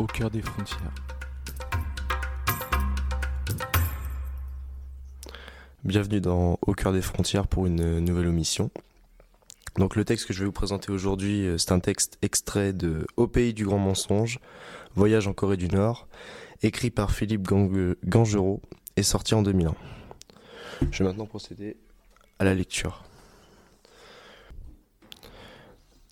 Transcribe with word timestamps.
au 0.00 0.06
cœur 0.06 0.30
des 0.30 0.40
frontières. 0.40 0.94
Bienvenue 5.84 6.22
dans 6.22 6.58
Au 6.62 6.72
cœur 6.72 6.94
des 6.94 7.02
frontières 7.02 7.46
pour 7.46 7.66
une 7.66 8.00
nouvelle 8.00 8.28
omission. 8.28 8.70
Donc 9.76 9.96
le 9.96 10.06
texte 10.06 10.26
que 10.26 10.32
je 10.32 10.40
vais 10.40 10.46
vous 10.46 10.52
présenter 10.52 10.90
aujourd'hui, 10.90 11.46
euh, 11.46 11.58
c'est 11.58 11.72
un 11.72 11.80
texte 11.80 12.16
extrait 12.22 12.72
de 12.72 13.06
Au 13.18 13.26
pays 13.26 13.52
du 13.52 13.66
grand 13.66 13.78
mensonge, 13.78 14.38
Voyage 14.94 15.28
en 15.28 15.34
Corée 15.34 15.58
du 15.58 15.68
Nord, 15.68 16.08
écrit 16.62 16.90
par 16.90 17.10
Philippe 17.10 17.42
Gangerot 17.42 18.62
et 18.96 19.02
sorti 19.02 19.34
en 19.34 19.42
2001. 19.42 19.74
Je 20.90 21.02
vais 21.02 21.10
maintenant 21.10 21.26
procéder 21.26 21.76
à 22.38 22.44
la 22.44 22.54
lecture. 22.54 23.04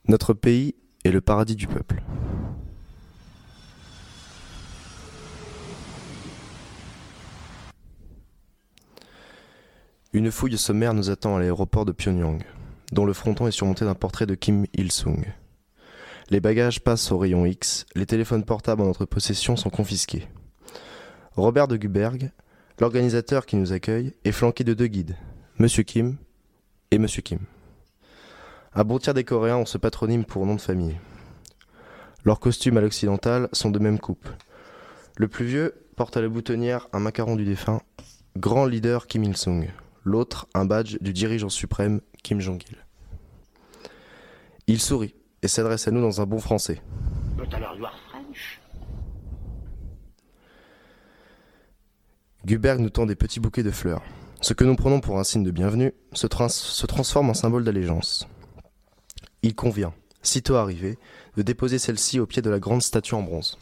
Notre 0.09 0.35
pays 0.35 0.75
est 1.05 1.11
le 1.11 1.23
paradis 1.23 1.57
du 1.57 1.67
peuple. 1.67 2.03
Une 10.15 10.31
fouille 10.31 10.57
sommaire 10.57 10.95
nous 10.95 11.11
attend 11.11 11.37
à 11.37 11.41
l'aéroport 11.41 11.85
de 11.85 11.93
Pyongyang, 11.93 12.43
dont 12.93 13.05
le 13.05 13.13
fronton 13.13 13.47
est 13.47 13.51
surmonté 13.51 13.85
d'un 13.85 13.95
portrait 13.95 14.25
de 14.25 14.35
Kim 14.35 14.65
Il-sung. 14.73 15.23
Les 16.31 16.41
bagages 16.41 16.81
passent 16.81 17.13
au 17.13 17.19
rayon 17.19 17.45
X, 17.45 17.85
les 17.95 18.07
téléphones 18.07 18.45
portables 18.45 18.81
en 18.81 18.87
notre 18.87 19.05
possession 19.05 19.55
sont 19.57 19.69
confisqués. 19.69 20.27
Robert 21.37 21.69
de 21.69 21.77
Guberg, 21.77 22.31
l'organisateur 22.81 23.45
qui 23.45 23.57
nous 23.57 23.75
accueille, 23.75 24.15
est 24.25 24.33
flanqué 24.33 24.65
de 24.65 24.73
deux 24.73 24.87
guides, 24.87 25.15
Monsieur 25.59 25.83
Kim 25.83 26.17
et 26.91 26.97
Monsieur 26.97 27.21
Kim. 27.21 27.41
À 28.73 28.85
bon 28.85 28.97
des 28.97 29.25
Coréens 29.25 29.59
ont 29.59 29.67
ce 29.67 29.77
patronyme 29.77 30.25
pour 30.25 30.47
nom 30.47 30.55
de 30.55 30.61
famille. 30.63 30.97
Leurs 32.25 32.41
costumes 32.41 32.79
à 32.79 32.81
l'occidental 32.81 33.51
sont 33.53 33.71
de 33.71 33.79
même 33.79 33.99
coupe. 33.99 34.29
Le 35.19 35.29
plus 35.29 35.45
vieux 35.45 35.75
porte 35.97 36.17
à 36.17 36.23
la 36.23 36.31
boutonnière 36.31 36.89
un 36.95 36.99
macaron 36.99 37.37
du 37.37 37.45
défunt, 37.45 37.83
grand 38.39 38.65
leader 38.65 39.07
Kim 39.07 39.23
Il-sung 39.23 39.69
l'autre 40.09 40.49
un 40.55 40.65
badge 40.65 40.97
du 41.01 41.13
dirigeant 41.13 41.49
suprême 41.49 42.01
Kim 42.23 42.41
Jong-il. 42.41 42.77
Il 44.67 44.81
sourit 44.81 45.15
et 45.43 45.49
s'adresse 45.49 45.87
à 45.87 45.91
nous 45.91 46.01
dans 46.01 46.21
un 46.21 46.27
bon 46.27 46.39
français. 46.39 46.83
Guberg 52.45 52.81
nous 52.81 52.91
tend 52.91 53.07
des 53.07 53.15
petits 53.15 53.41
bouquets 53.41 53.63
de 53.63 53.71
fleurs. 53.71 54.03
Ce 54.41 54.55
que 54.55 54.65
nous 54.65 54.77
prenons 54.77 55.01
pour 55.01 55.19
un 55.19 55.25
signe 55.25 55.45
de 55.45 55.51
bienvenue 55.51 55.93
se, 56.13 56.27
se 56.49 56.87
transforme 56.87 57.31
en 57.31 57.35
symbole 57.35 57.65
d'allégeance. 57.65 58.27
Il 59.43 59.55
convient, 59.55 59.93
sitôt 60.23 60.55
arrivé, 60.57 60.99
de 61.37 61.43
déposer 61.43 61.79
celle-ci 61.79 62.21
au 62.21 62.27
pied 62.27 62.43
de 62.43 62.51
la 62.51 62.59
grande 62.59 62.83
statue 62.83 63.15
en 63.15 63.23
bronze, 63.23 63.59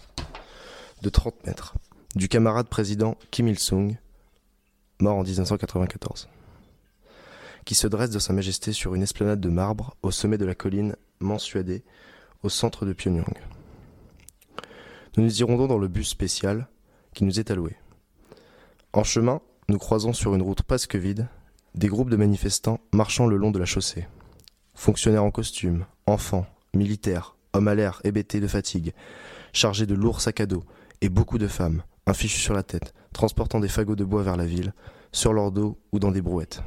de 1.03 1.09
30 1.09 1.47
mètres, 1.47 1.75
du 2.15 2.29
camarade 2.29 2.69
président 2.69 3.17
Kim 3.31 3.49
Il-sung, 3.49 3.97
mort 5.01 5.17
en 5.17 5.23
1994 5.23 6.29
qui 7.67 7.75
se 7.75 7.89
dresse 7.89 8.11
de 8.11 8.21
Sa 8.21 8.33
Majesté 8.33 8.73
sur 8.73 8.95
une 8.95 9.03
esplanade 9.03 9.41
de 9.41 9.51
marbre 9.51 9.97
au 10.03 10.13
sommet 10.13 10.39
de 10.39 10.47
la 10.47 10.55
colline 10.55 10.95
Mansuadé, 11.19 11.83
au 12.43 12.49
centre 12.49 12.87
de 12.87 12.93
Pyongyang. 12.93 13.35
Nous 15.17 15.25
nous 15.25 15.41
irons 15.41 15.57
donc 15.57 15.69
dans 15.69 15.79
le 15.79 15.89
bus 15.89 16.09
spécial 16.09 16.69
qui 17.13 17.25
nous 17.25 17.41
est 17.41 17.51
alloué. 17.51 17.77
En 18.93 19.03
chemin, 19.03 19.41
nous 19.69 19.79
croisons 19.79 20.13
sur 20.13 20.35
une 20.35 20.43
route 20.43 20.63
presque 20.63 20.95
vide 20.95 21.27
des 21.75 21.89
groupes 21.89 22.09
de 22.09 22.17
manifestants 22.17 22.79
marchant 22.93 23.27
le 23.27 23.37
long 23.37 23.51
de 23.51 23.59
la 23.59 23.67
chaussée. 23.67 24.07
Fonctionnaires 24.75 25.25
en 25.25 25.33
costume, 25.33 25.87
enfants, 26.07 26.47
militaires, 26.73 27.37
hommes 27.53 27.69
à 27.69 27.75
l'air 27.75 28.01
hébétés 28.05 28.41
de 28.41 28.47
fatigue, 28.47 28.95
chargés 29.53 29.87
de 29.87 29.95
lourds 29.95 30.21
sacs 30.21 30.41
à 30.41 30.47
dos, 30.47 30.63
et 31.01 31.09
beaucoup 31.09 31.39
de 31.39 31.49
femmes, 31.49 31.83
un 32.07 32.15
fichu 32.15 32.39
sur 32.39 32.55
la 32.55 32.63
tête, 32.63 32.95
transportant 33.13 33.59
des 33.59 33.69
fagots 33.69 33.97
de 33.97 34.05
bois 34.05 34.23
vers 34.23 34.37
la 34.37 34.47
ville, 34.47 34.73
sur 35.11 35.33
leur 35.33 35.51
dos 35.51 35.77
ou 35.91 35.99
dans 35.99 36.13
des 36.13 36.23
brouettes. 36.23 36.63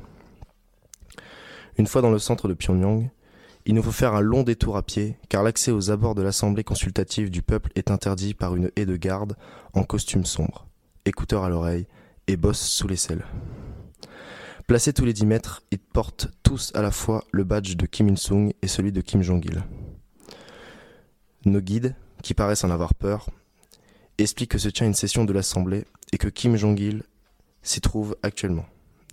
Une 1.80 1.88
fois 1.88 2.02
dans 2.02 2.12
le 2.12 2.20
centre 2.20 2.50
de 2.50 2.54
Pyongyang, 2.54 3.10
il 3.66 3.74
nous 3.74 3.82
faut 3.82 3.94
faire 3.94 4.14
un 4.14 4.20
long 4.20 4.44
détour 4.44 4.76
à 4.76 4.84
pied, 4.84 5.16
car 5.30 5.44
l'accès 5.44 5.72
aux 5.72 5.92
abords 5.92 6.14
de 6.14 6.22
l'Assemblée 6.22 6.66
consultative 6.66 7.30
du 7.30 7.42
peuple 7.42 7.72
est 7.76 7.90
interdit 7.90 8.34
par 8.34 8.58
une 8.58 8.70
haie 8.76 8.86
de 8.86 8.98
garde 8.98 9.38
en 9.74 9.84
costume 9.84 10.26
sombre, 10.26 10.68
écouteurs 11.06 11.46
à 11.46 11.50
l'oreille 11.50 11.88
et 12.28 12.36
bosse 12.36 12.60
sous 12.60 12.90
les 12.90 12.98
selles. 12.98 13.24
Placés 14.68 14.92
tous 14.92 15.06
les 15.06 15.14
dix 15.14 15.26
mètres, 15.26 15.64
ils 15.72 15.80
portent 15.80 16.28
tous 16.44 16.74
à 16.76 16.82
la 16.82 16.92
fois 16.92 17.24
le 17.32 17.46
badge 17.46 17.78
de 17.78 17.86
Kim 17.86 18.10
Il-sung 18.10 18.52
et 18.62 18.68
celui 18.68 18.92
de 18.92 19.00
Kim 19.00 19.22
Jong-il. 19.22 19.64
Nos 21.46 21.62
guides, 21.62 21.96
qui 22.22 22.34
paraissent 22.34 22.66
en 22.66 22.72
avoir 22.72 22.94
peur, 22.94 23.30
expliquent 24.18 24.52
que 24.52 24.58
se 24.58 24.68
tient 24.68 24.86
une 24.86 24.94
session 24.94 25.24
de 25.24 25.32
l'Assemblée 25.32 25.86
et 26.12 26.18
que 26.18 26.28
Kim 26.28 26.58
Jong-il 26.58 27.04
s'y 27.64 27.80
trouve 27.80 28.18
actuellement, 28.22 28.66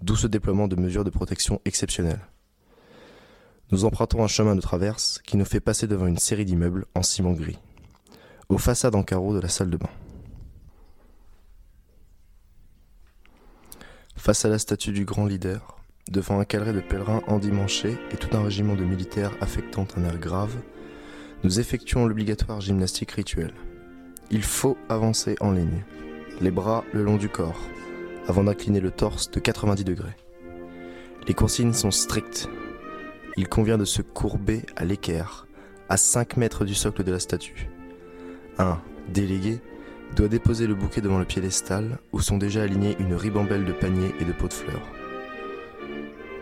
d'où 0.03 0.16
ce 0.16 0.27
déploiement 0.27 0.66
de 0.66 0.75
mesures 0.75 1.04
de 1.04 1.10
protection 1.10 1.60
exceptionnelles. 1.65 2.27
Nous 3.72 3.84
empruntons 3.84 4.22
un 4.22 4.28
chemin 4.28 4.54
de 4.54 4.60
traverse 4.60 5.21
qui 5.25 5.37
nous 5.37 5.44
fait 5.44 5.59
passer 5.59 5.88
devant 5.88 6.06
une 6.06 6.19
série 6.19 6.44
d'immeubles 6.44 6.87
en 6.94 7.03
ciment 7.03 7.32
gris, 7.32 7.59
aux 8.49 8.59
façades 8.59 8.94
en 8.94 9.03
carreaux 9.03 9.34
de 9.34 9.41
la 9.41 9.49
salle 9.49 9.71
de 9.71 9.77
bain. 9.77 9.91
Face 14.15 14.44
à 14.44 14.49
la 14.49 14.60
statue 14.60 14.93
du 14.93 15.04
grand 15.04 15.27
leader, 15.27 15.78
devant 16.09 16.38
un 16.38 16.44
caleret 16.44 16.75
de 16.75 16.81
pèlerins 16.81 17.22
endimanchés 17.27 17.99
et 18.12 18.16
tout 18.16 18.37
un 18.37 18.44
régiment 18.44 18.77
de 18.77 18.84
militaires 18.84 19.32
affectant 19.41 19.88
un 19.97 20.04
air 20.04 20.19
grave, 20.19 20.54
nous 21.43 21.59
effectuons 21.59 22.06
l'obligatoire 22.06 22.60
gymnastique 22.60 23.10
rituelle. 23.10 23.54
Il 24.31 24.44
faut 24.44 24.78
avancer 24.88 25.34
en 25.41 25.50
ligne, 25.50 25.84
les 26.41 26.53
bras 26.53 26.84
le 26.93 27.03
long 27.03 27.16
du 27.16 27.28
corps, 27.28 27.60
avant 28.28 28.44
d'incliner 28.44 28.78
le 28.78 28.93
torse 28.93 29.28
de 29.33 29.41
90 29.41 29.83
degrés. 29.83 30.16
Les 31.27 31.34
consignes 31.34 31.72
sont 31.72 31.91
strictes 31.91 32.48
il 33.36 33.48
convient 33.48 33.78
de 33.78 33.84
se 33.84 34.02
courber 34.02 34.62
à 34.76 34.84
l'équerre, 34.84 35.47
à 35.88 35.97
5 35.97 36.36
mètres 36.36 36.64
du 36.64 36.74
socle 36.74 37.04
de 37.04 37.12
la 37.12 37.20
statue. 37.20 37.69
Un 38.58 38.80
délégué 39.08 39.60
doit 40.14 40.28
déposer 40.28 40.66
le 40.66 40.74
bouquet 40.74 41.00
devant 41.00 41.19
le 41.19 41.24
piédestal 41.24 41.98
où 42.12 42.20
sont 42.20 42.38
déjà 42.38 42.62
alignés 42.62 42.97
une 42.98 43.14
ribambelle 43.14 43.64
de 43.64 43.72
paniers 43.72 44.14
et 44.20 44.24
de 44.24 44.32
pots 44.32 44.48
de 44.48 44.52
fleurs. 44.52 44.88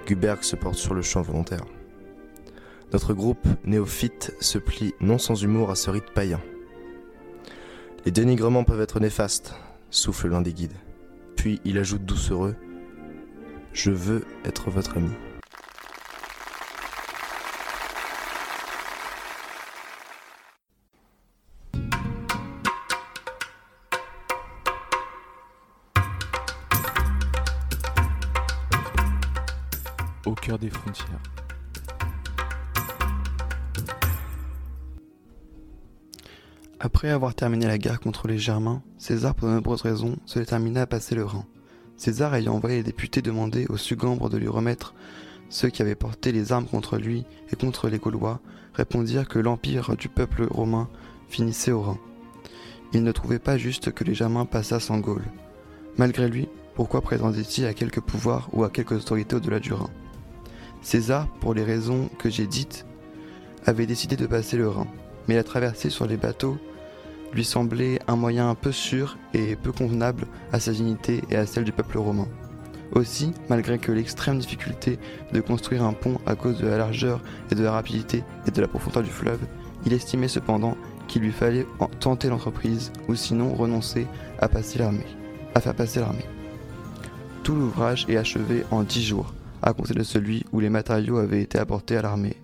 Guberg 0.06 0.42
se 0.42 0.56
porte 0.56 0.76
sur 0.76 0.94
le 0.94 1.02
champ 1.02 1.22
volontaire. 1.22 1.64
Notre 2.92 3.14
groupe 3.14 3.46
néophyte 3.64 4.34
se 4.40 4.58
plie 4.58 4.94
non 5.00 5.18
sans 5.18 5.42
humour 5.42 5.70
à 5.70 5.74
ce 5.74 5.90
rite 5.90 6.10
païen. 6.14 6.40
Les 8.04 8.12
dénigrements 8.12 8.64
peuvent 8.64 8.82
être 8.82 9.00
néfastes, 9.00 9.54
souffle 9.90 10.28
l'un 10.28 10.42
des 10.42 10.52
guides. 10.52 10.76
Puis 11.36 11.60
il 11.64 11.78
ajoute 11.78 12.04
doucereux 12.04 12.54
Je 13.72 13.90
veux 13.90 14.24
être 14.44 14.70
votre 14.70 14.98
ami. 14.98 15.10
Au 30.26 30.34
cœur 30.34 30.58
des 30.58 30.70
frontières. 30.70 31.20
Après 36.80 37.08
avoir 37.08 37.34
terminé 37.34 37.66
la 37.66 37.78
guerre 37.78 38.00
contre 38.00 38.28
les 38.28 38.38
Germains, 38.38 38.82
César, 38.98 39.34
pour 39.34 39.48
de 39.48 39.54
nombreuses 39.54 39.82
raisons, 39.82 40.16
se 40.26 40.38
détermina 40.38 40.82
à 40.82 40.86
passer 40.86 41.14
le 41.14 41.24
Rhin. 41.24 41.46
César 41.96 42.34
ayant 42.34 42.54
envoyé 42.54 42.76
les 42.76 42.82
députés 42.82 43.22
demander 43.22 43.66
aux 43.68 43.76
Sugambres 43.76 44.28
de 44.28 44.36
lui 44.36 44.48
remettre 44.48 44.94
ceux 45.48 45.68
qui 45.68 45.82
avaient 45.82 45.94
porté 45.94 46.32
les 46.32 46.52
armes 46.52 46.66
contre 46.66 46.98
lui 46.98 47.24
et 47.52 47.56
contre 47.56 47.88
les 47.88 47.98
Gaulois, 47.98 48.40
répondirent 48.74 49.28
que 49.28 49.38
l'empire 49.38 49.96
du 49.96 50.08
peuple 50.08 50.46
romain 50.50 50.88
finissait 51.28 51.72
au 51.72 51.80
Rhin. 51.80 51.98
Il 52.92 53.02
ne 53.02 53.12
trouvait 53.12 53.38
pas 53.38 53.56
juste 53.56 53.92
que 53.92 54.04
les 54.04 54.14
Germains 54.14 54.46
passassent 54.46 54.90
en 54.90 54.98
Gaule. 54.98 55.24
Malgré 55.96 56.28
lui, 56.28 56.48
pourquoi 56.74 57.00
prétendait-il 57.00 57.66
à 57.66 57.74
quelque 57.74 58.00
pouvoir 58.00 58.48
ou 58.52 58.64
à 58.64 58.70
quelque 58.70 58.94
autorité 58.94 59.36
au-delà 59.36 59.60
du 59.60 59.72
Rhin? 59.72 59.90
César, 60.84 61.26
pour 61.40 61.54
les 61.54 61.64
raisons 61.64 62.10
que 62.18 62.28
j'ai 62.28 62.46
dites, 62.46 62.84
avait 63.64 63.86
décidé 63.86 64.16
de 64.16 64.26
passer 64.26 64.58
le 64.58 64.68
Rhin, 64.68 64.86
mais 65.26 65.34
la 65.34 65.42
traversée 65.42 65.88
sur 65.88 66.06
les 66.06 66.18
bateaux 66.18 66.58
lui 67.32 67.42
semblait 67.42 67.98
un 68.06 68.16
moyen 68.16 68.54
peu 68.54 68.70
sûr 68.70 69.16
et 69.32 69.56
peu 69.56 69.72
convenable 69.72 70.26
à 70.52 70.60
sa 70.60 70.72
dignité 70.72 71.22
et 71.30 71.36
à 71.36 71.46
celle 71.46 71.64
du 71.64 71.72
peuple 71.72 71.96
romain. 71.96 72.28
Aussi, 72.92 73.32
malgré 73.48 73.78
que 73.78 73.92
l'extrême 73.92 74.38
difficulté 74.38 74.98
de 75.32 75.40
construire 75.40 75.84
un 75.84 75.94
pont 75.94 76.20
à 76.26 76.34
cause 76.36 76.58
de 76.58 76.66
la 76.66 76.76
largeur 76.76 77.22
et 77.50 77.54
de 77.54 77.64
la 77.64 77.72
rapidité 77.72 78.22
et 78.46 78.50
de 78.50 78.60
la 78.60 78.68
profondeur 78.68 79.02
du 79.02 79.10
fleuve, 79.10 79.40
il 79.86 79.94
estimait 79.94 80.28
cependant 80.28 80.76
qu'il 81.08 81.22
lui 81.22 81.32
fallait 81.32 81.66
tenter 81.98 82.28
l'entreprise 82.28 82.92
ou 83.08 83.14
sinon 83.14 83.54
renoncer 83.54 84.06
à 84.38 84.44
à 84.44 85.60
faire 85.60 85.74
passer 85.74 86.00
l'armée. 86.00 86.26
Tout 87.42 87.54
l'ouvrage 87.54 88.04
est 88.08 88.18
achevé 88.18 88.64
en 88.70 88.82
dix 88.82 89.02
jours, 89.02 89.32
à 89.64 89.72
compter 89.72 89.94
de 89.94 90.02
celui 90.02 90.44
où 90.52 90.60
les 90.60 90.68
matériaux 90.68 91.16
avaient 91.16 91.42
été 91.42 91.58
apportés 91.58 91.96
à 91.96 92.02
l'armée. 92.02 92.36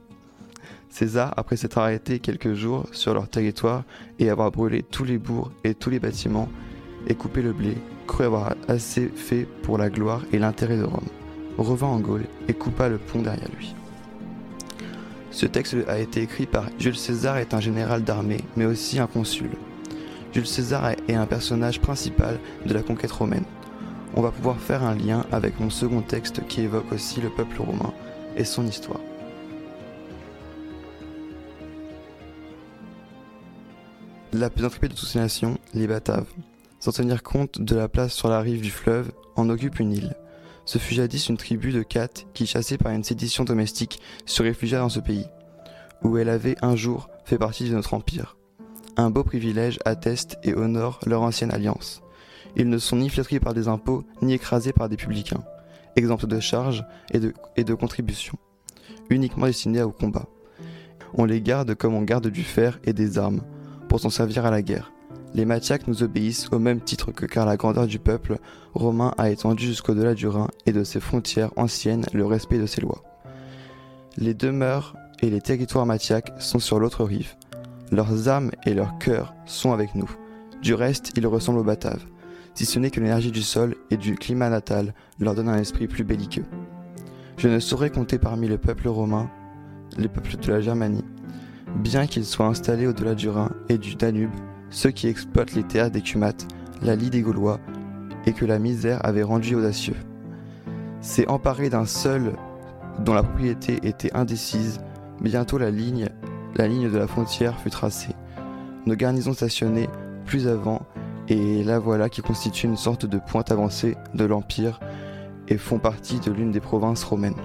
César, 0.88 1.32
après 1.36 1.56
s'être 1.56 1.78
arrêté 1.78 2.18
quelques 2.18 2.54
jours 2.54 2.86
sur 2.92 3.14
leur 3.14 3.28
territoire 3.28 3.84
et 4.18 4.30
avoir 4.30 4.50
brûlé 4.50 4.82
tous 4.82 5.04
les 5.04 5.18
bourgs 5.18 5.52
et 5.62 5.74
tous 5.74 5.90
les 5.90 6.00
bâtiments 6.00 6.48
et 7.06 7.14
coupé 7.14 7.42
le 7.42 7.52
blé, 7.52 7.76
crut 8.06 8.26
avoir 8.26 8.54
assez 8.66 9.08
fait 9.08 9.46
pour 9.62 9.78
la 9.78 9.90
gloire 9.90 10.22
et 10.32 10.38
l'intérêt 10.38 10.78
de 10.78 10.84
Rome, 10.84 11.08
revint 11.58 11.86
en 11.86 12.00
Gaule 12.00 12.24
et 12.48 12.54
coupa 12.54 12.88
le 12.88 12.98
pont 12.98 13.22
derrière 13.22 13.48
lui. 13.56 13.74
Ce 15.30 15.46
texte 15.46 15.76
a 15.86 15.98
été 16.00 16.22
écrit 16.22 16.46
par 16.46 16.68
Jules 16.78 16.96
César 16.96 17.36
est 17.36 17.54
un 17.54 17.60
général 17.60 18.02
d'armée, 18.02 18.40
mais 18.56 18.64
aussi 18.64 18.98
un 18.98 19.06
consul. 19.06 19.50
Jules 20.32 20.46
César 20.46 20.90
est 21.06 21.14
un 21.14 21.26
personnage 21.26 21.80
principal 21.80 22.38
de 22.66 22.74
la 22.74 22.82
conquête 22.82 23.12
romaine. 23.12 23.44
On 24.16 24.22
va 24.22 24.32
pouvoir 24.32 24.58
faire 24.58 24.82
un 24.82 24.94
lien 24.94 25.24
avec 25.30 25.60
mon 25.60 25.70
second 25.70 26.02
texte 26.02 26.46
qui 26.48 26.62
évoque 26.62 26.90
aussi 26.92 27.20
le 27.20 27.30
peuple 27.30 27.62
romain 27.62 27.92
et 28.36 28.44
son 28.44 28.66
histoire. 28.66 29.00
La 34.32 34.50
plus 34.50 34.64
intrépide 34.64 34.92
de 34.92 34.96
toutes 34.96 35.08
ces 35.08 35.18
nations, 35.18 35.58
les 35.74 35.86
Bataves, 35.86 36.32
sans 36.78 36.92
tenir 36.92 37.22
compte 37.22 37.60
de 37.60 37.76
la 37.76 37.88
place 37.88 38.12
sur 38.12 38.28
la 38.28 38.40
rive 38.40 38.60
du 38.60 38.70
fleuve, 38.70 39.12
en 39.36 39.48
occupe 39.48 39.80
une 39.80 39.92
île. 39.92 40.14
Ce 40.64 40.78
fut 40.78 40.94
jadis 40.94 41.28
une 41.28 41.36
tribu 41.36 41.72
de 41.72 41.82
Cates 41.82 42.26
qui, 42.32 42.46
chassée 42.46 42.78
par 42.78 42.92
une 42.92 43.04
sédition 43.04 43.44
domestique, 43.44 44.00
se 44.26 44.42
réfugia 44.42 44.78
dans 44.78 44.88
ce 44.88 45.00
pays, 45.00 45.26
où 46.02 46.16
elle 46.16 46.28
avait 46.28 46.56
un 46.62 46.76
jour 46.76 47.10
fait 47.24 47.38
partie 47.38 47.68
de 47.68 47.74
notre 47.74 47.94
empire. 47.94 48.36
Un 48.96 49.10
beau 49.10 49.24
privilège 49.24 49.78
atteste 49.84 50.38
et 50.42 50.54
honore 50.54 51.00
leur 51.06 51.22
ancienne 51.22 51.52
alliance. 51.52 52.02
Ils 52.56 52.68
ne 52.68 52.78
sont 52.78 52.96
ni 52.96 53.08
flétris 53.08 53.40
par 53.40 53.54
des 53.54 53.68
impôts, 53.68 54.04
ni 54.22 54.34
écrasés 54.34 54.72
par 54.72 54.88
des 54.88 54.96
publicains, 54.96 55.42
exempts 55.96 56.26
de 56.26 56.40
charges 56.40 56.84
et 57.12 57.20
de, 57.20 57.32
et 57.56 57.64
de 57.64 57.74
contributions, 57.74 58.38
uniquement 59.08 59.46
destinés 59.46 59.82
au 59.82 59.92
combat. 59.92 60.26
On 61.14 61.24
les 61.24 61.40
garde 61.40 61.74
comme 61.74 61.94
on 61.94 62.02
garde 62.02 62.28
du 62.28 62.42
fer 62.42 62.78
et 62.84 62.92
des 62.92 63.18
armes, 63.18 63.42
pour 63.88 64.00
s'en 64.00 64.10
servir 64.10 64.46
à 64.46 64.50
la 64.50 64.62
guerre. 64.62 64.92
Les 65.34 65.44
Mathiaques 65.44 65.86
nous 65.86 66.02
obéissent 66.02 66.48
au 66.50 66.58
même 66.58 66.80
titre 66.80 67.12
que 67.12 67.26
car 67.26 67.46
la 67.46 67.56
grandeur 67.56 67.86
du 67.86 68.00
peuple 68.00 68.38
romain 68.74 69.14
a 69.16 69.30
étendu 69.30 69.66
jusqu'au-delà 69.66 70.14
du 70.14 70.26
Rhin 70.26 70.48
et 70.66 70.72
de 70.72 70.82
ses 70.82 70.98
frontières 70.98 71.52
anciennes 71.56 72.04
le 72.12 72.26
respect 72.26 72.58
de 72.58 72.66
ses 72.66 72.80
lois. 72.80 73.02
Les 74.16 74.34
demeures 74.34 74.96
et 75.22 75.30
les 75.30 75.40
territoires 75.40 75.86
mathiaques 75.86 76.32
sont 76.38 76.58
sur 76.58 76.80
l'autre 76.80 77.04
rive. 77.04 77.36
Leurs 77.92 78.28
âmes 78.28 78.50
et 78.66 78.74
leurs 78.74 78.98
cœurs 78.98 79.34
sont 79.46 79.72
avec 79.72 79.94
nous. 79.94 80.10
Du 80.62 80.74
reste, 80.74 81.12
ils 81.16 81.26
ressemblent 81.26 81.60
aux 81.60 81.64
Bataves, 81.64 82.04
si 82.60 82.66
ce 82.66 82.78
n'est 82.78 82.90
que 82.90 83.00
l'énergie 83.00 83.30
du 83.30 83.40
sol 83.40 83.74
et 83.90 83.96
du 83.96 84.16
climat 84.16 84.50
natal 84.50 84.92
leur 85.18 85.34
donne 85.34 85.48
un 85.48 85.56
esprit 85.56 85.88
plus 85.88 86.04
belliqueux. 86.04 86.44
Je 87.38 87.48
ne 87.48 87.58
saurais 87.58 87.88
compter 87.88 88.18
parmi 88.18 88.48
le 88.48 88.58
peuple 88.58 88.88
romain 88.88 89.30
les 89.96 90.08
peuples 90.08 90.36
de 90.36 90.52
la 90.52 90.60
Germanie, 90.60 91.06
bien 91.76 92.06
qu'ils 92.06 92.26
soient 92.26 92.48
installés 92.48 92.86
au-delà 92.86 93.14
du 93.14 93.30
Rhin 93.30 93.48
et 93.70 93.78
du 93.78 93.94
Danube, 93.94 94.34
ceux 94.68 94.90
qui 94.90 95.08
exploitent 95.08 95.54
les 95.54 95.62
théâtres 95.62 95.92
des 95.92 96.02
Cumates, 96.02 96.48
la 96.82 96.96
lie 96.96 97.08
des 97.08 97.22
Gaulois, 97.22 97.60
et 98.26 98.34
que 98.34 98.44
la 98.44 98.58
misère 98.58 99.02
avait 99.06 99.22
rendu 99.22 99.54
audacieux. 99.54 99.96
C'est 101.00 101.28
emparé 101.28 101.70
d'un 101.70 101.86
seul 101.86 102.34
dont 102.98 103.14
la 103.14 103.22
propriété 103.22 103.78
était 103.84 104.14
indécise, 104.14 104.82
bientôt 105.22 105.56
la 105.56 105.70
ligne, 105.70 106.10
la 106.56 106.68
ligne 106.68 106.90
de 106.90 106.98
la 106.98 107.06
frontière 107.06 107.58
fut 107.58 107.70
tracée. 107.70 108.14
Nos 108.84 108.96
garnisons 108.96 109.32
stationnées 109.32 109.88
plus 110.26 110.46
avant, 110.46 110.82
et 111.30 111.62
la 111.62 111.78
voilà 111.78 112.08
qui 112.08 112.22
constitue 112.22 112.66
une 112.66 112.76
sorte 112.76 113.06
de 113.06 113.18
pointe 113.18 113.52
avancée 113.52 113.96
de 114.14 114.24
l'Empire 114.24 114.80
et 115.48 115.56
font 115.56 115.78
partie 115.78 116.18
de 116.18 116.32
l'une 116.32 116.50
des 116.50 116.60
provinces 116.60 117.04
romaines. 117.04 117.40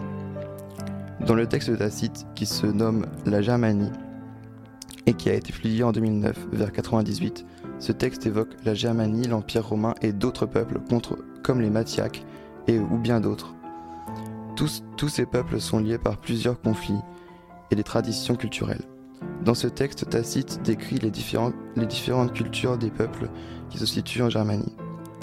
Dans 1.25 1.35
le 1.35 1.47
texte 1.47 1.69
de 1.69 1.75
Tacite, 1.75 2.25
qui 2.33 2.47
se 2.47 2.65
nomme 2.65 3.05
La 3.25 3.41
Germanie, 3.41 3.91
et 5.05 5.13
qui 5.13 5.29
a 5.29 5.35
été 5.35 5.53
publié 5.53 5.83
en 5.83 5.91
2009, 5.91 6.47
vers 6.51 6.71
98, 6.71 7.45
ce 7.77 7.91
texte 7.91 8.25
évoque 8.25 8.55
la 8.65 8.73
Germanie, 8.73 9.27
l'Empire 9.27 9.67
romain 9.67 9.93
et 10.01 10.13
d'autres 10.13 10.47
peuples 10.47 10.79
comme 11.43 11.61
les 11.61 11.69
Mathiaques 11.69 12.25
et 12.67 12.79
ou 12.79 12.97
bien 12.97 13.21
d'autres. 13.21 13.53
Tous, 14.55 14.83
tous 14.97 15.09
ces 15.09 15.27
peuples 15.27 15.61
sont 15.61 15.77
liés 15.77 15.99
par 15.99 16.17
plusieurs 16.17 16.59
conflits 16.59 17.01
et 17.69 17.75
des 17.75 17.83
traditions 17.83 18.35
culturelles. 18.35 18.85
Dans 19.43 19.53
ce 19.53 19.67
texte, 19.67 20.09
Tacite 20.09 20.61
décrit 20.63 20.97
les 20.97 21.11
les 21.75 21.85
différentes 21.85 22.33
cultures 22.33 22.77
des 22.79 22.89
peuples 22.89 23.29
qui 23.69 23.77
se 23.77 23.85
situent 23.85 24.23
en 24.23 24.29
Germanie. 24.29 24.75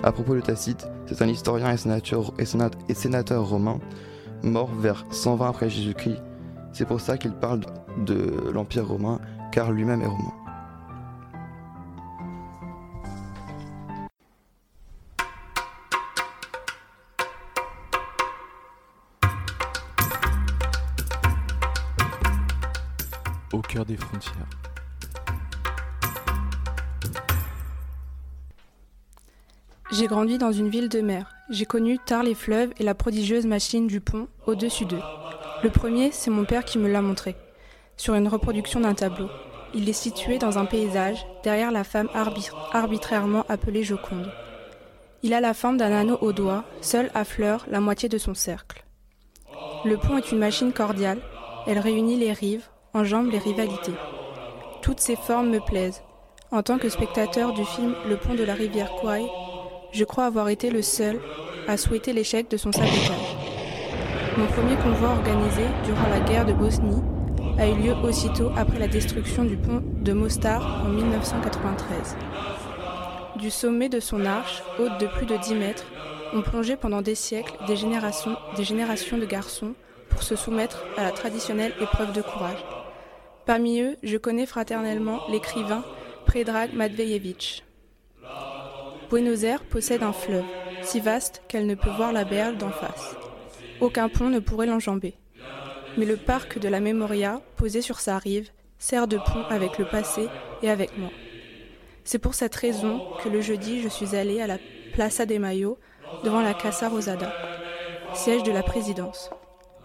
À 0.02 0.12
propos 0.12 0.34
de 0.34 0.40
Tacite, 0.40 0.88
c'est 1.06 1.22
un 1.22 1.28
historien 1.28 1.72
et 1.72 2.94
sénateur 2.94 3.48
romain 3.48 3.78
mort 4.42 4.70
vers 4.74 5.04
120 5.10 5.48
après 5.48 5.70
Jésus-Christ. 5.70 6.20
C'est 6.72 6.86
pour 6.86 7.00
ça 7.00 7.18
qu'il 7.18 7.32
parle 7.32 7.60
de 8.04 8.50
l'Empire 8.52 8.86
romain, 8.86 9.20
car 9.52 9.70
lui-même 9.72 10.02
est 10.02 10.06
romain. 10.06 10.32
Au 23.52 23.60
cœur 23.60 23.84
des 23.84 23.96
frontières. 23.96 24.71
J'ai 29.92 30.06
grandi 30.06 30.38
dans 30.38 30.52
une 30.52 30.68
ville 30.68 30.88
de 30.88 31.00
mer. 31.00 31.34
J'ai 31.50 31.66
connu 31.66 31.98
tard 31.98 32.22
les 32.22 32.34
fleuves 32.34 32.70
et 32.78 32.82
la 32.84 32.94
prodigieuse 32.94 33.46
machine 33.46 33.86
du 33.86 34.00
pont 34.00 34.26
au-dessus 34.46 34.86
d'eux. 34.86 35.02
Le 35.62 35.70
premier, 35.70 36.10
c'est 36.12 36.30
mon 36.30 36.44
père 36.44 36.64
qui 36.64 36.78
me 36.78 36.88
l'a 36.90 37.02
montré, 37.02 37.36
sur 37.96 38.14
une 38.14 38.28
reproduction 38.28 38.80
d'un 38.80 38.94
tableau. 38.94 39.28
Il 39.74 39.88
est 39.88 39.92
situé 39.92 40.38
dans 40.38 40.58
un 40.58 40.64
paysage, 40.64 41.24
derrière 41.44 41.70
la 41.70 41.84
femme 41.84 42.08
arbi- 42.14 42.50
arbitrairement 42.72 43.44
appelée 43.48 43.82
Joconde. 43.82 44.32
Il 45.22 45.34
a 45.34 45.40
la 45.40 45.54
forme 45.54 45.76
d'un 45.76 45.92
anneau 45.92 46.18
au 46.20 46.32
doigt, 46.32 46.64
seul 46.80 47.10
à 47.14 47.24
fleur 47.24 47.64
la 47.70 47.80
moitié 47.80 48.08
de 48.08 48.18
son 48.18 48.34
cercle. 48.34 48.84
Le 49.84 49.96
pont 49.96 50.16
est 50.16 50.32
une 50.32 50.38
machine 50.38 50.72
cordiale, 50.72 51.20
elle 51.66 51.78
réunit 51.78 52.16
les 52.16 52.32
rives, 52.32 52.66
enjambe 52.94 53.30
les 53.30 53.38
rivalités. 53.38 53.94
Toutes 54.80 55.00
ces 55.00 55.16
formes 55.16 55.50
me 55.50 55.60
plaisent. 55.60 56.02
En 56.50 56.62
tant 56.62 56.76
que 56.78 56.88
spectateur 56.90 57.52
du 57.54 57.64
film 57.64 57.94
Le 58.08 58.16
pont 58.16 58.34
de 58.34 58.44
la 58.44 58.52
rivière 58.54 58.90
Kwai, 59.00 59.24
je 59.92 60.04
crois 60.04 60.24
avoir 60.24 60.48
été 60.48 60.70
le 60.70 60.82
seul 60.82 61.20
à 61.68 61.76
souhaiter 61.76 62.12
l'échec 62.12 62.50
de 62.50 62.56
son 62.56 62.72
sabotage. 62.72 63.36
Mon 64.38 64.46
premier 64.46 64.76
convoi 64.76 65.10
organisé 65.10 65.64
durant 65.84 66.08
la 66.08 66.20
guerre 66.20 66.46
de 66.46 66.54
Bosnie 66.54 67.02
a 67.58 67.68
eu 67.68 67.74
lieu 67.74 67.94
aussitôt 68.02 68.50
après 68.56 68.78
la 68.78 68.88
destruction 68.88 69.44
du 69.44 69.56
pont 69.56 69.82
de 70.02 70.12
Mostar 70.12 70.84
en 70.86 70.88
1993. 70.88 72.16
Du 73.36 73.50
sommet 73.50 73.90
de 73.90 74.00
son 74.00 74.24
arche, 74.24 74.62
haute 74.78 74.98
de 74.98 75.06
plus 75.06 75.26
de 75.26 75.36
10 75.36 75.54
mètres, 75.54 75.84
ont 76.32 76.42
plongé 76.42 76.76
pendant 76.76 77.02
des 77.02 77.14
siècles 77.14 77.54
des 77.66 77.76
générations, 77.76 78.36
des 78.56 78.64
générations 78.64 79.18
de 79.18 79.26
garçons 79.26 79.74
pour 80.08 80.22
se 80.22 80.36
soumettre 80.36 80.84
à 80.96 81.02
la 81.02 81.10
traditionnelle 81.10 81.74
épreuve 81.80 82.12
de 82.12 82.22
courage. 82.22 82.64
Parmi 83.44 83.80
eux, 83.80 83.96
je 84.02 84.16
connais 84.16 84.46
fraternellement 84.46 85.20
l'écrivain 85.28 85.84
Predrag 86.26 86.72
Matvejevic. 86.72 87.64
Buenos 89.12 89.44
Aires 89.44 89.64
possède 89.64 90.02
un 90.02 90.14
fleuve, 90.14 90.46
si 90.80 90.98
vaste 90.98 91.42
qu'elle 91.46 91.66
ne 91.66 91.74
peut 91.74 91.90
voir 91.90 92.14
la 92.14 92.24
berge 92.24 92.56
d'en 92.56 92.70
face. 92.70 93.14
Aucun 93.78 94.08
pont 94.08 94.30
ne 94.30 94.38
pourrait 94.38 94.66
l'enjamber. 94.66 95.12
Mais 95.98 96.06
le 96.06 96.16
parc 96.16 96.58
de 96.58 96.66
la 96.66 96.80
Memoria, 96.80 97.42
posé 97.56 97.82
sur 97.82 98.00
sa 98.00 98.16
rive, 98.16 98.48
sert 98.78 99.06
de 99.06 99.18
pont 99.18 99.44
avec 99.50 99.76
le 99.76 99.84
passé 99.84 100.28
et 100.62 100.70
avec 100.70 100.96
moi. 100.96 101.10
C'est 102.04 102.18
pour 102.18 102.32
cette 102.32 102.54
raison 102.54 103.02
que 103.22 103.28
le 103.28 103.42
jeudi, 103.42 103.82
je 103.82 103.88
suis 103.88 104.16
allée 104.16 104.40
à 104.40 104.46
la 104.46 104.56
Plaza 104.94 105.26
de 105.26 105.36
Mayo, 105.36 105.76
devant 106.24 106.40
la 106.40 106.54
Casa 106.54 106.88
Rosada, 106.88 107.34
siège 108.14 108.44
de 108.44 108.50
la 108.50 108.62
présidence. 108.62 109.28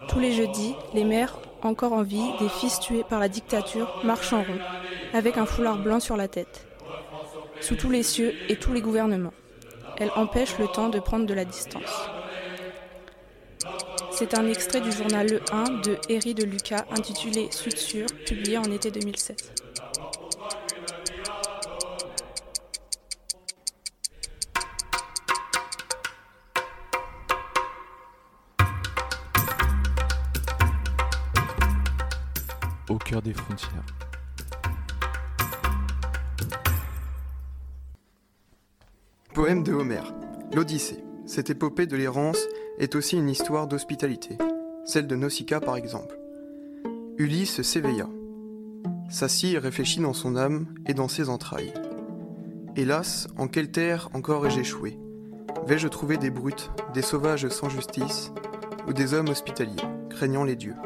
Tous 0.08 0.20
les 0.20 0.32
jeudis, 0.32 0.74
les 0.94 1.04
mères 1.04 1.38
encore 1.64 1.92
en 1.92 2.04
vie 2.04 2.32
des 2.40 2.48
fils 2.48 2.80
tués 2.80 3.04
par 3.04 3.20
la 3.20 3.28
dictature 3.28 4.00
marchent 4.06 4.32
en 4.32 4.44
rond, 4.44 4.60
avec 5.14 5.36
un 5.38 5.46
foulard 5.46 5.80
blanc 5.80 6.00
sur 6.00 6.16
la 6.16 6.30
tête 6.30 6.67
sous 7.62 7.76
tous 7.76 7.90
les 7.90 8.04
cieux 8.04 8.34
et 8.50 8.56
tous 8.56 8.74
les 8.74 8.82
gouvernements. 8.82 9.34
Elle 9.98 10.12
empêche 10.16 10.58
le 10.60 10.68
temps 10.68 10.90
de 10.90 11.00
prendre 11.00 11.26
de 11.26 11.34
la 11.34 11.46
distance. 11.46 12.10
C'est 14.12 14.36
un 14.36 14.48
extrait 14.48 14.82
du 14.82 14.92
journal 14.92 15.28
Le 15.28 15.42
1 15.52 15.64
de 15.82 15.98
Herry 16.10 16.34
de 16.34 16.44
Lucas 16.44 16.86
intitulé 16.90 17.50
Sûr, 17.52 18.08
publié 18.26 18.58
en 18.58 18.64
été 18.64 18.90
2007. 18.90 19.54
Au 32.90 32.98
cœur 32.98 33.22
des 33.22 33.34
frontières. 33.34 34.07
Poème 39.38 39.62
de 39.62 39.72
Homère. 39.72 40.16
L'Odyssée. 40.52 41.04
Cette 41.28 41.52
épopée 41.52 41.86
de 41.86 41.96
l'errance 41.96 42.40
est 42.80 42.96
aussi 42.96 43.18
une 43.18 43.30
histoire 43.30 43.68
d'hospitalité, 43.68 44.36
celle 44.84 45.06
de 45.06 45.16
Nausicaa 45.16 45.60
par 45.60 45.78
exemple. 45.78 46.18
Ulysse 47.20 47.62
s'éveilla. 47.62 48.10
s'assit 49.12 49.54
et 49.54 49.60
réfléchit 49.60 50.00
dans 50.00 50.14
son 50.14 50.36
âme 50.38 50.66
et 50.88 50.96
dans 50.96 51.08
ses 51.08 51.30
entrailles. 51.30 51.72
Hélas, 52.76 53.28
en 53.38 53.48
quelle 53.48 53.70
terre 53.70 54.10
encore 54.16 54.48
ai-je 54.48 54.62
échoué? 54.62 54.98
Vais-je 55.68 55.88
trouver 55.88 56.18
des 56.18 56.32
brutes, 56.32 56.72
des 56.96 57.04
sauvages 57.04 57.48
sans 57.50 57.70
justice, 57.70 58.32
ou 58.88 58.94
des 58.94 59.14
hommes 59.14 59.30
hospitaliers, 59.30 59.76
craignant 60.10 60.46
les 60.46 60.56
dieux? 60.56 60.78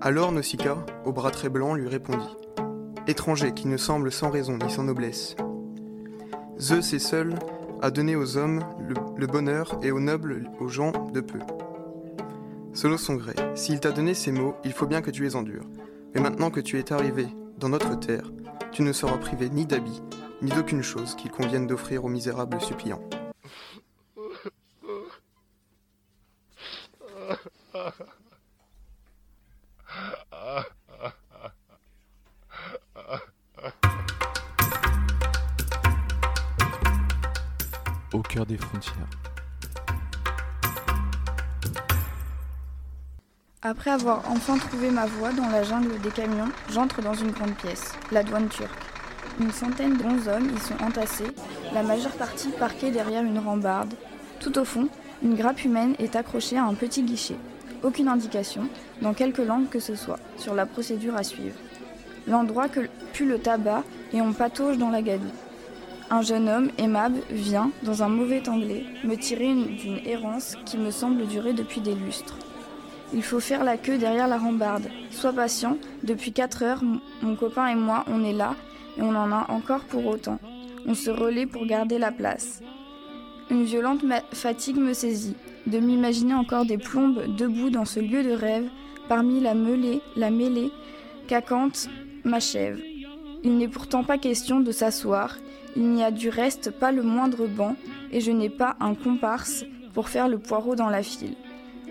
Alors 0.00 0.32
Nausicaa, 0.32 0.78
au 1.04 1.12
bras 1.12 1.30
très 1.30 1.50
blanc, 1.50 1.74
lui 1.74 1.88
répondit 1.88 2.38
Étranger 3.06 3.52
qui 3.52 3.68
ne 3.68 3.76
semble 3.76 4.10
sans 4.10 4.30
raison 4.30 4.56
ni 4.56 4.70
sans 4.70 4.84
noblesse. 4.84 5.36
Zeus 6.62 6.92
est 6.92 7.00
seul 7.00 7.34
à 7.80 7.90
donner 7.90 8.14
aux 8.14 8.36
hommes 8.36 8.64
le, 8.78 8.94
le 9.16 9.26
bonheur 9.26 9.80
et 9.82 9.90
aux 9.90 9.98
nobles 9.98 10.48
aux 10.60 10.68
gens 10.68 10.92
de 11.12 11.20
peu. 11.20 11.40
Selon 12.72 12.96
son 12.96 13.16
gré, 13.16 13.34
s'il 13.56 13.80
t'a 13.80 13.90
donné 13.90 14.14
ces 14.14 14.30
mots, 14.30 14.54
il 14.62 14.72
faut 14.72 14.86
bien 14.86 15.02
que 15.02 15.10
tu 15.10 15.24
les 15.24 15.34
endures. 15.34 15.66
Mais 16.14 16.20
maintenant 16.20 16.52
que 16.52 16.60
tu 16.60 16.78
es 16.78 16.92
arrivé 16.92 17.26
dans 17.58 17.68
notre 17.68 17.98
terre, 17.98 18.30
tu 18.70 18.82
ne 18.82 18.92
seras 18.92 19.18
privé 19.18 19.50
ni 19.50 19.66
d'habits, 19.66 20.02
ni 20.40 20.52
d'aucune 20.52 20.84
chose 20.84 21.16
qu'il 21.16 21.32
convienne 21.32 21.66
d'offrir 21.66 22.04
aux 22.04 22.08
misérables 22.08 22.60
suppliants. 22.60 23.02
des 38.40 38.56
frontières. 38.56 38.94
Après 43.60 43.90
avoir 43.90 44.22
enfin 44.28 44.56
trouvé 44.58 44.90
ma 44.90 45.06
voie 45.06 45.32
dans 45.32 45.48
la 45.48 45.62
jungle 45.62 46.00
des 46.00 46.10
camions, 46.10 46.50
j'entre 46.70 47.02
dans 47.02 47.14
une 47.14 47.30
grande 47.30 47.54
pièce, 47.54 47.92
la 48.10 48.22
douane 48.22 48.48
turque. 48.48 48.70
Une 49.38 49.52
centaine 49.52 49.96
de 49.96 50.02
bons 50.02 50.28
hommes 50.28 50.50
y 50.56 50.60
sont 50.60 50.82
entassés, 50.82 51.30
la 51.72 51.82
majeure 51.82 52.12
partie 52.12 52.48
parquée 52.48 52.90
derrière 52.90 53.22
une 53.22 53.38
rambarde. 53.38 53.94
Tout 54.40 54.58
au 54.58 54.64
fond, 54.64 54.88
une 55.22 55.36
grappe 55.36 55.64
humaine 55.64 55.94
est 55.98 56.16
accrochée 56.16 56.58
à 56.58 56.64
un 56.64 56.74
petit 56.74 57.02
guichet. 57.02 57.36
Aucune 57.82 58.08
indication, 58.08 58.68
dans 59.00 59.14
quelque 59.14 59.42
langue 59.42 59.68
que 59.68 59.80
ce 59.80 59.94
soit, 59.94 60.18
sur 60.38 60.54
la 60.54 60.66
procédure 60.66 61.16
à 61.16 61.22
suivre. 61.22 61.56
L'endroit 62.26 62.68
que 62.68 62.80
pue 63.12 63.26
le 63.26 63.38
tabac 63.38 63.84
et 64.12 64.20
on 64.20 64.32
patauge 64.32 64.78
dans 64.78 64.90
la 64.90 65.02
gadoue. 65.02 65.26
Un 66.14 66.20
jeune 66.20 66.46
homme 66.46 66.68
aimable 66.76 67.20
vient, 67.30 67.70
dans 67.84 68.02
un 68.02 68.08
mauvais 68.08 68.46
anglais, 68.46 68.84
me 69.02 69.14
tirer 69.14 69.46
une- 69.46 69.76
d'une 69.76 69.98
errance 70.04 70.58
qui 70.66 70.76
me 70.76 70.90
semble 70.90 71.26
durer 71.26 71.54
depuis 71.54 71.80
des 71.80 71.94
lustres. 71.94 72.36
Il 73.14 73.22
faut 73.22 73.40
faire 73.40 73.64
la 73.64 73.78
queue 73.78 73.96
derrière 73.96 74.28
la 74.28 74.36
rambarde. 74.36 74.90
Sois 75.10 75.32
patient, 75.32 75.78
depuis 76.02 76.32
4 76.32 76.64
heures, 76.64 76.82
mon 77.22 77.34
copain 77.34 77.68
et 77.68 77.74
moi, 77.74 78.04
on 78.08 78.22
est 78.24 78.34
là, 78.34 78.56
et 78.98 79.00
on 79.02 79.16
en 79.16 79.32
a 79.32 79.46
encore 79.48 79.84
pour 79.84 80.04
autant. 80.04 80.38
On 80.86 80.92
se 80.94 81.08
relaie 81.10 81.46
pour 81.46 81.64
garder 81.64 81.98
la 81.98 82.12
place. 82.12 82.60
Une 83.50 83.64
violente 83.64 84.04
fatigue 84.34 84.76
me 84.76 84.92
saisit, 84.92 85.36
de 85.66 85.78
m'imaginer 85.78 86.34
encore 86.34 86.66
des 86.66 86.76
plombes 86.76 87.22
debout 87.38 87.70
dans 87.70 87.86
ce 87.86 88.00
lieu 88.00 88.22
de 88.22 88.32
rêve, 88.32 88.68
parmi 89.08 89.40
la 89.40 89.54
mêlée, 89.54 90.02
la 90.16 90.30
mêlée 90.30 90.70
qu'accante 91.26 91.88
m'achève. 92.22 92.82
Il 93.44 93.56
n'est 93.56 93.68
pourtant 93.68 94.04
pas 94.04 94.18
question 94.18 94.60
de 94.60 94.72
s'asseoir, 94.72 95.38
il 95.76 95.88
n'y 95.88 96.04
a 96.04 96.10
du 96.10 96.28
reste 96.28 96.70
pas 96.70 96.92
le 96.92 97.02
moindre 97.02 97.46
banc, 97.46 97.76
et 98.10 98.20
je 98.20 98.30
n'ai 98.30 98.50
pas 98.50 98.76
un 98.80 98.94
comparse 98.94 99.64
pour 99.94 100.08
faire 100.08 100.28
le 100.28 100.38
poireau 100.38 100.74
dans 100.74 100.90
la 100.90 101.02
file. 101.02 101.34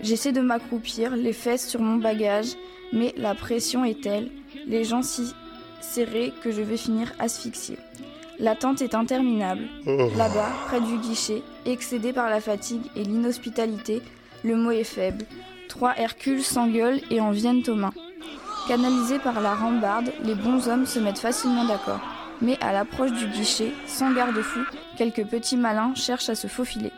J'essaie 0.02 0.32
de 0.32 0.40
m'accroupir, 0.40 1.16
les 1.16 1.32
fesses 1.32 1.68
sur 1.68 1.80
mon 1.80 1.96
bagage, 1.96 2.54
mais 2.92 3.14
la 3.16 3.34
pression 3.34 3.84
est 3.84 4.02
telle, 4.02 4.30
les 4.66 4.84
gens 4.84 5.02
si 5.02 5.32
serrés 5.80 6.32
que 6.42 6.50
je 6.50 6.62
vais 6.62 6.76
finir 6.76 7.12
asphyxié. 7.18 7.78
L'attente 8.38 8.82
est 8.82 8.94
interminable. 8.94 9.68
Là-bas, 9.86 10.50
près 10.66 10.80
du 10.80 10.98
guichet, 10.98 11.42
excédé 11.66 12.12
par 12.12 12.30
la 12.30 12.40
fatigue 12.40 12.82
et 12.96 13.04
l'inhospitalité, 13.04 14.02
le 14.42 14.56
mot 14.56 14.70
est 14.70 14.84
faible. 14.84 15.24
Trois 15.68 15.96
Hercules 15.96 16.42
s'engueulent 16.42 17.00
et 17.10 17.20
en 17.20 17.30
viennent 17.30 17.62
aux 17.68 17.74
mains. 17.74 17.94
Canalisés 18.66 19.18
par 19.18 19.40
la 19.40 19.54
rambarde, 19.54 20.12
les 20.24 20.34
bons 20.34 20.68
hommes 20.68 20.86
se 20.86 20.98
mettent 20.98 21.18
facilement 21.18 21.64
d'accord. 21.64 22.00
Mais 22.42 22.58
à 22.60 22.72
l'approche 22.72 23.12
du 23.12 23.28
guichet, 23.28 23.72
sans 23.86 24.12
garde-fou, 24.12 24.60
quelques 24.96 25.24
petits 25.24 25.56
malins 25.56 25.94
cherchent 25.94 26.28
à 26.28 26.34
se 26.34 26.48
faufiler. 26.48 26.90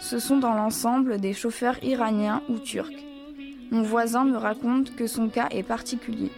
Ce 0.00 0.18
sont 0.18 0.38
dans 0.38 0.54
l'ensemble 0.54 1.20
des 1.20 1.34
chauffeurs 1.34 1.76
iraniens 1.84 2.42
ou 2.48 2.58
turcs. 2.58 2.88
Mon 3.70 3.82
voisin 3.82 4.24
me 4.24 4.38
raconte 4.38 4.96
que 4.96 5.06
son 5.06 5.28
cas 5.28 5.48
est 5.50 5.62
particulier. 5.62 6.32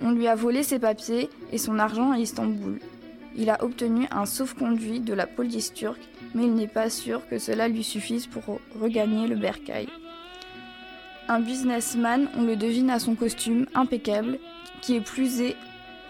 On 0.00 0.12
lui 0.12 0.26
a 0.26 0.34
volé 0.34 0.62
ses 0.62 0.78
papiers 0.78 1.28
et 1.52 1.58
son 1.58 1.78
argent 1.78 2.10
à 2.10 2.18
Istanbul. 2.18 2.80
Il 3.36 3.50
a 3.50 3.62
obtenu 3.62 4.06
un 4.10 4.24
sauf-conduit 4.24 5.00
de 5.00 5.12
la 5.12 5.26
police 5.26 5.74
turque, 5.74 6.08
mais 6.34 6.44
il 6.44 6.54
n'est 6.54 6.66
pas 6.66 6.88
sûr 6.88 7.28
que 7.28 7.38
cela 7.38 7.68
lui 7.68 7.84
suffise 7.84 8.26
pour 8.26 8.60
regagner 8.80 9.28
le 9.28 9.36
bercail. 9.36 9.88
Un 11.28 11.40
businessman, 11.40 12.30
on 12.36 12.44
le 12.44 12.56
devine 12.56 12.88
à 12.88 12.98
son 12.98 13.14
costume 13.14 13.66
impeccable, 13.74 14.38
qui 14.80 14.96
est 14.96 15.00
plus 15.00 15.42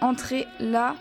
entré 0.01 0.47
là 0.61 0.95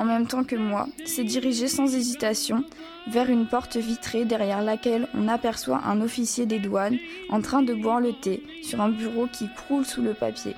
en 0.00 0.04
même 0.06 0.26
temps 0.26 0.44
que 0.44 0.56
moi, 0.56 0.88
s'est 1.04 1.24
dirigé 1.24 1.68
sans 1.68 1.94
hésitation 1.94 2.64
vers 3.08 3.28
une 3.28 3.46
porte 3.46 3.76
vitrée 3.76 4.24
derrière 4.24 4.62
laquelle 4.62 5.06
on 5.14 5.28
aperçoit 5.28 5.82
un 5.84 6.00
officier 6.00 6.46
des 6.46 6.58
douanes 6.58 6.96
en 7.28 7.42
train 7.42 7.60
de 7.60 7.74
boire 7.74 8.00
le 8.00 8.14
thé 8.14 8.42
sur 8.62 8.80
un 8.80 8.88
bureau 8.88 9.26
qui 9.30 9.50
croule 9.54 9.84
sous 9.84 10.00
le 10.00 10.14
papier. 10.14 10.56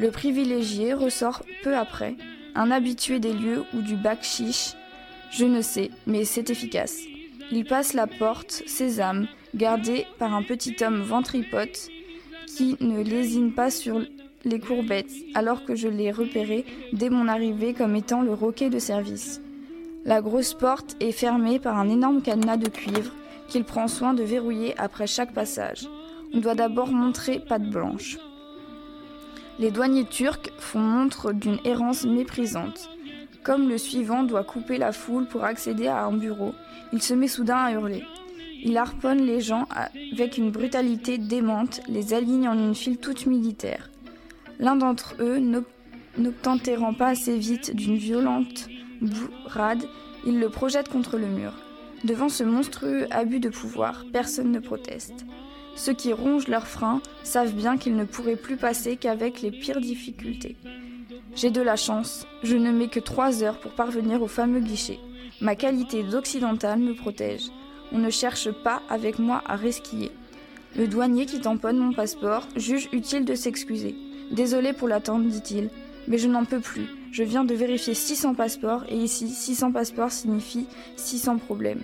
Le 0.00 0.10
privilégié 0.10 0.94
ressort 0.94 1.44
peu 1.62 1.76
après, 1.76 2.16
un 2.56 2.72
habitué 2.72 3.20
des 3.20 3.32
lieux 3.32 3.62
ou 3.72 3.82
du 3.82 3.94
bac 3.94 4.24
chiche, 4.24 4.72
je 5.30 5.44
ne 5.44 5.62
sais, 5.62 5.92
mais 6.08 6.24
c'est 6.24 6.50
efficace. 6.50 6.98
Il 7.52 7.66
passe 7.66 7.94
la 7.94 8.08
porte, 8.08 8.64
sésame, 8.66 9.28
gardé 9.54 10.06
par 10.18 10.34
un 10.34 10.42
petit 10.42 10.74
homme 10.82 11.02
ventripote 11.02 11.88
qui 12.48 12.76
ne 12.80 13.00
lésine 13.00 13.52
pas 13.52 13.70
sur 13.70 14.00
les 14.44 14.60
courbettes, 14.60 15.12
alors 15.34 15.64
que 15.64 15.74
je 15.74 15.88
l'ai 15.88 16.12
repéré 16.12 16.64
dès 16.92 17.10
mon 17.10 17.28
arrivée 17.28 17.74
comme 17.74 17.96
étant 17.96 18.22
le 18.22 18.34
roquet 18.34 18.70
de 18.70 18.78
service. 18.78 19.40
La 20.04 20.20
grosse 20.20 20.54
porte 20.54 20.96
est 21.00 21.12
fermée 21.12 21.58
par 21.58 21.76
un 21.76 21.88
énorme 21.88 22.22
cadenas 22.22 22.56
de 22.56 22.68
cuivre 22.68 23.12
qu'il 23.48 23.64
prend 23.64 23.88
soin 23.88 24.14
de 24.14 24.22
verrouiller 24.22 24.74
après 24.78 25.06
chaque 25.06 25.34
passage. 25.34 25.88
On 26.32 26.38
doit 26.38 26.54
d'abord 26.54 26.92
montrer 26.92 27.40
patte 27.40 27.68
blanche. 27.68 28.18
Les 29.58 29.70
douaniers 29.70 30.04
turcs 30.04 30.50
font 30.58 30.80
montre 30.80 31.32
d'une 31.32 31.58
errance 31.64 32.04
méprisante. 32.04 32.90
Comme 33.42 33.68
le 33.68 33.78
suivant 33.78 34.22
doit 34.22 34.44
couper 34.44 34.76
la 34.76 34.92
foule 34.92 35.26
pour 35.26 35.44
accéder 35.44 35.86
à 35.86 36.04
un 36.04 36.12
bureau, 36.12 36.52
il 36.92 37.00
se 37.00 37.14
met 37.14 37.28
soudain 37.28 37.56
à 37.56 37.72
hurler. 37.72 38.04
Il 38.62 38.76
harponne 38.76 39.24
les 39.24 39.40
gens 39.40 39.66
avec 39.70 40.38
une 40.38 40.50
brutalité 40.50 41.18
démente, 41.18 41.80
les 41.88 42.14
aligne 42.14 42.48
en 42.48 42.58
une 42.58 42.74
file 42.74 42.98
toute 42.98 43.26
militaire. 43.26 43.90
L'un 44.58 44.76
d'entre 44.76 45.14
eux, 45.20 45.38
n'obtempérant 46.18 46.94
pas 46.94 47.08
assez 47.08 47.36
vite 47.36 47.74
d'une 47.74 47.96
violente 47.96 48.68
bourrade, 49.00 49.84
il 50.26 50.40
le 50.40 50.48
projette 50.48 50.88
contre 50.88 51.18
le 51.18 51.26
mur. 51.26 51.52
Devant 52.04 52.28
ce 52.28 52.44
monstrueux 52.44 53.06
abus 53.10 53.40
de 53.40 53.48
pouvoir, 53.48 54.04
personne 54.12 54.52
ne 54.52 54.60
proteste. 54.60 55.24
Ceux 55.74 55.92
qui 55.92 56.12
rongent 56.12 56.48
leurs 56.48 56.66
freins 56.66 57.02
savent 57.22 57.54
bien 57.54 57.76
qu'ils 57.76 57.96
ne 57.96 58.04
pourraient 58.04 58.36
plus 58.36 58.56
passer 58.56 58.96
qu'avec 58.96 59.42
les 59.42 59.50
pires 59.50 59.80
difficultés. 59.80 60.56
J'ai 61.34 61.50
de 61.50 61.60
la 61.60 61.76
chance, 61.76 62.26
je 62.42 62.56
ne 62.56 62.70
mets 62.70 62.88
que 62.88 63.00
trois 63.00 63.42
heures 63.42 63.60
pour 63.60 63.72
parvenir 63.72 64.22
au 64.22 64.26
fameux 64.26 64.60
guichet. 64.60 64.98
Ma 65.42 65.54
qualité 65.54 66.02
d'occidental 66.02 66.78
me 66.78 66.94
protège. 66.94 67.50
On 67.92 67.98
ne 67.98 68.08
cherche 68.08 68.50
pas 68.50 68.80
avec 68.88 69.18
moi 69.18 69.42
à 69.46 69.56
resquiller. 69.56 70.10
Le 70.76 70.88
douanier 70.88 71.26
qui 71.26 71.40
tamponne 71.40 71.78
mon 71.78 71.92
passeport 71.92 72.46
juge 72.56 72.88
utile 72.92 73.26
de 73.26 73.34
s'excuser. 73.34 73.94
Désolé 74.30 74.72
pour 74.72 74.88
l'attente, 74.88 75.26
dit-il, 75.26 75.70
mais 76.08 76.18
je 76.18 76.28
n'en 76.28 76.44
peux 76.44 76.60
plus. 76.60 76.86
Je 77.12 77.22
viens 77.22 77.44
de 77.44 77.54
vérifier 77.54 77.94
600 77.94 78.34
passeports 78.34 78.84
et 78.88 78.96
ici, 78.96 79.28
600 79.28 79.72
passeports 79.72 80.12
signifie 80.12 80.66
600 80.96 81.38
problèmes. 81.38 81.82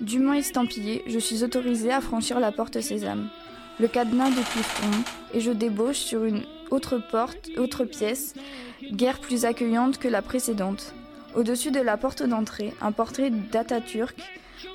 Dûment 0.00 0.34
estampillé, 0.34 1.02
je 1.06 1.18
suis 1.18 1.44
autorisé 1.44 1.92
à 1.92 2.00
franchir 2.00 2.40
la 2.40 2.52
porte 2.52 2.80
sésame. 2.80 3.28
Le 3.80 3.88
cadenas 3.88 4.30
de 4.30 4.34
tombe 4.34 5.04
et 5.32 5.40
je 5.40 5.50
débauche 5.50 5.96
sur 5.96 6.24
une 6.24 6.42
autre 6.70 6.98
porte, 7.10 7.50
autre 7.56 7.84
pièce, 7.84 8.34
guère 8.92 9.20
plus 9.20 9.44
accueillante 9.44 9.98
que 9.98 10.08
la 10.08 10.22
précédente. 10.22 10.94
Au-dessus 11.34 11.70
de 11.70 11.80
la 11.80 11.96
porte 11.96 12.22
d'entrée, 12.22 12.74
un 12.80 12.92
portrait 12.92 13.30
d'Atatürk, 13.30 14.16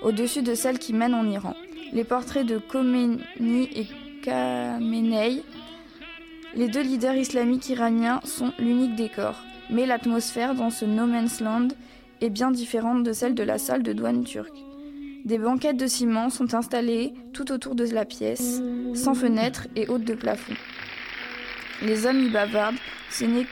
au-dessus 0.01 0.41
de 0.41 0.55
celle 0.55 0.79
qui 0.79 0.93
mène 0.93 1.13
en 1.13 1.29
Iran. 1.29 1.55
Les 1.93 2.03
portraits 2.03 2.45
de 2.45 2.57
Khomeini 2.57 3.69
et 3.75 3.87
Khamenei, 4.23 5.43
les 6.57 6.67
deux 6.67 6.81
leaders 6.81 7.15
islamiques 7.15 7.69
iraniens, 7.69 8.19
sont 8.23 8.51
l'unique 8.57 8.95
décor. 8.95 9.35
Mais 9.69 9.85
l'atmosphère 9.85 10.55
dans 10.55 10.71
ce 10.71 10.85
no 10.85 11.05
man's 11.05 11.39
land 11.39 11.67
est 12.19 12.31
bien 12.31 12.49
différente 12.49 13.03
de 13.03 13.13
celle 13.13 13.35
de 13.35 13.43
la 13.43 13.59
salle 13.59 13.83
de 13.83 13.93
douane 13.93 14.23
turque. 14.23 14.57
Des 15.23 15.37
banquettes 15.37 15.77
de 15.77 15.85
ciment 15.85 16.29
sont 16.29 16.55
installées 16.55 17.13
tout 17.31 17.51
autour 17.51 17.75
de 17.75 17.83
la 17.85 18.05
pièce, 18.05 18.61
sans 18.95 19.13
fenêtres 19.13 19.67
et 19.75 19.87
hautes 19.87 20.03
de 20.03 20.15
plafond. 20.15 20.55
Les 21.83 22.07
hommes 22.07 22.21
y 22.21 22.29
bavardent, 22.29 22.77
ce 23.11 23.25
n'est 23.25 23.45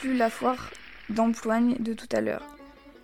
plus 0.00 0.14
la 0.14 0.28
foire 0.28 0.70
d'Empoigne 1.08 1.76
de 1.78 1.94
tout 1.94 2.08
à 2.12 2.20
l'heure. 2.20 2.46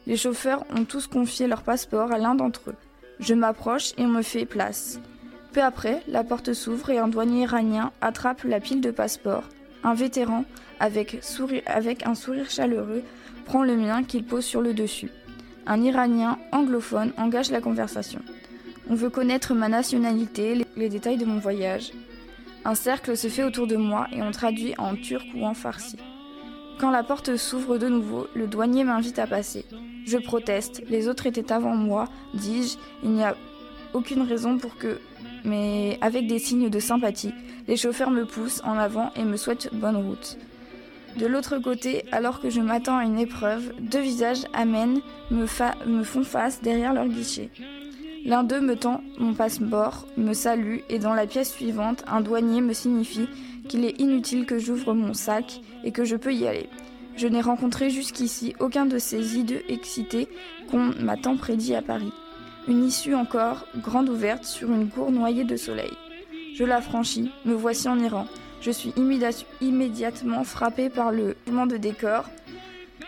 Les 0.06 0.16
chauffeurs 0.16 0.64
ont 0.76 0.84
tous 0.84 1.06
confié 1.06 1.46
leur 1.46 1.62
passeport 1.62 2.12
à 2.12 2.18
l'un 2.18 2.34
d'entre 2.34 2.70
eux. 2.70 2.76
Je 3.20 3.34
m'approche 3.34 3.92
et 3.96 4.02
on 4.02 4.08
me 4.08 4.22
fait 4.22 4.46
place. 4.46 5.00
Peu 5.52 5.62
après, 5.62 6.02
la 6.08 6.24
porte 6.24 6.52
s'ouvre 6.52 6.90
et 6.90 6.98
un 6.98 7.08
douanier 7.08 7.42
iranien 7.42 7.90
attrape 8.00 8.44
la 8.44 8.60
pile 8.60 8.80
de 8.80 8.90
passeports. 8.90 9.48
Un 9.82 9.94
vétéran, 9.94 10.44
avec, 10.80 11.16
un 12.06 12.14
sourire 12.14 12.50
chaleureux, 12.50 13.02
prend 13.44 13.62
le 13.62 13.76
mien 13.76 14.04
qu'il 14.04 14.24
pose 14.24 14.44
sur 14.44 14.60
le 14.60 14.74
dessus. 14.74 15.10
Un 15.66 15.82
Iranien 15.82 16.38
anglophone 16.52 17.12
engage 17.16 17.50
la 17.50 17.60
conversation. 17.60 18.20
On 18.90 18.94
veut 18.94 19.10
connaître 19.10 19.54
ma 19.54 19.68
nationalité, 19.68 20.64
les 20.76 20.88
détails 20.88 21.18
de 21.18 21.26
mon 21.26 21.38
voyage. 21.38 21.92
Un 22.64 22.74
cercle 22.74 23.16
se 23.16 23.28
fait 23.28 23.44
autour 23.44 23.66
de 23.66 23.76
moi 23.76 24.06
et 24.12 24.22
on 24.22 24.30
traduit 24.30 24.74
en 24.78 24.96
turc 24.96 25.26
ou 25.34 25.44
en 25.44 25.54
farsi. 25.54 25.96
Quand 26.78 26.90
la 26.90 27.02
porte 27.02 27.36
s'ouvre 27.36 27.76
de 27.76 27.88
nouveau, 27.88 28.28
le 28.34 28.46
douanier 28.46 28.84
m'invite 28.84 29.18
à 29.18 29.26
passer. 29.26 29.66
Je 30.06 30.16
proteste, 30.16 30.82
les 30.88 31.08
autres 31.08 31.26
étaient 31.26 31.52
avant 31.52 31.74
moi, 31.74 32.08
dis-je, 32.34 32.76
il 33.02 33.10
n'y 33.10 33.24
a 33.24 33.36
aucune 33.92 34.22
raison 34.22 34.58
pour 34.58 34.76
que... 34.76 34.98
Mais 35.48 35.98
avec 36.00 36.26
des 36.26 36.38
signes 36.38 36.68
de 36.68 36.78
sympathie, 36.78 37.32
les 37.66 37.76
chauffeurs 37.76 38.10
me 38.10 38.24
poussent 38.24 38.62
en 38.64 38.76
avant 38.76 39.10
et 39.16 39.24
me 39.24 39.36
souhaitent 39.36 39.70
bonne 39.72 39.96
route. 39.96 40.36
De 41.16 41.26
l'autre 41.26 41.58
côté, 41.58 42.04
alors 42.12 42.40
que 42.40 42.50
je 42.50 42.60
m'attends 42.60 42.98
à 42.98 43.04
une 43.04 43.18
épreuve, 43.18 43.72
deux 43.80 44.00
visages 44.00 44.44
amènent 44.52 45.00
me, 45.30 45.46
font 45.46 46.22
face 46.22 46.60
derrière 46.62 46.92
leur 46.92 47.08
guichet. 47.08 47.50
L'un 48.24 48.44
d'eux 48.44 48.60
me 48.60 48.76
tend 48.76 49.00
mon 49.18 49.32
passeport, 49.32 50.06
me 50.16 50.34
salue 50.34 50.78
et 50.90 50.98
dans 50.98 51.14
la 51.14 51.26
pièce 51.26 51.52
suivante, 51.52 52.04
un 52.06 52.20
douanier 52.20 52.60
me 52.60 52.72
signifie 52.72 53.28
qu'il 53.68 53.84
est 53.84 54.00
inutile 54.00 54.44
que 54.44 54.58
j'ouvre 54.58 54.92
mon 54.92 55.14
sac 55.14 55.60
et 55.82 55.92
que 55.92 56.04
je 56.04 56.16
peux 56.16 56.34
y 56.34 56.46
aller. 56.46 56.68
Je 57.16 57.26
n'ai 57.26 57.40
rencontré 57.40 57.90
jusqu'ici 57.90 58.54
aucun 58.60 58.86
de 58.86 58.98
ces 58.98 59.38
hideux 59.38 59.62
excités 59.68 60.28
qu'on 60.70 60.92
m'a 61.00 61.16
tant 61.16 61.36
prédit 61.36 61.74
à 61.74 61.82
Paris. 61.82 62.12
Une 62.68 62.84
issue 62.84 63.14
encore, 63.14 63.64
grande 63.78 64.10
ouverte, 64.10 64.44
sur 64.44 64.70
une 64.70 64.90
cour 64.90 65.10
noyée 65.10 65.44
de 65.44 65.56
soleil. 65.56 65.92
Je 66.54 66.64
la 66.64 66.82
franchis, 66.82 67.30
me 67.46 67.54
voici 67.54 67.88
en 67.88 67.98
Iran. 67.98 68.26
Je 68.60 68.70
suis 68.70 68.92
immédiatement 69.60 70.44
frappé 70.44 70.90
par 70.90 71.10
le 71.10 71.34
mouvement 71.46 71.66
de 71.66 71.78
décor. 71.78 72.28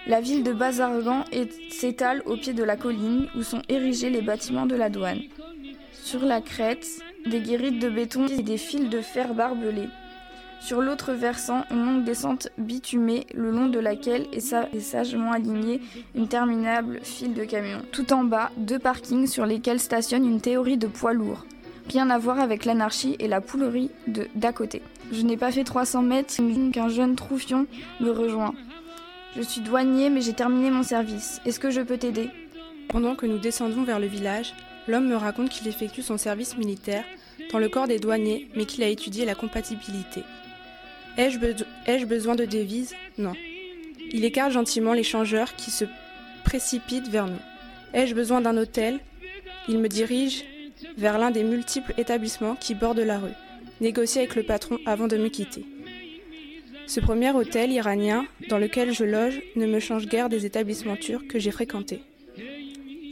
La 0.06 0.22
ville 0.22 0.44
de 0.44 0.54
Bazargan 0.54 1.24
s'étale 1.70 2.22
au 2.24 2.36
pied 2.36 2.54
de 2.54 2.64
la 2.64 2.76
colline 2.76 3.28
où 3.36 3.42
sont 3.42 3.60
érigés 3.68 4.08
les 4.08 4.22
bâtiments 4.22 4.64
de 4.64 4.76
la 4.76 4.88
douane. 4.88 5.20
Sur 5.92 6.24
la 6.24 6.40
crête, 6.40 6.86
des 7.26 7.40
guérites 7.40 7.80
de 7.80 7.90
béton 7.90 8.28
et 8.28 8.42
des 8.42 8.56
fils 8.56 8.88
de 8.88 9.02
fer 9.02 9.34
barbelés. 9.34 9.90
Sur 10.60 10.82
l'autre 10.82 11.12
versant, 11.12 11.64
une 11.70 11.84
longue 11.84 12.04
descente 12.04 12.48
bitumée, 12.58 13.26
le 13.34 13.50
long 13.50 13.68
de 13.68 13.78
laquelle 13.78 14.26
est, 14.32 14.80
sagement 14.80 15.32
alignée 15.32 15.80
une 16.14 16.28
terminable 16.28 17.00
file 17.02 17.34
de 17.34 17.44
camions. 17.44 17.82
Tout 17.92 18.12
en 18.12 18.24
bas, 18.24 18.50
deux 18.56 18.78
parkings 18.78 19.26
sur 19.26 19.46
lesquels 19.46 19.80
stationne 19.80 20.26
une 20.26 20.40
théorie 20.40 20.76
de 20.76 20.86
poids 20.86 21.14
lourds. 21.14 21.46
Rien 21.88 22.10
à 22.10 22.18
voir 22.18 22.38
avec 22.38 22.66
l'anarchie 22.66 23.16
et 23.18 23.26
la 23.26 23.40
poulerie 23.40 23.90
d'à 24.36 24.52
côté. 24.52 24.82
Je 25.10 25.22
n'ai 25.22 25.36
pas 25.36 25.50
fait 25.50 25.64
300 25.64 26.02
mètres 26.02 26.36
qu'un 26.72 26.88
jeune 26.88 27.16
troufion 27.16 27.66
me 27.98 28.10
rejoint. 28.10 28.54
Je 29.34 29.42
suis 29.42 29.62
douanier, 29.62 30.10
mais 30.10 30.20
j'ai 30.20 30.34
terminé 30.34 30.70
mon 30.70 30.82
service. 30.82 31.40
Est-ce 31.46 31.58
que 31.58 31.70
je 31.70 31.80
peux 31.80 31.96
t'aider? 31.96 32.28
Pendant 32.90 33.16
que 33.16 33.26
nous 33.26 33.38
descendons 33.38 33.82
vers 33.82 33.98
le 33.98 34.06
village, 34.06 34.54
l'homme 34.86 35.08
me 35.08 35.16
raconte 35.16 35.48
qu'il 35.48 35.66
effectue 35.68 36.02
son 36.02 36.18
service 36.18 36.56
militaire 36.56 37.04
dans 37.50 37.58
le 37.58 37.68
corps 37.68 37.88
des 37.88 37.98
douaniers, 37.98 38.48
mais 38.54 38.66
qu'il 38.66 38.84
a 38.84 38.88
étudié 38.88 39.24
la 39.24 39.34
compatibilité. 39.34 40.22
Ai-je 41.16 42.04
besoin 42.06 42.34
de 42.34 42.44
devises? 42.44 42.94
Non. 43.18 43.32
Il 44.12 44.24
écarte 44.24 44.52
gentiment 44.52 44.92
les 44.92 45.02
changeurs 45.02 45.54
qui 45.56 45.70
se 45.70 45.84
précipitent 46.44 47.08
vers 47.08 47.26
nous. 47.26 47.40
Ai-je 47.94 48.14
besoin 48.14 48.40
d'un 48.40 48.56
hôtel 48.56 49.00
Il 49.68 49.78
me 49.78 49.88
dirige 49.88 50.44
vers 50.96 51.18
l'un 51.18 51.30
des 51.30 51.44
multiples 51.44 51.94
établissements 51.98 52.56
qui 52.56 52.74
bordent 52.74 52.98
la 53.00 53.18
rue. 53.18 53.34
Négocier 53.80 54.22
avec 54.22 54.36
le 54.36 54.42
patron 54.42 54.78
avant 54.86 55.06
de 55.06 55.16
me 55.16 55.28
quitter. 55.28 55.64
Ce 56.86 57.00
premier 57.00 57.30
hôtel 57.30 57.70
iranien 57.70 58.26
dans 58.48 58.58
lequel 58.58 58.92
je 58.92 59.04
loge 59.04 59.40
ne 59.56 59.66
me 59.66 59.78
change 59.78 60.06
guère 60.06 60.28
des 60.28 60.44
établissements 60.44 60.96
turcs 60.96 61.26
que 61.28 61.38
j'ai 61.38 61.50
fréquentés. 61.50 62.02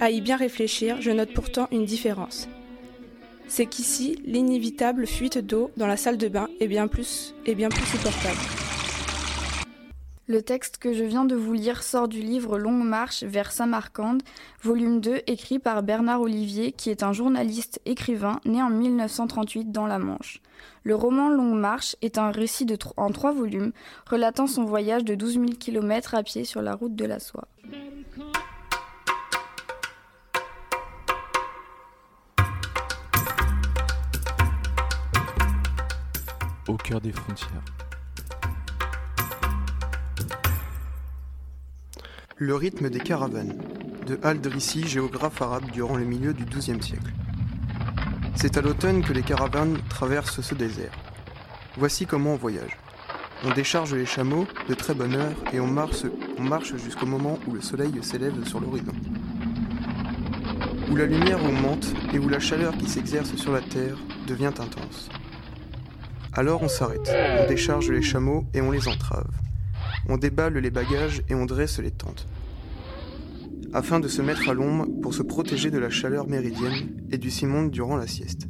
À 0.01 0.11
y 0.11 0.21
bien 0.21 0.37
réfléchir, 0.37 1.01
je 1.01 1.11
note 1.11 1.33
pourtant 1.33 1.69
une 1.71 1.85
différence 1.85 2.49
c'est 3.49 3.67
qu'ici, 3.67 4.23
l'inévitable 4.25 5.07
fuite 5.07 5.39
d'eau 5.39 5.71
dans 5.77 5.87
la 5.87 5.97
salle 5.97 6.19
de 6.19 6.29
bain 6.29 6.49
est 6.61 6.69
bien 6.69 6.87
plus, 6.87 7.35
est 7.47 7.55
bien 7.55 7.71
plus 7.71 7.85
supportable. 7.87 8.39
Le 10.31 10.43
texte 10.43 10.77
que 10.77 10.93
je 10.93 11.05
viens 11.05 11.25
de 11.25 11.35
vous 11.35 11.55
lire 11.55 11.83
sort 11.83 12.07
du 12.07 12.21
livre 12.21 12.59
Longue 12.59 12.85
marche 12.85 13.23
vers 13.25 13.51
Samarcande, 13.51 14.23
volume 14.63 15.01
2, 15.01 15.23
écrit 15.27 15.59
par 15.59 15.83
Bernard 15.83 16.21
Olivier, 16.21 16.73
qui 16.73 16.91
est 16.91 17.03
un 17.03 17.15
journaliste 17.15 17.81
écrivain 17.87 18.39
né 18.45 18.63
en 18.63 18.69
1938 18.69 19.73
dans 19.73 19.87
la 19.87 19.99
Manche. 19.99 20.43
Le 20.83 20.95
roman 20.95 21.31
Longue 21.31 21.59
marche 21.59 21.97
est 22.03 22.19
un 22.19 22.31
récit 22.31 22.67
en 22.99 23.11
trois 23.11 23.33
volumes, 23.33 23.73
relatant 24.05 24.47
son 24.47 24.65
voyage 24.65 25.05
de 25.05 25.15
12 25.15 25.33
000 25.33 25.47
km 25.59 26.15
à 26.15 26.23
pied 26.23 26.45
sur 26.45 26.61
la 26.61 26.75
route 26.75 26.95
de 26.95 27.07
la 27.07 27.21
soie. 27.21 27.49
Au 36.69 36.77
cœur 36.77 37.01
des 37.01 37.13
frontières. 37.13 37.65
Le 42.37 42.55
rythme 42.55 42.89
des 42.89 43.01
caravanes, 43.01 43.59
de 44.07 44.21
Al-Drissi, 44.23 44.87
géographe 44.87 45.43
arabe 45.43 45.71
durant 45.73 45.97
le 45.97 46.05
milieu 46.05 46.33
du 46.33 46.45
XIIe 46.45 46.81
siècle. 46.83 47.13
C'est 48.37 48.57
à 48.57 48.61
l'automne 48.61 49.03
que 49.03 49.13
les 49.13 49.23
caravanes 49.23 49.79
traversent 49.89 50.41
ce 50.41 50.55
désert. 50.55 50.93
Voici 51.77 52.07
comment 52.07 52.35
on 52.35 52.37
voyage. 52.37 52.79
On 53.45 53.51
décharge 53.53 53.95
les 53.95 54.07
chameaux 54.07 54.47
de 54.69 54.75
très 54.75 54.95
bonne 54.95 55.15
heure 55.15 55.35
et 55.53 55.61
on 55.61 55.67
marche, 55.67 56.05
on 56.39 56.43
marche 56.43 56.77
jusqu'au 56.77 57.07
moment 57.07 57.39
où 57.47 57.55
le 57.55 57.61
soleil 57.61 57.93
s'élève 58.03 58.45
sur 58.45 58.61
l'horizon. 58.61 58.95
Où 60.91 60.97
la 60.97 61.07
lumière 61.07 61.45
augmente 61.45 61.87
et 62.13 62.19
où 62.19 62.29
la 62.29 62.41
chaleur 62.41 62.77
qui 62.77 62.89
s'exerce 62.89 63.35
sur 63.37 63.53
la 63.53 63.61
terre 63.61 63.97
devient 64.27 64.47
intense. 64.47 65.09
Alors 66.39 66.63
on 66.63 66.69
s'arrête, 66.69 67.13
on 67.41 67.49
décharge 67.49 67.91
les 67.91 68.01
chameaux 68.01 68.47
et 68.55 68.61
on 68.61 68.71
les 68.71 68.87
entrave. 68.87 69.29
On 70.09 70.17
déballe 70.17 70.57
les 70.57 70.71
bagages 70.71 71.21
et 71.29 71.35
on 71.35 71.47
dresse 71.47 71.81
les 71.81 71.91
tentes. 71.91 72.29
Afin 73.73 73.99
de 73.99 74.07
se 74.07 74.23
mettre 74.23 74.49
à 74.49 74.55
l'ombre 74.55 74.87
pour 75.03 75.15
se 75.15 75.25
protéger 75.25 75.73
de 75.73 75.79
la 75.79 75.91
chaleur 75.91 76.29
méridienne 76.29 76.91
et 77.11 77.19
du 77.19 77.33
simonde 77.33 77.73
durant 77.73 77.97
la 77.97 78.07
sieste. 78.07 78.47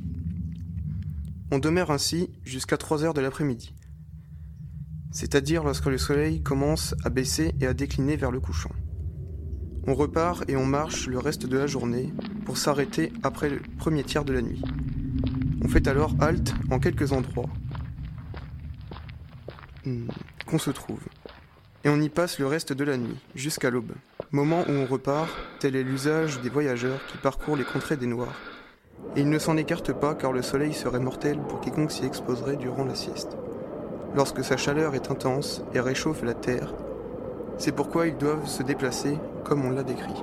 On 1.51 1.59
demeure 1.59 1.91
ainsi 1.91 2.29
jusqu'à 2.45 2.77
3 2.77 3.05
heures 3.05 3.15
de 3.15 3.23
l'après-midi, 3.23 3.75
c'est-à-dire 5.11 5.65
lorsque 5.65 5.87
le 5.87 5.97
soleil 5.97 6.43
commence 6.43 6.95
à 7.05 7.09
baisser 7.09 7.55
et 7.59 7.67
à 7.67 7.73
décliner 7.73 8.17
vers 8.17 8.33
le 8.33 8.41
couchant. 8.41 8.73
On 9.87 9.95
repart 9.95 10.45
et 10.51 10.57
on 10.57 10.67
marche 10.67 11.07
le 11.07 11.19
reste 11.19 11.47
de 11.47 11.57
la 11.57 11.67
journée 11.67 12.13
pour 12.45 12.59
s'arrêter 12.59 13.15
après 13.23 13.49
le 13.49 13.63
premier 13.79 14.05
tiers 14.05 14.27
de 14.27 14.35
la 14.35 14.43
nuit. 14.43 14.61
On 15.65 15.69
fait 15.69 15.89
alors 15.89 16.15
halte 16.21 16.53
en 16.71 16.79
quelques 16.79 17.13
endroits 17.13 17.49
qu'on 20.47 20.59
se 20.59 20.71
trouve. 20.71 21.01
Et 21.85 21.89
on 21.89 22.01
y 22.01 22.09
passe 22.09 22.39
le 22.39 22.47
reste 22.47 22.73
de 22.73 22.85
la 22.85 22.97
nuit, 22.97 23.17
jusqu'à 23.35 23.71
l'aube. 23.71 23.93
Moment 24.31 24.65
où 24.69 24.73
on 24.73 24.87
repart, 24.87 25.31
tel 25.61 25.77
est 25.77 25.83
l'usage 25.83 26.41
des 26.41 26.51
voyageurs 26.51 27.01
qui 27.07 27.19
parcourent 27.19 27.57
les 27.57 27.65
contrées 27.65 27.97
des 27.97 28.07
Noirs. 28.07 28.41
Et 29.17 29.21
ils 29.21 29.31
ne 29.31 29.39
s'en 29.39 29.57
écartent 29.57 29.93
pas 29.93 30.15
car 30.15 30.33
le 30.33 30.43
soleil 30.43 30.75
serait 30.75 30.99
mortel 30.99 31.39
pour 31.49 31.61
quiconque 31.61 31.93
s'y 31.93 32.05
exposerait 32.05 32.57
durant 32.57 32.85
la 32.85 32.95
sieste. 32.95 33.37
Lorsque 34.15 34.43
sa 34.43 34.57
chaleur 34.57 34.95
est 34.95 35.11
intense 35.11 35.63
et 35.75 35.81
réchauffe 35.81 36.23
la 36.23 36.35
terre, 36.35 36.75
c'est 37.59 37.73
pourquoi 37.73 38.07
ils 38.07 38.17
doivent 38.17 38.47
se 38.47 38.63
déplacer 38.63 39.17
comme 39.45 39.65
on 39.65 39.71
l'a 39.71 39.83
décrit. 39.83 40.23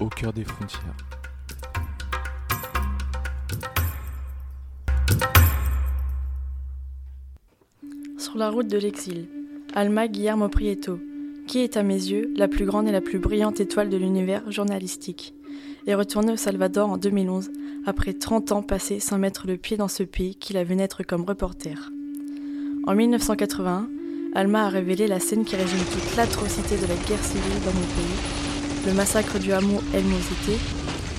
Au 0.00 0.08
cœur 0.08 0.32
des 0.32 0.44
frontières. 0.44 0.96
Sur 8.18 8.36
la 8.36 8.50
route 8.50 8.68
de 8.68 8.78
l'exil, 8.78 9.28
Alma 9.74 10.08
Guillermo 10.08 10.48
Prieto, 10.48 10.98
qui 11.46 11.60
est 11.60 11.76
à 11.76 11.82
mes 11.82 11.94
yeux 11.94 12.32
la 12.36 12.48
plus 12.48 12.64
grande 12.64 12.86
et 12.88 12.92
la 12.92 13.00
plus 13.00 13.18
brillante 13.18 13.60
étoile 13.60 13.88
de 13.88 13.96
l'univers 13.96 14.50
journalistique, 14.50 15.34
est 15.86 15.94
retournée 15.94 16.32
au 16.32 16.36
Salvador 16.36 16.90
en 16.90 16.96
2011 16.96 17.50
après 17.86 18.12
30 18.12 18.52
ans 18.52 18.62
passés 18.62 19.00
sans 19.00 19.18
mettre 19.18 19.46
le 19.46 19.56
pied 19.56 19.76
dans 19.76 19.88
ce 19.88 20.02
pays 20.02 20.36
qu'il 20.36 20.56
a 20.56 20.64
vu 20.64 20.76
naître 20.76 21.02
comme 21.02 21.24
reporter. 21.24 21.90
En 22.86 22.94
1981, 22.94 23.88
Alma 24.34 24.66
a 24.66 24.68
révélé 24.68 25.06
la 25.06 25.18
scène 25.18 25.44
qui 25.44 25.56
résume 25.56 25.80
toute 25.80 26.16
l'atrocité 26.16 26.76
de 26.76 26.86
la 26.86 26.94
guerre 26.94 27.24
civile 27.24 27.60
dans 27.64 27.72
mon 27.72 27.80
pays, 27.80 28.39
le 28.86 28.94
massacre 28.94 29.38
du 29.38 29.52
hameau 29.52 29.80
El 29.94 30.04
Mosité, 30.04 30.56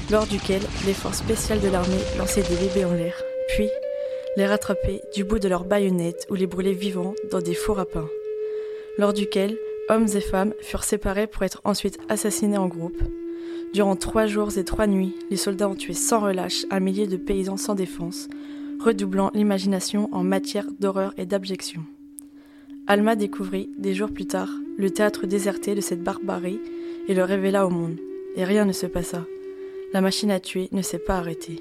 lors 0.09 0.25
duquel 0.25 0.61
les 0.85 0.93
forces 0.93 1.19
spéciales 1.19 1.61
de 1.61 1.67
l'armée 1.67 2.01
lançaient 2.17 2.41
des 2.41 2.55
bébés 2.55 2.85
en 2.85 2.93
l'air, 2.93 3.21
puis 3.49 3.67
les 4.35 4.47
rattrapaient 4.47 5.01
du 5.13 5.23
bout 5.23 5.39
de 5.39 5.47
leurs 5.47 5.65
baïonnettes 5.65 6.25
ou 6.29 6.35
les 6.35 6.47
brûlaient 6.47 6.71
vivants 6.73 7.13
dans 7.31 7.41
des 7.41 7.53
fours 7.53 7.79
à 7.79 7.85
pain, 7.85 8.07
lors 8.97 9.13
duquel 9.13 9.57
hommes 9.89 10.07
et 10.15 10.21
femmes 10.21 10.53
furent 10.61 10.83
séparés 10.83 11.27
pour 11.27 11.43
être 11.43 11.61
ensuite 11.63 11.99
assassinés 12.09 12.57
en 12.57 12.67
groupe. 12.67 13.01
Durant 13.73 13.95
trois 13.95 14.25
jours 14.25 14.57
et 14.57 14.65
trois 14.65 14.87
nuits, 14.87 15.15
les 15.29 15.37
soldats 15.37 15.69
ont 15.69 15.75
tué 15.75 15.93
sans 15.93 16.19
relâche 16.19 16.65
un 16.71 16.79
millier 16.79 17.07
de 17.07 17.17
paysans 17.17 17.57
sans 17.57 17.75
défense, 17.75 18.27
redoublant 18.83 19.31
l'imagination 19.33 20.09
en 20.11 20.23
matière 20.23 20.65
d'horreur 20.79 21.13
et 21.17 21.25
d'abjection. 21.25 21.83
Alma 22.87 23.15
découvrit, 23.15 23.69
des 23.77 23.93
jours 23.93 24.11
plus 24.11 24.25
tard, 24.25 24.49
le 24.77 24.89
théâtre 24.89 25.27
déserté 25.27 25.75
de 25.75 25.81
cette 25.81 26.03
barbarie 26.03 26.59
et 27.07 27.13
le 27.13 27.23
révéla 27.23 27.65
au 27.65 27.69
monde. 27.69 27.97
Et 28.35 28.43
rien 28.43 28.65
ne 28.65 28.71
se 28.71 28.85
passa. 28.85 29.25
La 29.93 30.01
machine 30.01 30.31
à 30.31 30.39
tuer 30.39 30.69
ne 30.71 30.81
s'est 30.81 30.99
pas 30.99 31.17
arrêtée. 31.17 31.59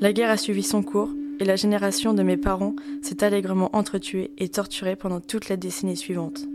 La 0.00 0.12
guerre 0.12 0.30
a 0.30 0.36
suivi 0.36 0.62
son 0.62 0.82
cours 0.82 1.10
et 1.40 1.44
la 1.44 1.56
génération 1.56 2.14
de 2.14 2.22
mes 2.22 2.36
parents 2.36 2.74
s'est 3.02 3.22
allègrement 3.22 3.70
entretuée 3.76 4.30
et 4.38 4.48
torturée 4.48 4.96
pendant 4.96 5.20
toute 5.20 5.48
la 5.48 5.56
décennie 5.56 5.96
suivante. 5.96 6.46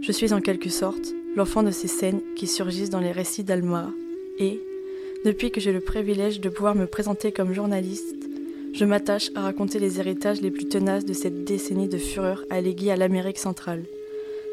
Je 0.00 0.12
suis 0.12 0.32
en 0.32 0.40
quelque 0.40 0.70
sorte 0.70 1.14
l'enfant 1.36 1.62
de 1.62 1.70
ces 1.70 1.88
scènes 1.88 2.20
qui 2.36 2.46
surgissent 2.46 2.90
dans 2.90 3.00
les 3.00 3.12
récits 3.12 3.44
d'Alma 3.44 3.90
et, 4.38 4.60
depuis 5.24 5.50
que 5.50 5.60
j'ai 5.60 5.72
le 5.72 5.80
privilège 5.80 6.40
de 6.40 6.48
pouvoir 6.48 6.74
me 6.74 6.86
présenter 6.86 7.32
comme 7.32 7.52
journaliste, 7.52 8.14
je 8.72 8.84
m'attache 8.84 9.30
à 9.34 9.40
raconter 9.40 9.78
les 9.78 9.98
héritages 9.98 10.40
les 10.40 10.50
plus 10.50 10.68
tenaces 10.68 11.04
de 11.04 11.12
cette 11.12 11.44
décennie 11.44 11.88
de 11.88 11.98
fureur 11.98 12.44
alléguée 12.50 12.92
à 12.92 12.96
l'Amérique 12.96 13.38
centrale. 13.38 13.84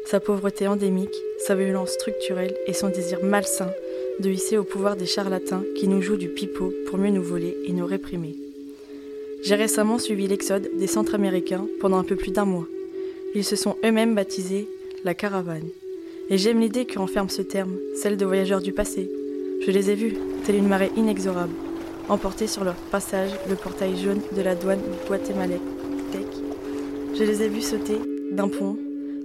Sa 0.06 0.20
pauvreté 0.20 0.68
endémique, 0.68 1.20
sa 1.44 1.56
violence 1.56 1.90
structurelle 1.90 2.54
et 2.68 2.72
son 2.72 2.90
désir 2.90 3.24
malsain 3.24 3.72
de 4.20 4.30
hisser 4.30 4.56
au 4.56 4.62
pouvoir 4.62 4.94
des 4.94 5.04
charlatans 5.04 5.64
qui 5.74 5.88
nous 5.88 6.00
jouent 6.00 6.16
du 6.16 6.28
pipeau 6.28 6.72
pour 6.86 6.96
mieux 6.96 7.10
nous 7.10 7.24
voler 7.24 7.56
et 7.64 7.72
nous 7.72 7.86
réprimer. 7.86 8.36
J'ai 9.42 9.56
récemment 9.56 9.98
suivi 9.98 10.28
l'exode 10.28 10.70
des 10.78 10.86
Centra-Américains 10.86 11.66
pendant 11.80 11.98
un 11.98 12.04
peu 12.04 12.14
plus 12.14 12.30
d'un 12.30 12.44
mois. 12.44 12.68
Ils 13.34 13.42
se 13.42 13.56
sont 13.56 13.78
eux-mêmes 13.84 14.14
baptisés 14.14 14.68
la 15.02 15.14
caravane. 15.14 15.68
Et 16.30 16.38
j'aime 16.38 16.60
l'idée 16.60 16.84
que 16.84 17.00
renferme 17.00 17.28
ce 17.28 17.42
terme, 17.42 17.76
celle 17.96 18.16
de 18.16 18.24
voyageurs 18.24 18.62
du 18.62 18.72
passé. 18.72 19.10
Je 19.66 19.72
les 19.72 19.90
ai 19.90 19.96
vus, 19.96 20.16
telle 20.44 20.54
une 20.56 20.68
marée 20.68 20.92
inexorable, 20.96 21.54
emportés 22.08 22.46
sur 22.46 22.62
leur 22.62 22.76
passage 22.92 23.30
le 23.48 23.56
portail 23.56 23.96
jaune 23.96 24.22
de 24.36 24.42
la 24.42 24.54
douane 24.54 24.82
guatémaltèque. 25.08 25.60
Je 27.12 27.24
les 27.24 27.42
ai 27.42 27.48
vus 27.48 27.62
sauter 27.62 27.98
d'un 28.30 28.48
pont 28.48 28.76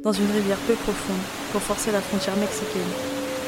dans 0.03 0.11
une 0.11 0.31
rivière 0.31 0.57
peu 0.67 0.73
profonde 0.73 1.21
pour 1.51 1.61
forcer 1.61 1.91
la 1.91 2.01
frontière 2.01 2.35
mexicaine. 2.37 2.81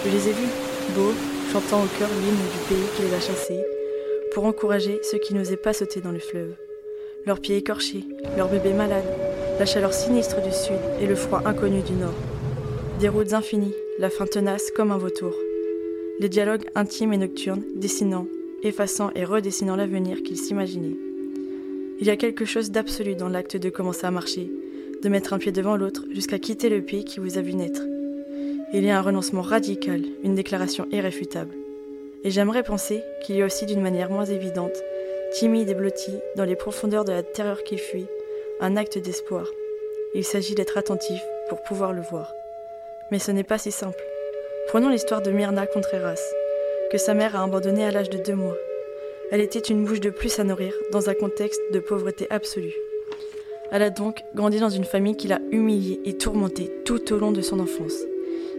Je 0.06 0.12
les 0.12 0.30
ai 0.30 0.34
vus, 0.34 0.50
beaux, 0.96 1.13
chantant 1.52 1.84
au 1.84 1.88
cœur 1.98 2.10
l'hymne 2.10 2.36
du 2.36 2.68
pays 2.68 2.89
qui 2.96 3.04
les 3.04 3.13
a 3.13 3.20
chassés, 3.20 3.63
pour 4.34 4.46
encourager 4.46 5.00
ceux 5.04 5.18
qui 5.18 5.34
n'osaient 5.34 5.58
pas 5.58 5.74
sauter 5.74 6.02
dans 6.02 6.12
le 6.12 6.20
fleuve. 6.20 6.56
Leurs 7.26 7.39
pieds 7.39 7.58
écorchés, 7.58 8.06
leurs 8.38 8.50
bébés 8.50 8.74
malades, 8.74 9.04
la 9.60 9.66
chaleur 9.66 9.94
sinistre 9.94 10.42
du 10.42 10.52
sud 10.52 10.80
et 11.00 11.08
le 11.08 11.16
froid 11.16 11.42
inconnu 11.46 11.82
du 11.82 11.94
nord. 11.94 12.13
Des 13.00 13.10
routes 13.10 13.34
infinies, 13.34 13.74
la 14.00 14.10
faim 14.10 14.26
tenace 14.26 14.72
comme 14.72 14.92
un 14.92 14.98
vautour. 14.98 15.34
Les 16.20 16.30
dialogues 16.30 16.66
intimes 16.76 17.13
et 17.13 17.18
nocturnes, 17.18 17.63
dessinant, 17.76 18.28
effaçant 18.63 19.12
et 19.16 19.26
redessinant 19.26 19.76
l'avenir 19.76 20.24
qu'ils 20.24 20.38
s'imaginaient. 20.38 20.98
Il 22.00 22.08
y 22.08 22.12
a 22.12 22.18
quelque 22.18 22.46
chose 22.46 22.72
d'absolu 22.72 23.16
dans 23.16 23.30
l'acte 23.30 23.58
de 23.58 23.70
commencer 23.70 24.06
à 24.06 24.12
marcher, 24.12 24.50
de 25.04 25.10
mettre 25.10 25.34
un 25.34 25.38
pied 25.38 25.52
devant 25.52 25.76
l'autre 25.76 26.06
jusqu'à 26.12 26.39
quitter 26.39 26.70
le 26.70 26.82
pays 26.82 27.04
qui 27.04 27.20
vous 27.20 27.38
a 27.38 27.42
vu 27.42 27.54
naître. 27.54 27.82
Il 28.74 28.86
y 28.86 28.89
a 28.89 28.98
un 28.98 29.02
renoncement 29.02 29.42
radical, 29.42 30.02
une 30.24 30.34
déclaration 30.34 30.88
irréfutable. 30.92 31.54
Et 32.24 32.32
j'aimerais 32.32 32.63
penser 32.63 33.04
qu'il 33.22 33.36
y 33.36 33.42
a 33.42 33.46
aussi 33.46 33.66
d'une 33.66 33.82
manière 33.82 34.10
moins 34.10 34.26
évidente, 34.26 34.82
timide 35.34 35.70
et 35.70 35.76
blotti, 35.76 36.13
dans 36.38 36.46
les 36.46 36.56
profondeurs 36.56 37.04
de 37.04 37.12
la 37.12 37.22
terreur 37.22 37.63
qui 37.63 37.78
fuit, 37.78 38.08
un 38.62 38.78
acte 38.78 38.98
d'espoir. 38.98 39.46
Il 40.16 40.24
s'agit 40.24 40.56
d'être 40.56 40.78
attentif 40.78 41.22
pour 41.50 41.62
pouvoir 41.63 41.92
le 41.92 42.02
voir. 42.02 42.32
Mais 43.12 43.20
ce 43.20 43.32
n'est 43.32 43.44
pas 43.44 43.58
si 43.58 43.72
simple. 43.72 44.04
Prenons 44.68 44.89
l'histoire 44.89 45.22
de 45.22 45.32
Myrna 45.32 45.68
Contreras, 45.68 46.22
que 46.92 46.98
sa 46.98 47.13
mère 47.13 47.36
a 47.36 47.44
abandonnée 47.44 47.86
à 47.86 47.92
l'âge 47.92 48.10
de 48.10 48.20
deux 48.20 48.36
mois. 48.36 48.58
Elle 49.32 49.42
était 49.42 49.60
une 49.60 49.84
bouche 49.84 50.00
de 50.00 50.12
plus 50.12 50.39
à 50.39 50.46
nourrir 50.46 50.74
dans 50.92 51.10
un 51.10 51.13
contexte 51.13 51.62
de 51.74 51.80
pauvreté 51.80 52.28
absolue. 52.30 52.74
Elle 53.74 53.82
a 53.82 53.90
donc 53.90 54.24
grandi 54.36 54.60
dans 54.60 54.70
une 54.70 54.84
famille 54.84 55.18
qui 55.18 55.28
l'a 55.28 55.42
humiliée 55.52 56.00
et 56.06 56.16
tourmentée 56.16 56.72
tout 56.86 57.12
au 57.12 57.18
long 57.18 57.32
de 57.32 57.42
son 57.42 57.60
enfance, 57.60 57.98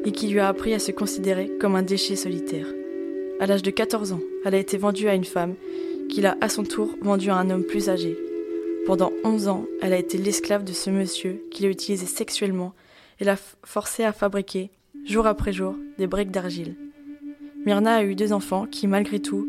et 0.04 0.10
qui 0.10 0.26
lui 0.26 0.40
a 0.40 0.48
appris 0.48 0.74
à 0.74 0.80
se 0.80 0.90
considérer 0.90 1.52
comme 1.60 1.76
un 1.76 1.82
déchet 1.82 2.16
solitaire. 2.16 2.66
À 3.38 3.46
l'âge 3.46 3.62
de 3.62 3.70
14 3.70 4.12
ans, 4.12 4.20
elle 4.44 4.56
a 4.56 4.58
été 4.58 4.76
vendue 4.76 5.08
à 5.08 5.14
une 5.14 5.24
femme 5.24 5.54
qui 6.08 6.20
l'a 6.20 6.36
à 6.40 6.48
son 6.48 6.64
tour 6.64 6.90
vendue 7.00 7.30
à 7.30 7.36
un 7.36 7.48
homme 7.48 7.62
plus 7.62 7.88
âgé. 7.88 8.18
Pendant 8.86 9.12
11 9.22 9.46
ans, 9.46 9.66
elle 9.80 9.92
a 9.92 9.98
été 9.98 10.18
l'esclave 10.18 10.64
de 10.64 10.72
ce 10.72 10.90
monsieur 10.90 11.44
qui 11.52 11.62
l'a 11.62 11.68
utilisée 11.68 12.06
sexuellement 12.06 12.74
et 13.20 13.24
l'a 13.24 13.36
forcée 13.62 14.02
à 14.02 14.12
fabriquer, 14.12 14.70
jour 15.04 15.28
après 15.28 15.52
jour, 15.52 15.76
des 15.96 16.08
briques 16.08 16.32
d'argile. 16.32 16.74
Myrna 17.64 17.94
a 17.94 18.02
eu 18.02 18.16
deux 18.16 18.32
enfants 18.32 18.66
qui, 18.66 18.88
malgré 18.88 19.20
tout, 19.20 19.46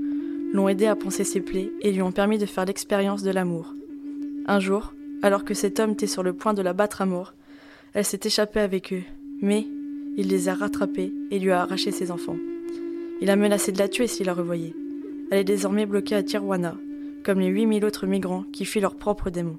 l'ont 0.54 0.70
aidé 0.70 0.86
à 0.86 0.96
penser 0.96 1.24
ses 1.24 1.42
plaies 1.42 1.72
et 1.82 1.92
lui 1.92 2.04
ont 2.04 2.12
permis 2.12 2.38
de 2.38 2.46
faire 2.46 2.66
l'expérience 2.66 3.24
de 3.24 3.32
l'amour. 3.32 3.74
Un 4.48 4.60
jour, 4.60 4.94
alors 5.26 5.44
que 5.44 5.56
cet 5.56 5.80
homme 5.80 5.94
était 5.94 6.06
sur 6.06 6.22
le 6.22 6.34
point 6.34 6.54
de 6.54 6.62
la 6.62 6.74
battre 6.74 7.02
à 7.02 7.08
mort, 7.08 7.34
elle 7.96 8.06
s'est 8.06 8.20
échappée 8.26 8.60
avec 8.60 8.94
eux, 8.94 9.02
mais 9.42 9.66
il 10.18 10.28
les 10.28 10.50
a 10.50 10.54
rattrapés 10.54 11.12
et 11.32 11.40
lui 11.40 11.50
a 11.50 11.62
arraché 11.64 11.92
ses 11.92 12.12
enfants. 12.12 12.38
Il 13.22 13.32
a 13.32 13.36
menacé 13.36 13.72
de 13.72 13.80
la 13.80 13.88
tuer 13.88 14.06
s'il 14.06 14.28
la 14.28 14.36
revoyait. 14.36 14.76
Elle 15.32 15.40
est 15.40 15.44
désormais 15.44 15.88
bloquée 15.88 16.14
à 16.14 16.22
Tijuana, 16.22 16.76
comme 17.24 17.40
les 17.40 17.48
8000 17.48 17.86
autres 17.86 18.06
migrants 18.06 18.44
qui 18.54 18.66
fuient 18.66 18.82
leurs 18.82 18.98
propres 18.98 19.32
démons. 19.32 19.58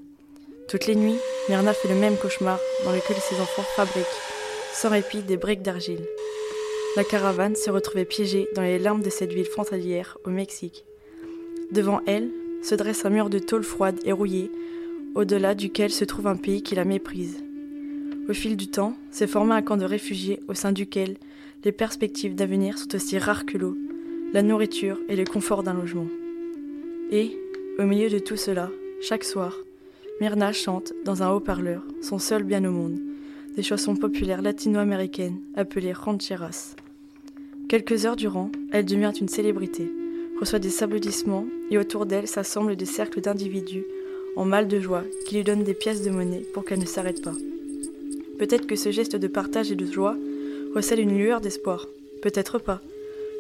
Toutes 0.69 0.87
les 0.87 0.95
nuits, 0.95 1.19
Myrna 1.49 1.73
fait 1.73 1.89
le 1.89 1.97
même 1.97 2.17
cauchemar 2.17 2.61
dans 2.85 2.93
lequel 2.93 3.17
ses 3.17 3.41
enfants 3.41 3.67
fabriquent, 3.75 4.07
sans 4.73 4.91
répit, 4.91 5.23
des 5.23 5.37
briques 5.37 5.63
d'argile. 5.63 6.07
La 6.95 7.03
caravane 7.03 7.57
s'est 7.57 7.73
retrouvée 7.73 8.05
piégée 8.05 8.47
dans 8.55 8.63
les 8.63 8.79
larmes 8.79 9.03
de 9.03 9.11
cette 9.11 9.33
ville 9.33 9.47
frontalière 9.47 10.17
au 10.25 10.31
Mexique. 10.31 10.85
Devant 11.73 12.03
elle 12.07 12.31
se 12.63 12.77
dresse 12.77 13.05
un 13.05 13.11
mur 13.11 13.31
de 13.31 13.41
tôle 13.41 13.65
froide 13.65 13.99
et 14.05 14.13
rouillée, 14.13 14.53
au-delà 15.17 15.55
duquel 15.55 15.91
se 15.91 16.05
trouve 16.05 16.27
un 16.27 16.37
pays 16.37 16.63
qui 16.63 16.75
la 16.75 16.85
méprise. 16.85 17.43
Au 18.29 18.35
fil 18.35 18.57
du 18.57 18.69
temps, 18.69 18.95
s'est 19.11 19.27
formé 19.27 19.55
un 19.55 19.63
camp 19.63 19.79
de 19.79 19.87
réfugiés 19.87 20.41
au 20.47 20.55
sein 20.55 20.73
duquel 20.73 21.17
les 21.65 21.73
perspectives 21.73 22.35
d'avenir 22.35 22.77
sont 22.77 22.95
aussi 22.95 23.19
rares 23.19 23.47
que 23.47 23.57
l'eau, 23.57 23.77
la 24.35 24.43
nourriture 24.43 25.01
et 25.09 25.17
le 25.17 25.25
confort 25.25 25.63
d'un 25.63 25.73
logement. 25.73 26.07
Et, 27.11 27.41
au 27.79 27.85
milieu 27.85 28.11
de 28.11 28.19
tout 28.19 28.37
cela, 28.37 28.71
chaque 29.01 29.25
soir, 29.25 29.57
Myrna 30.21 30.53
chante 30.53 30.93
dans 31.05 31.23
un 31.23 31.31
haut-parleur, 31.31 31.83
son 32.03 32.19
seul 32.19 32.43
bien 32.43 32.65
au 32.65 32.71
monde, 32.71 32.99
des 33.55 33.63
chansons 33.63 33.97
populaires 33.97 34.43
latino-américaines 34.43 35.41
appelées 35.55 35.95
rancheras. 35.95 36.75
Quelques 37.71 38.05
heures 38.05 38.17
durant, 38.17 38.51
elle 38.71 38.85
devient 38.85 39.13
une 39.19 39.29
célébrité, 39.29 39.91
reçoit 40.39 40.59
des 40.59 40.83
applaudissements 40.83 41.47
et 41.71 41.79
autour 41.79 42.05
d'elle 42.05 42.29
s'assemblent 42.29 42.77
des 42.77 42.85
cercles 42.85 43.23
d'individus 43.23 43.85
en 44.37 44.45
mal 44.45 44.69
de 44.69 44.79
joie 44.79 45.05
qui 45.27 45.35
lui 45.35 45.45
donnent 45.45 45.65
des 45.65 45.75
pièces 45.75 46.03
de 46.03 46.11
monnaie 46.11 46.45
pour 46.53 46.65
qu'elle 46.65 46.79
ne 46.79 46.87
s'arrête 46.87 47.23
pas. 47.23 47.35
Peut-être 48.39 48.67
que 48.67 48.77
ce 48.77 48.91
geste 48.91 49.17
de 49.17 49.29
partage 49.29 49.73
et 49.73 49.77
de 49.77 49.87
joie 49.87 50.17
recèle 50.75 51.01
une 51.01 51.17
lueur 51.17 51.41
d'espoir. 51.41 51.89
Peut-être 52.23 52.59
pas. 52.59 52.81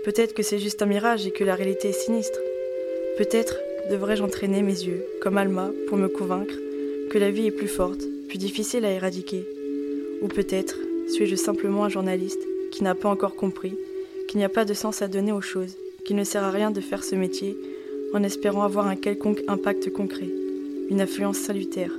Peut-être 0.05 0.35
que 0.35 0.43
c'est 0.43 0.59
juste 0.59 0.81
un 0.83 0.87
mirage 0.87 1.27
et 1.27 1.31
que 1.31 1.45
la 1.45 1.55
réalité 1.55 1.89
est 1.89 1.93
sinistre. 1.93 2.39
Peut-être 3.19 3.59
devrais-je 3.91 4.23
entraîner 4.23 4.63
mes 4.63 4.85
yeux, 4.85 5.05
comme 5.21 5.37
Alma, 5.37 5.71
pour 5.89 5.99
me 5.99 6.09
convaincre 6.09 6.55
que 7.11 7.19
la 7.19 7.31
vie 7.31 7.47
est 7.47 7.53
plus 7.53 7.69
forte, 7.69 8.01
plus 8.29 8.39
difficile 8.39 8.85
à 8.85 8.91
éradiquer. 8.91 9.45
Ou 10.23 10.29
peut-être 10.29 10.79
suis-je 11.09 11.37
simplement 11.37 11.85
un 11.85 11.89
journaliste 11.89 12.43
qui 12.73 12.83
n'a 12.83 12.95
pas 12.95 13.09
encore 13.09 13.37
compris 13.37 13.75
qu'il 14.29 14.39
n'y 14.39 14.45
a 14.45 14.49
pas 14.49 14.65
de 14.65 14.75
sens 14.75 15.03
à 15.03 15.09
donner 15.09 15.33
aux 15.33 15.41
choses, 15.41 15.77
qu'il 16.05 16.17
ne 16.17 16.25
sert 16.25 16.43
à 16.43 16.51
rien 16.51 16.71
de 16.71 16.81
faire 16.81 17.05
ce 17.05 17.15
métier 17.15 17.57
en 18.13 18.23
espérant 18.23 18.63
avoir 18.63 18.87
un 18.87 18.97
quelconque 18.97 19.43
impact 19.47 19.93
concret, 19.93 20.29
une 20.90 21.01
influence 21.01 21.38
salutaire, 21.38 21.92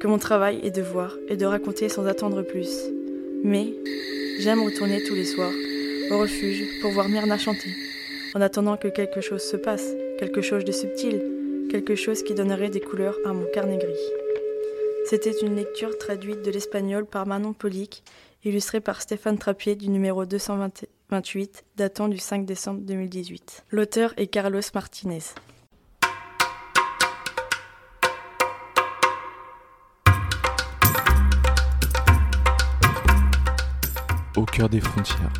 que 0.00 0.06
mon 0.06 0.18
travail 0.18 0.60
est 0.62 0.70
de 0.70 0.82
voir 0.82 1.16
et 1.28 1.36
de 1.36 1.46
raconter 1.46 1.88
sans 1.88 2.06
attendre 2.06 2.42
plus. 2.42 2.70
Mais 3.42 3.74
j'aime 4.38 4.62
retourner 4.62 5.02
tous 5.04 5.14
les 5.14 5.24
soirs 5.24 5.52
au 6.10 6.18
refuge 6.18 6.80
pour 6.80 6.92
voir 6.92 7.08
Myrna 7.08 7.38
chanter, 7.38 7.74
en 8.34 8.40
attendant 8.40 8.76
que 8.76 8.88
quelque 8.88 9.20
chose 9.20 9.42
se 9.42 9.56
passe, 9.56 9.94
quelque 10.18 10.42
chose 10.42 10.64
de 10.64 10.72
subtil, 10.72 11.22
quelque 11.70 11.94
chose 11.94 12.22
qui 12.22 12.34
donnerait 12.34 12.70
des 12.70 12.80
couleurs 12.80 13.16
à 13.24 13.32
mon 13.32 13.46
carnet 13.52 13.78
gris. 13.78 14.12
C'était 15.06 15.38
une 15.42 15.56
lecture 15.56 15.98
traduite 15.98 16.42
de 16.42 16.50
l'espagnol 16.50 17.04
par 17.04 17.26
Manon 17.26 17.52
Polic, 17.52 18.02
illustrée 18.44 18.80
par 18.80 19.02
Stéphane 19.02 19.38
Trappier 19.38 19.74
du 19.74 19.88
numéro 19.88 20.24
228 20.24 21.64
datant 21.76 22.08
du 22.08 22.18
5 22.18 22.46
décembre 22.46 22.80
2018. 22.82 23.64
L'auteur 23.70 24.14
est 24.16 24.26
Carlos 24.26 24.60
Martinez. 24.74 25.20
Des 34.62 34.80
frontières. 34.80 35.32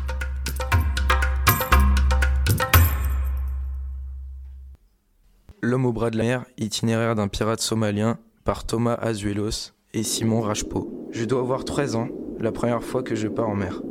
L'homme 5.61 5.85
au 5.85 5.93
bras 5.93 6.09
de 6.09 6.17
la 6.17 6.23
mer, 6.25 6.45
itinéraire 6.57 7.15
d'un 7.15 7.29
pirate 7.29 7.61
somalien 7.61 8.17
par 8.43 8.65
Thomas 8.65 8.95
Azuelos 8.95 9.71
et 9.93 10.03
Simon 10.03 10.41
Rachpo. 10.41 11.09
Je 11.11 11.23
dois 11.23 11.39
avoir 11.39 11.63
13 11.63 11.95
ans, 11.95 12.09
la 12.39 12.51
première 12.51 12.83
fois 12.83 13.03
que 13.03 13.15
je 13.15 13.27
pars 13.29 13.49
en 13.49 13.55
mer, 13.55 13.81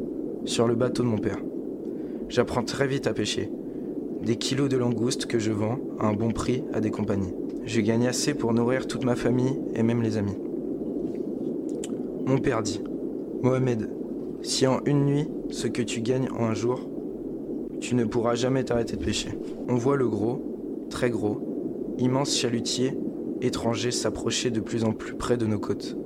sur 0.44 0.68
le 0.68 0.74
bateau 0.74 1.02
de 1.02 1.08
mon 1.08 1.18
père. 1.18 1.38
J'apprends 2.28 2.62
très 2.62 2.86
vite 2.86 3.06
à 3.06 3.14
pêcher. 3.14 3.50
Des 4.22 4.36
kilos 4.36 4.68
de 4.68 4.76
langoustes 4.76 5.26
que 5.26 5.38
je 5.38 5.52
vends 5.52 5.78
à 5.98 6.06
un 6.06 6.12
bon 6.12 6.32
prix 6.32 6.64
à 6.74 6.80
des 6.80 6.90
compagnies. 6.90 7.34
Je 7.64 7.80
gagne 7.80 8.06
assez 8.06 8.34
pour 8.34 8.52
nourrir 8.52 8.86
toute 8.86 9.04
ma 9.04 9.16
famille 9.16 9.58
et 9.74 9.82
même 9.82 10.02
les 10.02 10.18
amis. 10.18 10.36
Mon 12.26 12.38
père 12.38 12.62
dit 12.62 12.82
Mohamed, 13.42 13.90
si 14.44 14.66
en 14.66 14.80
une 14.84 15.06
nuit, 15.06 15.28
ce 15.50 15.66
que 15.66 15.82
tu 15.82 16.00
gagnes 16.00 16.28
en 16.38 16.44
un 16.44 16.54
jour, 16.54 16.80
tu 17.80 17.94
ne 17.94 18.04
pourras 18.04 18.34
jamais 18.34 18.62
t'arrêter 18.62 18.96
de 18.96 19.04
pêcher. 19.04 19.30
On 19.68 19.74
voit 19.74 19.96
le 19.96 20.08
gros, 20.08 20.86
très 20.90 21.10
gros, 21.10 21.40
immense 21.98 22.36
chalutier 22.36 22.96
étrangers 23.40 23.90
s'approcher 23.90 24.50
de 24.50 24.60
plus 24.60 24.84
en 24.84 24.92
plus 24.92 25.14
près 25.14 25.36
de 25.36 25.46
nos 25.46 25.58
côtes. 25.58 25.96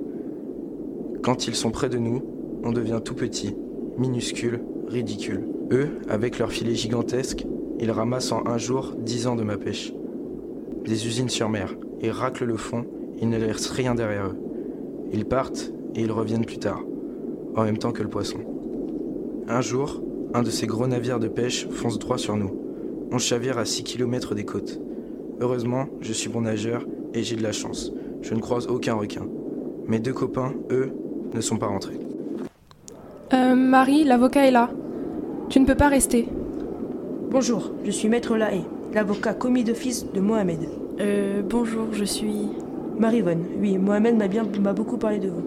Quand 1.21 1.47
ils 1.47 1.55
sont 1.55 1.71
près 1.71 1.89
de 1.89 1.97
nous, 1.97 2.23
on 2.63 2.71
devient 2.71 3.01
tout 3.03 3.13
petit, 3.13 3.55
minuscule, 3.97 4.61
ridicule. 4.87 5.45
Eux, 5.71 5.89
avec 6.09 6.39
leurs 6.39 6.51
filets 6.51 6.75
gigantesques, 6.75 7.45
ils 7.79 7.91
ramassent 7.91 8.31
en 8.31 8.47
un 8.47 8.57
jour 8.57 8.95
dix 8.97 9.27
ans 9.27 9.35
de 9.35 9.43
ma 9.43 9.57
pêche. 9.57 9.93
Des 10.85 11.07
usines 11.07 11.29
sur 11.29 11.49
mer, 11.49 11.75
ils 12.01 12.11
raclent 12.11 12.45
le 12.45 12.57
fond, 12.57 12.85
il 13.21 13.29
ne 13.29 13.37
laisse 13.37 13.69
rien 13.69 13.95
derrière 13.95 14.27
eux. 14.27 14.37
Ils 15.13 15.25
partent 15.25 15.71
et 15.95 16.01
ils 16.01 16.11
reviennent 16.11 16.45
plus 16.45 16.59
tard, 16.59 16.81
en 17.59 17.65
même 17.65 17.77
temps 17.77 17.91
que 17.91 18.03
le 18.03 18.09
poisson. 18.09 18.39
Un 19.47 19.61
jour, 19.61 20.01
un 20.33 20.43
de 20.43 20.49
ces 20.49 20.67
gros 20.67 20.87
navires 20.87 21.19
de 21.19 21.27
pêche 21.27 21.67
fonce 21.69 21.99
droit 21.99 22.17
sur 22.17 22.37
nous. 22.37 22.55
On 23.11 23.17
chavire 23.17 23.57
à 23.57 23.65
6 23.65 23.83
km 23.83 24.35
des 24.35 24.45
côtes. 24.45 24.79
Heureusement, 25.41 25.87
je 26.01 26.13
suis 26.13 26.29
bon 26.29 26.41
nageur 26.41 26.85
et 27.13 27.23
j'ai 27.23 27.35
de 27.35 27.43
la 27.43 27.51
chance. 27.51 27.91
Je 28.21 28.33
ne 28.33 28.39
croise 28.39 28.67
aucun 28.67 28.93
requin. 28.93 29.25
Mes 29.87 29.99
deux 29.99 30.13
copains, 30.13 30.53
eux, 30.69 30.91
ne 31.33 31.41
sont 31.41 31.57
pas 31.57 31.67
rentrés. 31.67 31.99
Euh, 33.33 33.55
Marie, 33.55 34.03
l'avocat 34.03 34.45
est 34.45 34.51
là. 34.51 34.69
Tu 35.49 35.59
ne 35.59 35.65
peux 35.65 35.75
pas 35.75 35.87
rester. 35.87 36.27
Bonjour, 37.31 37.71
je 37.83 37.91
suis 37.91 38.09
Maître 38.09 38.35
Lahaye, 38.37 38.65
l'avocat 38.93 39.33
commis 39.33 39.63
d'office 39.63 40.05
de 40.11 40.19
Mohamed. 40.19 40.67
Euh, 40.99 41.41
bonjour, 41.47 41.87
je 41.91 42.03
suis. 42.03 42.49
Marivonne, 42.97 43.45
oui, 43.59 43.77
Mohamed 43.77 44.17
m'a 44.17 44.27
bien 44.27 44.45
m'a 44.59 44.73
beaucoup 44.73 44.97
parlé 44.97 45.19
de 45.19 45.29
vous. 45.29 45.43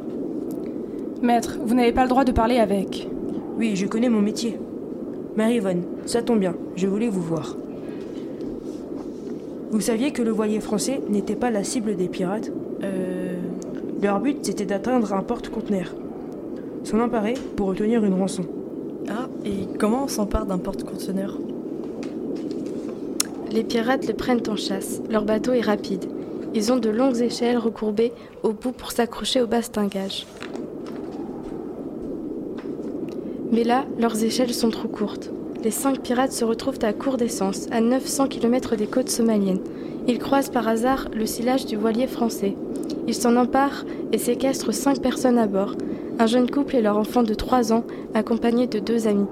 Maître, 1.23 1.59
vous 1.65 1.75
n'avez 1.77 1.93
pas 1.93 2.03
le 2.03 2.09
droit 2.09 2.25
de 2.25 2.33
parler 2.33 2.59
avec. 2.59 3.09
Oui, 3.57 3.77
je 3.77 3.87
connais 3.87 4.09
mon 4.09 4.21
métier. 4.21 4.59
Marivonne, 5.37 5.85
ça 6.05 6.21
tombe 6.21 6.41
bien, 6.41 6.57
je 6.75 6.89
voulais 6.89 7.09
vous 7.09 7.23
voir. 7.23 7.57
Vous 9.71 9.81
saviez 9.81 10.11
que 10.11 10.21
le 10.21 10.33
voilier 10.33 10.59
français 10.59 11.01
n'était 11.09 11.37
pas 11.37 11.51
la 11.51 11.63
cible 11.63 11.95
des 11.95 12.09
pirates? 12.09 12.51
Euh. 12.83 13.37
Leur 14.03 14.19
but, 14.19 14.39
c'était 14.45 14.65
d'atteindre 14.65 15.13
un 15.15 15.23
porte-conteneur. 15.23 15.95
S'en 16.83 16.99
emparer 16.99 17.35
pour 17.55 17.69
obtenir 17.69 18.05
une 18.05 18.15
rançon. 18.15 18.43
Ah, 19.09 19.29
et 19.45 19.69
comment 19.79 20.05
on 20.05 20.09
s'empare 20.09 20.45
d'un 20.45 20.59
porte-conteneur? 20.59 21.39
Les 23.53 23.63
pirates 23.63 24.09
le 24.09 24.15
prennent 24.15 24.43
en 24.49 24.57
chasse. 24.57 25.01
Leur 25.09 25.25
bateau 25.25 25.53
est 25.53 25.61
rapide. 25.61 26.07
Ils 26.53 26.73
ont 26.73 26.79
de 26.79 26.91
longues 26.91 27.21
échelles 27.21 27.59
recourbées 27.59 28.13
au 28.43 28.53
bout 28.53 28.73
pour 28.73 28.91
s'accrocher 28.91 29.41
au 29.41 29.47
bastingage. 29.47 30.27
Mais 33.53 33.65
là, 33.65 33.85
leurs 33.99 34.25
échelles 34.25 34.55
sont 34.55 34.71
trop 34.71 34.89
courtes. 34.89 35.31
Les 35.63 35.71
cinq 35.71 36.01
pirates 36.01 36.33
se 36.33 36.45
retrouvent 36.45 36.79
à 36.83 36.95
court 36.95 37.19
d'essence, 37.19 37.69
à 37.71 37.83
900 37.83 38.27
km 38.29 38.77
des 38.77 38.87
côtes 38.87 39.11
somaliennes. 39.11 39.61
Ils 40.09 40.19
croisent 40.19 40.51
par 40.51 40.67
hasard 40.67 41.09
le 41.15 41.27
silage 41.27 41.67
du 41.67 41.77
voilier 41.77 42.07
français. 42.07 42.57
Ils 43.07 43.15
s'en 43.15 43.37
emparent 43.37 43.85
et 44.11 44.19
séquestrent 44.19 44.73
cinq 44.73 45.01
personnes 45.01 45.39
à 45.39 45.47
bord. 45.47 45.75
Un 46.19 46.27
jeune 46.27 46.51
couple 46.51 46.77
et 46.77 46.83
leur 46.83 46.97
enfant 46.97 47.23
de 47.23 47.35
3 47.35 47.73
ans, 47.75 47.85
accompagnés 48.15 48.67
de 48.67 48.79
deux 48.79 49.07
amis. 49.07 49.27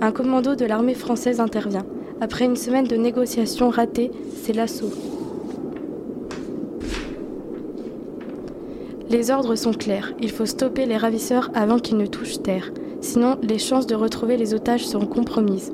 Un 0.00 0.10
commando 0.10 0.56
de 0.56 0.64
l'armée 0.64 0.94
française 0.94 1.38
intervient. 1.38 1.86
Après 2.20 2.44
une 2.44 2.56
semaine 2.56 2.86
de 2.86 2.96
négociations 2.96 3.70
ratées, 3.70 4.10
c'est 4.42 4.52
l'assaut. 4.52 4.92
Les 9.08 9.30
ordres 9.30 9.54
sont 9.54 9.72
clairs. 9.72 10.12
Il 10.20 10.30
faut 10.30 10.46
stopper 10.46 10.86
les 10.86 10.96
ravisseurs 10.96 11.50
avant 11.54 11.78
qu'ils 11.78 11.98
ne 11.98 12.06
touchent 12.06 12.42
terre. 12.42 12.72
Sinon, 13.02 13.36
les 13.42 13.58
chances 13.58 13.86
de 13.86 13.94
retrouver 13.96 14.36
les 14.36 14.54
otages 14.54 14.86
seront 14.86 15.06
compromises. 15.06 15.72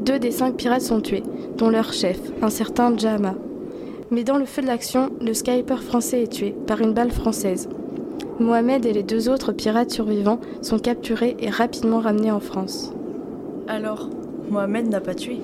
Deux 0.00 0.18
des 0.18 0.30
cinq 0.30 0.56
pirates 0.56 0.80
sont 0.82 1.00
tués, 1.02 1.22
dont 1.58 1.68
leur 1.68 1.92
chef, 1.92 2.18
un 2.42 2.48
certain 2.50 2.96
Jama. 2.96 3.34
Mais 4.10 4.24
dans 4.24 4.38
le 4.38 4.46
feu 4.46 4.62
de 4.62 4.66
l'action, 4.66 5.10
le 5.20 5.34
skyper 5.34 5.82
français 5.82 6.22
est 6.22 6.32
tué 6.32 6.54
par 6.66 6.80
une 6.80 6.94
balle 6.94 7.12
française. 7.12 7.68
Mohamed 8.40 8.86
et 8.86 8.92
les 8.92 9.02
deux 9.02 9.28
autres 9.28 9.52
pirates 9.52 9.90
survivants 9.90 10.40
sont 10.62 10.78
capturés 10.78 11.36
et 11.38 11.50
rapidement 11.50 12.00
ramenés 12.00 12.30
en 12.32 12.40
France. 12.40 12.92
Alors, 13.68 14.08
Mohamed 14.50 14.88
n'a 14.88 15.00
pas 15.00 15.14
tué? 15.14 15.40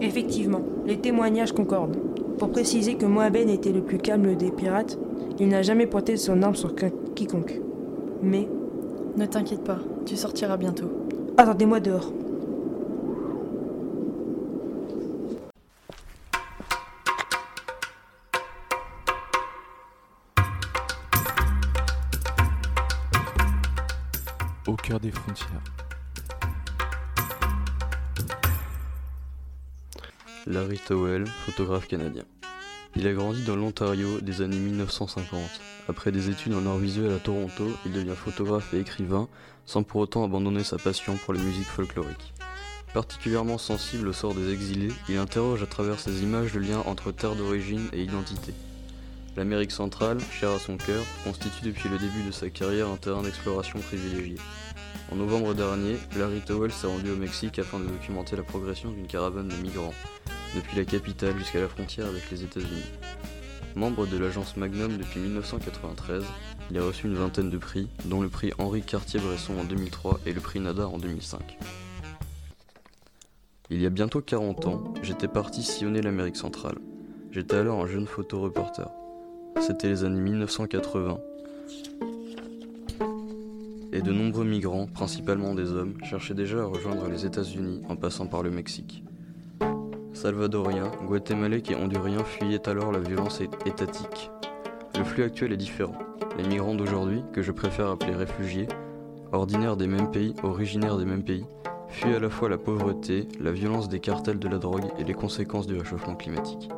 Effectivement, 0.00 0.62
les 0.86 0.98
témoignages 0.98 1.52
concordent. 1.52 1.96
Pour 2.38 2.50
préciser 2.50 2.94
que 2.94 3.06
Mohamed 3.06 3.50
était 3.50 3.72
le 3.72 3.80
plus 3.82 3.98
calme 3.98 4.34
des 4.36 4.50
pirates, 4.50 4.98
il 5.40 5.48
n'a 5.48 5.62
jamais 5.62 5.86
pointé 5.86 6.16
son 6.16 6.42
arme 6.42 6.54
sur 6.54 6.74
qui- 6.74 6.86
quiconque. 7.14 7.60
Mais, 8.22 8.48
Ne 9.16 9.26
t'inquiète 9.26 9.62
pas, 9.62 9.78
tu 10.06 10.16
sortiras 10.16 10.56
bientôt. 10.56 10.90
attendez-moi 11.36 11.78
dehors. 11.78 12.12
Au 24.66 24.74
cœur 24.74 24.98
des 24.98 25.12
frontières. 25.12 25.48
Larry 30.46 30.78
Towell, 30.78 31.24
photographe 31.26 31.86
canadien. 31.86 32.24
Il 32.96 33.08
a 33.08 33.12
grandi 33.12 33.42
dans 33.42 33.56
l'Ontario 33.56 34.20
des 34.20 34.40
années 34.40 34.58
1950. 34.58 35.40
Après 35.88 36.12
des 36.12 36.30
études 36.30 36.54
en 36.54 36.64
art 36.64 36.78
visuel 36.78 37.12
à 37.12 37.18
Toronto, 37.18 37.68
il 37.84 37.92
devient 37.92 38.14
photographe 38.14 38.72
et 38.72 38.78
écrivain, 38.78 39.28
sans 39.66 39.82
pour 39.82 40.00
autant 40.00 40.24
abandonner 40.24 40.62
sa 40.62 40.78
passion 40.78 41.16
pour 41.16 41.34
les 41.34 41.40
musiques 41.40 41.66
folkloriques. 41.66 42.32
Particulièrement 42.92 43.58
sensible 43.58 44.06
au 44.06 44.12
sort 44.12 44.34
des 44.34 44.52
exilés, 44.52 44.92
il 45.08 45.16
interroge 45.16 45.64
à 45.64 45.66
travers 45.66 45.98
ses 45.98 46.22
images 46.22 46.54
le 46.54 46.60
lien 46.60 46.84
entre 46.86 47.10
terre 47.10 47.34
d'origine 47.34 47.88
et 47.92 48.02
identité. 48.02 48.54
L'Amérique 49.36 49.72
centrale, 49.72 50.18
chère 50.30 50.52
à 50.52 50.60
son 50.60 50.76
cœur, 50.76 51.02
constitue 51.24 51.64
depuis 51.64 51.88
le 51.88 51.98
début 51.98 52.22
de 52.22 52.30
sa 52.30 52.48
carrière 52.48 52.88
un 52.88 52.96
terrain 52.96 53.22
d'exploration 53.22 53.80
privilégié. 53.80 54.36
En 55.10 55.16
novembre 55.16 55.54
dernier, 55.54 55.96
Larry 56.16 56.42
Towell 56.46 56.70
s'est 56.70 56.86
rendu 56.86 57.10
au 57.10 57.16
Mexique 57.16 57.58
afin 57.58 57.80
de 57.80 57.86
documenter 57.86 58.36
la 58.36 58.44
progression 58.44 58.92
d'une 58.92 59.08
caravane 59.08 59.48
de 59.48 59.56
migrants, 59.56 59.94
depuis 60.54 60.76
la 60.76 60.84
capitale 60.84 61.36
jusqu'à 61.38 61.60
la 61.60 61.68
frontière 61.68 62.06
avec 62.06 62.30
les 62.30 62.44
États-Unis. 62.44 62.90
Membre 63.76 64.06
de 64.06 64.16
l'agence 64.16 64.56
Magnum 64.56 64.96
depuis 64.96 65.20
1993, 65.20 66.24
il 66.70 66.78
a 66.78 66.84
reçu 66.84 67.06
une 67.06 67.14
vingtaine 67.14 67.50
de 67.50 67.58
prix, 67.58 67.88
dont 68.04 68.22
le 68.22 68.28
prix 68.28 68.52
Henri 68.58 68.82
Cartier-Bresson 68.82 69.54
en 69.58 69.64
2003 69.64 70.20
et 70.26 70.32
le 70.32 70.40
prix 70.40 70.60
Nadar 70.60 70.92
en 70.92 70.98
2005. 70.98 71.58
Il 73.70 73.82
y 73.82 73.86
a 73.86 73.90
bientôt 73.90 74.20
40 74.20 74.66
ans, 74.66 74.94
j'étais 75.02 75.28
parti 75.28 75.62
sillonner 75.62 76.02
l'Amérique 76.02 76.36
centrale. 76.36 76.78
J'étais 77.32 77.56
alors 77.56 77.80
un 77.80 77.86
jeune 77.86 78.06
photoreporter. 78.06 78.86
C'était 79.60 79.88
les 79.88 80.04
années 80.04 80.20
1980. 80.20 81.18
Et 83.92 84.02
de 84.02 84.12
nombreux 84.12 84.44
migrants, 84.44 84.86
principalement 84.86 85.54
des 85.54 85.70
hommes, 85.70 85.94
cherchaient 86.04 86.34
déjà 86.34 86.62
à 86.62 86.64
rejoindre 86.66 87.08
les 87.08 87.26
États-Unis 87.26 87.80
en 87.88 87.96
passant 87.96 88.26
par 88.26 88.42
le 88.42 88.50
Mexique. 88.50 89.03
Salvadoriens, 90.24 90.90
Guatémalais 91.06 91.62
et 91.68 91.74
Honduriens 91.74 92.24
fuyaient 92.24 92.66
alors 92.66 92.90
la 92.92 92.98
violence 92.98 93.42
étatique. 93.66 94.30
Le 94.96 95.04
flux 95.04 95.22
actuel 95.22 95.52
est 95.52 95.58
différent. 95.58 95.98
Les 96.38 96.48
migrants 96.48 96.74
d'aujourd'hui, 96.74 97.22
que 97.34 97.42
je 97.42 97.52
préfère 97.52 97.90
appeler 97.90 98.14
réfugiés, 98.14 98.66
ordinaires 99.32 99.76
des 99.76 99.86
mêmes 99.86 100.10
pays, 100.10 100.34
originaires 100.42 100.96
des 100.96 101.04
mêmes 101.04 101.24
pays, 101.24 101.44
fuient 101.88 102.14
à 102.14 102.20
la 102.20 102.30
fois 102.30 102.48
la 102.48 102.56
pauvreté, 102.56 103.28
la 103.38 103.52
violence 103.52 103.90
des 103.90 104.00
cartels 104.00 104.38
de 104.38 104.48
la 104.48 104.56
drogue 104.56 104.86
et 104.98 105.04
les 105.04 105.12
conséquences 105.12 105.66
du 105.66 105.76
réchauffement 105.76 106.16
climatique. 106.16 106.70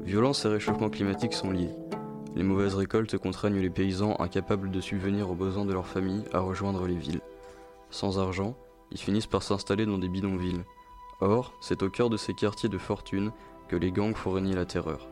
Violence 0.00 0.46
et 0.46 0.48
réchauffement 0.48 0.88
climatique 0.88 1.34
sont 1.34 1.50
liés. 1.50 1.74
Les 2.36 2.42
mauvaises 2.42 2.74
récoltes 2.74 3.18
contraignent 3.18 3.60
les 3.60 3.68
paysans 3.68 4.16
incapables 4.18 4.70
de 4.70 4.80
subvenir 4.80 5.30
aux 5.30 5.34
besoins 5.34 5.66
de 5.66 5.74
leur 5.74 5.86
famille 5.86 6.24
à 6.32 6.40
rejoindre 6.40 6.86
les 6.86 6.96
villes. 6.96 7.20
Sans 7.90 8.18
argent, 8.18 8.56
ils 8.92 8.98
finissent 8.98 9.26
par 9.26 9.42
s'installer 9.42 9.84
dans 9.84 9.98
des 9.98 10.08
bidonvilles. 10.08 10.64
Or, 11.20 11.54
c'est 11.60 11.82
au 11.82 11.88
cœur 11.88 12.10
de 12.10 12.16
ces 12.16 12.34
quartiers 12.34 12.68
de 12.68 12.78
fortune 12.78 13.32
que 13.68 13.76
les 13.76 13.90
gangs 13.90 14.14
font 14.14 14.34
la 14.34 14.66
terreur. 14.66 15.08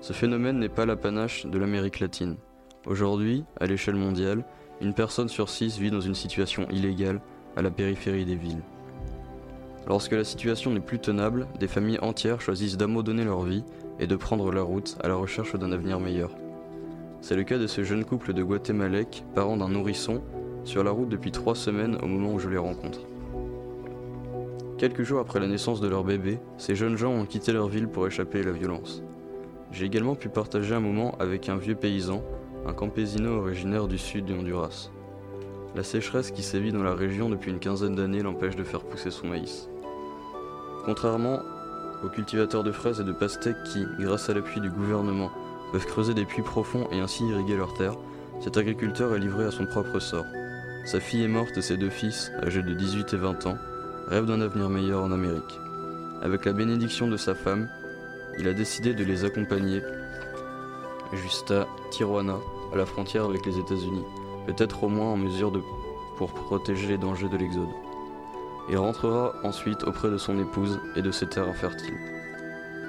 Ce 0.00 0.12
phénomène 0.12 0.58
n'est 0.58 0.68
pas 0.68 0.84
l'apanage 0.84 1.46
de 1.46 1.58
l'Amérique 1.58 2.00
latine. 2.00 2.36
Aujourd'hui, 2.86 3.44
à 3.60 3.66
l'échelle 3.66 3.94
mondiale, 3.94 4.44
une 4.80 4.94
personne 4.94 5.28
sur 5.28 5.48
six 5.48 5.78
vit 5.78 5.92
dans 5.92 6.00
une 6.00 6.16
situation 6.16 6.68
illégale 6.70 7.20
à 7.56 7.62
la 7.62 7.70
périphérie 7.70 8.24
des 8.24 8.34
villes. 8.34 8.62
Lorsque 9.86 10.12
la 10.12 10.24
situation 10.24 10.72
n'est 10.72 10.80
plus 10.80 10.98
tenable, 10.98 11.46
des 11.60 11.68
familles 11.68 12.00
entières 12.02 12.40
choisissent 12.40 12.76
d'abandonner 12.76 13.24
leur 13.24 13.42
vie 13.42 13.64
et 14.00 14.08
de 14.08 14.16
prendre 14.16 14.50
la 14.50 14.62
route 14.62 14.96
à 15.02 15.08
la 15.08 15.14
recherche 15.14 15.54
d'un 15.54 15.70
avenir 15.70 16.00
meilleur. 16.00 16.30
C'est 17.20 17.36
le 17.36 17.44
cas 17.44 17.58
de 17.58 17.68
ce 17.68 17.84
jeune 17.84 18.04
couple 18.04 18.32
de 18.32 18.42
Guatémalèques, 18.42 19.24
parents 19.36 19.56
d'un 19.56 19.68
nourrisson, 19.68 20.20
sur 20.64 20.82
la 20.82 20.90
route 20.90 21.08
depuis 21.08 21.30
trois 21.30 21.54
semaines 21.54 21.96
au 22.02 22.06
moment 22.06 22.34
où 22.34 22.40
je 22.40 22.48
les 22.48 22.58
rencontre. 22.58 23.00
Quelques 24.82 25.04
jours 25.04 25.20
après 25.20 25.38
la 25.38 25.46
naissance 25.46 25.80
de 25.80 25.86
leur 25.86 26.02
bébé, 26.02 26.40
ces 26.58 26.74
jeunes 26.74 26.96
gens 26.96 27.12
ont 27.12 27.24
quitté 27.24 27.52
leur 27.52 27.68
ville 27.68 27.86
pour 27.86 28.04
échapper 28.08 28.40
à 28.40 28.42
la 28.42 28.50
violence. 28.50 29.00
J'ai 29.70 29.86
également 29.86 30.16
pu 30.16 30.28
partager 30.28 30.74
un 30.74 30.80
moment 30.80 31.14
avec 31.20 31.48
un 31.48 31.56
vieux 31.56 31.76
paysan, 31.76 32.20
un 32.66 32.72
campesino 32.72 33.30
originaire 33.30 33.86
du 33.86 33.96
sud 33.96 34.24
du 34.24 34.32
Honduras. 34.32 34.90
La 35.76 35.84
sécheresse 35.84 36.32
qui 36.32 36.42
sévit 36.42 36.72
dans 36.72 36.82
la 36.82 36.96
région 36.96 37.30
depuis 37.30 37.52
une 37.52 37.60
quinzaine 37.60 37.94
d'années 37.94 38.24
l'empêche 38.24 38.56
de 38.56 38.64
faire 38.64 38.82
pousser 38.82 39.12
son 39.12 39.28
maïs. 39.28 39.68
Contrairement 40.84 41.38
aux 42.02 42.08
cultivateurs 42.08 42.64
de 42.64 42.72
fraises 42.72 42.98
et 42.98 43.04
de 43.04 43.12
pastèques 43.12 43.62
qui, 43.72 43.86
grâce 44.00 44.30
à 44.30 44.34
l'appui 44.34 44.60
du 44.60 44.70
gouvernement, 44.70 45.30
peuvent 45.70 45.86
creuser 45.86 46.14
des 46.14 46.24
puits 46.24 46.42
profonds 46.42 46.88
et 46.90 46.98
ainsi 46.98 47.24
irriguer 47.24 47.54
leurs 47.54 47.74
terres, 47.74 47.98
cet 48.40 48.56
agriculteur 48.56 49.14
est 49.14 49.20
livré 49.20 49.44
à 49.44 49.52
son 49.52 49.64
propre 49.64 50.00
sort. 50.00 50.26
Sa 50.86 50.98
fille 50.98 51.22
est 51.22 51.28
morte 51.28 51.56
et 51.56 51.62
ses 51.62 51.76
deux 51.76 51.88
fils, 51.88 52.32
âgés 52.42 52.64
de 52.64 52.74
18 52.74 53.14
et 53.14 53.16
20 53.16 53.46
ans, 53.46 53.58
rêvent 54.08 54.26
d'un 54.26 54.40
avenir 54.40 54.68
meilleur 54.68 55.02
en 55.02 55.12
Amérique. 55.12 55.58
Avec 56.22 56.44
la 56.44 56.52
bénédiction 56.52 57.08
de 57.08 57.16
sa 57.16 57.34
femme, 57.34 57.68
il 58.38 58.48
a 58.48 58.52
décidé 58.52 58.94
de 58.94 59.04
les 59.04 59.24
accompagner 59.24 59.82
jusqu'à 61.12 61.66
Tijuana, 61.90 62.36
à 62.72 62.76
la 62.76 62.86
frontière 62.86 63.24
avec 63.24 63.44
les 63.44 63.58
États-Unis, 63.58 64.04
peut-être 64.46 64.84
au 64.84 64.88
moins 64.88 65.12
en 65.12 65.16
mesure 65.16 65.50
de 65.50 65.60
protéger 66.30 66.86
les 66.88 66.98
dangers 66.98 67.28
de 67.28 67.36
l'exode. 67.36 67.68
Il 68.68 68.76
rentrera 68.76 69.34
ensuite 69.42 69.82
auprès 69.84 70.10
de 70.10 70.18
son 70.18 70.38
épouse 70.38 70.80
et 70.96 71.02
de 71.02 71.10
ses 71.10 71.26
terres 71.26 71.48
infertiles. 71.48 71.98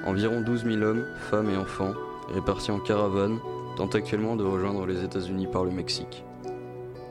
Environ 0.06 0.42
12 0.42 0.66
000 0.66 0.82
hommes, 0.82 1.06
femmes 1.30 1.50
et 1.50 1.58
enfants 1.58 1.94
répartis 2.34 2.72
en 2.72 2.80
caravanes, 2.80 3.40
tentent 3.76 3.96
actuellement 3.96 4.36
de 4.36 4.44
rejoindre 4.44 4.86
les 4.86 5.04
États-Unis 5.04 5.48
par 5.48 5.64
le 5.64 5.72
Mexique. 5.72 6.24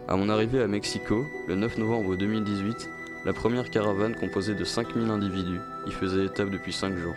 À 0.09 0.17
mon 0.17 0.29
arrivée 0.29 0.63
à 0.63 0.67
Mexico, 0.67 1.25
le 1.49 1.57
9 1.57 1.79
novembre 1.79 2.17
2018, 2.17 2.89
la 3.25 3.33
première 3.33 3.71
caravane 3.71 4.17
composée 4.17 4.55
de 4.55 4.65
5000 4.65 5.09
individus 5.09 5.61
y 5.87 5.93
faisait 5.93 6.27
étape 6.27 6.51
depuis 6.51 6.73
5 6.73 6.97
jours. 6.97 7.15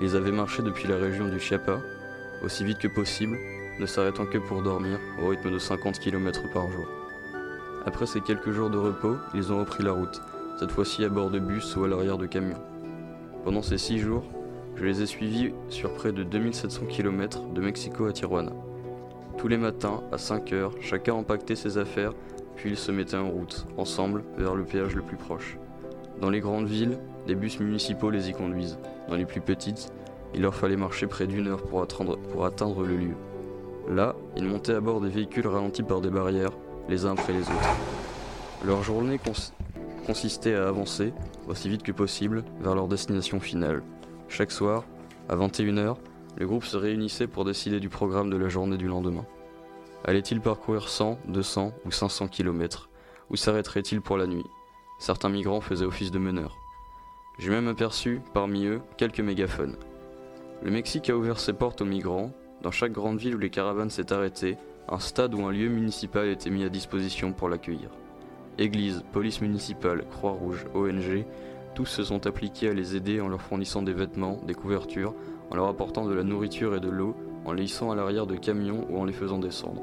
Ils 0.00 0.16
avaient 0.16 0.32
marché 0.32 0.62
depuis 0.62 0.88
la 0.88 0.96
région 0.96 1.28
du 1.28 1.38
Chiapas, 1.38 1.80
aussi 2.44 2.64
vite 2.64 2.78
que 2.78 2.88
possible, 2.88 3.38
ne 3.78 3.86
s'arrêtant 3.86 4.26
que 4.26 4.38
pour 4.38 4.62
dormir 4.62 4.98
au 5.22 5.28
rythme 5.28 5.52
de 5.52 5.58
50 5.58 6.00
km 6.00 6.42
par 6.52 6.68
jour. 6.70 6.86
Après 7.86 8.06
ces 8.06 8.20
quelques 8.20 8.50
jours 8.50 8.70
de 8.70 8.78
repos, 8.78 9.16
ils 9.34 9.52
ont 9.52 9.60
repris 9.60 9.84
la 9.84 9.92
route, 9.92 10.20
cette 10.58 10.72
fois-ci 10.72 11.04
à 11.04 11.08
bord 11.08 11.30
de 11.30 11.38
bus 11.38 11.76
ou 11.76 11.84
à 11.84 11.88
l'arrière 11.88 12.18
de 12.18 12.26
camions. 12.26 12.62
Pendant 13.44 13.62
ces 13.62 13.78
6 13.78 13.98
jours, 13.98 14.24
je 14.74 14.84
les 14.84 15.02
ai 15.02 15.06
suivis 15.06 15.52
sur 15.68 15.92
près 15.94 16.12
de 16.12 16.24
2700 16.24 16.86
km 16.86 17.42
de 17.52 17.60
Mexico 17.60 18.06
à 18.06 18.12
Tijuana. 18.12 18.52
Tous 19.38 19.48
les 19.48 19.56
matins, 19.56 20.02
à 20.10 20.18
5 20.18 20.52
heures, 20.52 20.72
chacun 20.80 21.14
empaquetait 21.14 21.56
ses 21.56 21.78
affaires, 21.78 22.12
puis 22.56 22.70
ils 22.70 22.76
se 22.76 22.92
mettaient 22.92 23.16
en 23.16 23.28
route, 23.28 23.66
ensemble, 23.76 24.24
vers 24.36 24.54
le 24.54 24.64
péage 24.64 24.94
le 24.94 25.02
plus 25.02 25.16
proche. 25.16 25.58
Dans 26.20 26.30
les 26.30 26.40
grandes 26.40 26.66
villes, 26.66 26.98
des 27.26 27.34
bus 27.34 27.58
municipaux 27.60 28.10
les 28.10 28.30
y 28.30 28.32
conduisent. 28.32 28.78
Dans 29.08 29.16
les 29.16 29.24
plus 29.24 29.40
petites, 29.40 29.92
il 30.34 30.42
leur 30.42 30.54
fallait 30.54 30.76
marcher 30.76 31.06
près 31.06 31.26
d'une 31.26 31.48
heure 31.48 31.62
pour 31.62 31.82
atteindre, 31.82 32.84
le 32.84 32.96
lieu. 32.96 33.14
Là, 33.88 34.14
ils 34.36 34.44
montaient 34.44 34.74
à 34.74 34.80
bord 34.80 35.00
des 35.00 35.08
véhicules 35.08 35.46
ralentis 35.46 35.82
par 35.82 36.00
des 36.00 36.10
barrières, 36.10 36.52
les 36.88 37.04
uns 37.04 37.12
après 37.12 37.32
les 37.32 37.42
autres. 37.42 37.76
Leur 38.64 38.82
journée 38.82 39.18
consistait 40.06 40.54
à 40.54 40.68
avancer, 40.68 41.12
aussi 41.48 41.68
vite 41.68 41.82
que 41.82 41.92
possible, 41.92 42.44
vers 42.60 42.74
leur 42.74 42.88
destination 42.88 43.40
finale, 43.40 43.82
chaque 44.28 44.52
soir, 44.52 44.84
à 45.28 45.36
21h, 45.36 45.96
le 46.38 46.46
groupe 46.46 46.64
se 46.64 46.76
réunissait 46.76 47.26
pour 47.26 47.44
décider 47.44 47.80
du 47.80 47.88
programme 47.88 48.30
de 48.30 48.36
la 48.36 48.48
journée 48.48 48.76
du 48.76 48.86
lendemain. 48.86 49.26
Allait-il 50.04 50.40
parcourir 50.40 50.88
100, 50.88 51.18
200 51.28 51.72
ou 51.84 51.92
500 51.92 52.26
km 52.26 52.90
Ou 53.30 53.36
s'arrêterait-il 53.36 54.00
pour 54.00 54.16
la 54.16 54.26
nuit? 54.26 54.44
Certains 54.98 55.28
migrants 55.28 55.60
faisaient 55.60 55.84
office 55.84 56.10
de 56.10 56.18
meneurs. 56.18 56.56
J'ai 57.38 57.50
même 57.50 57.68
aperçu, 57.68 58.20
parmi 58.34 58.66
eux, 58.66 58.80
quelques 58.96 59.20
mégaphones. 59.20 59.76
Le 60.62 60.72
Mexique 60.72 61.08
a 61.08 61.16
ouvert 61.16 61.38
ses 61.38 61.52
portes 61.52 61.82
aux 61.82 61.86
migrants. 61.86 62.32
Dans 62.62 62.72
chaque 62.72 62.92
grande 62.92 63.18
ville 63.18 63.36
où 63.36 63.38
les 63.38 63.50
caravanes 63.50 63.90
s'est 63.90 64.12
arrêtées, 64.12 64.56
un 64.88 64.98
stade 64.98 65.34
ou 65.34 65.44
un 65.44 65.52
lieu 65.52 65.68
municipal 65.68 66.28
était 66.28 66.50
mis 66.50 66.64
à 66.64 66.68
disposition 66.68 67.32
pour 67.32 67.48
l'accueillir. 67.48 67.90
Église, 68.58 69.04
police 69.12 69.40
municipale, 69.40 70.04
Croix-Rouge, 70.10 70.66
ONG, 70.74 71.24
tous 71.74 71.86
se 71.86 72.02
sont 72.02 72.26
appliqués 72.26 72.68
à 72.68 72.74
les 72.74 72.96
aider 72.96 73.20
en 73.20 73.28
leur 73.28 73.40
fournissant 73.40 73.82
des 73.82 73.94
vêtements, 73.94 74.40
des 74.46 74.54
couvertures, 74.54 75.14
en 75.50 75.56
leur 75.56 75.68
apportant 75.68 76.06
de 76.06 76.12
la 76.12 76.24
nourriture 76.24 76.74
et 76.74 76.80
de 76.80 76.90
l'eau, 76.90 77.14
en 77.44 77.52
les 77.52 77.64
hissant 77.64 77.92
à 77.92 77.96
l'arrière 77.96 78.26
de 78.26 78.36
camions 78.36 78.86
ou 78.90 78.98
en 78.98 79.04
les 79.04 79.12
faisant 79.12 79.38
descendre. 79.38 79.82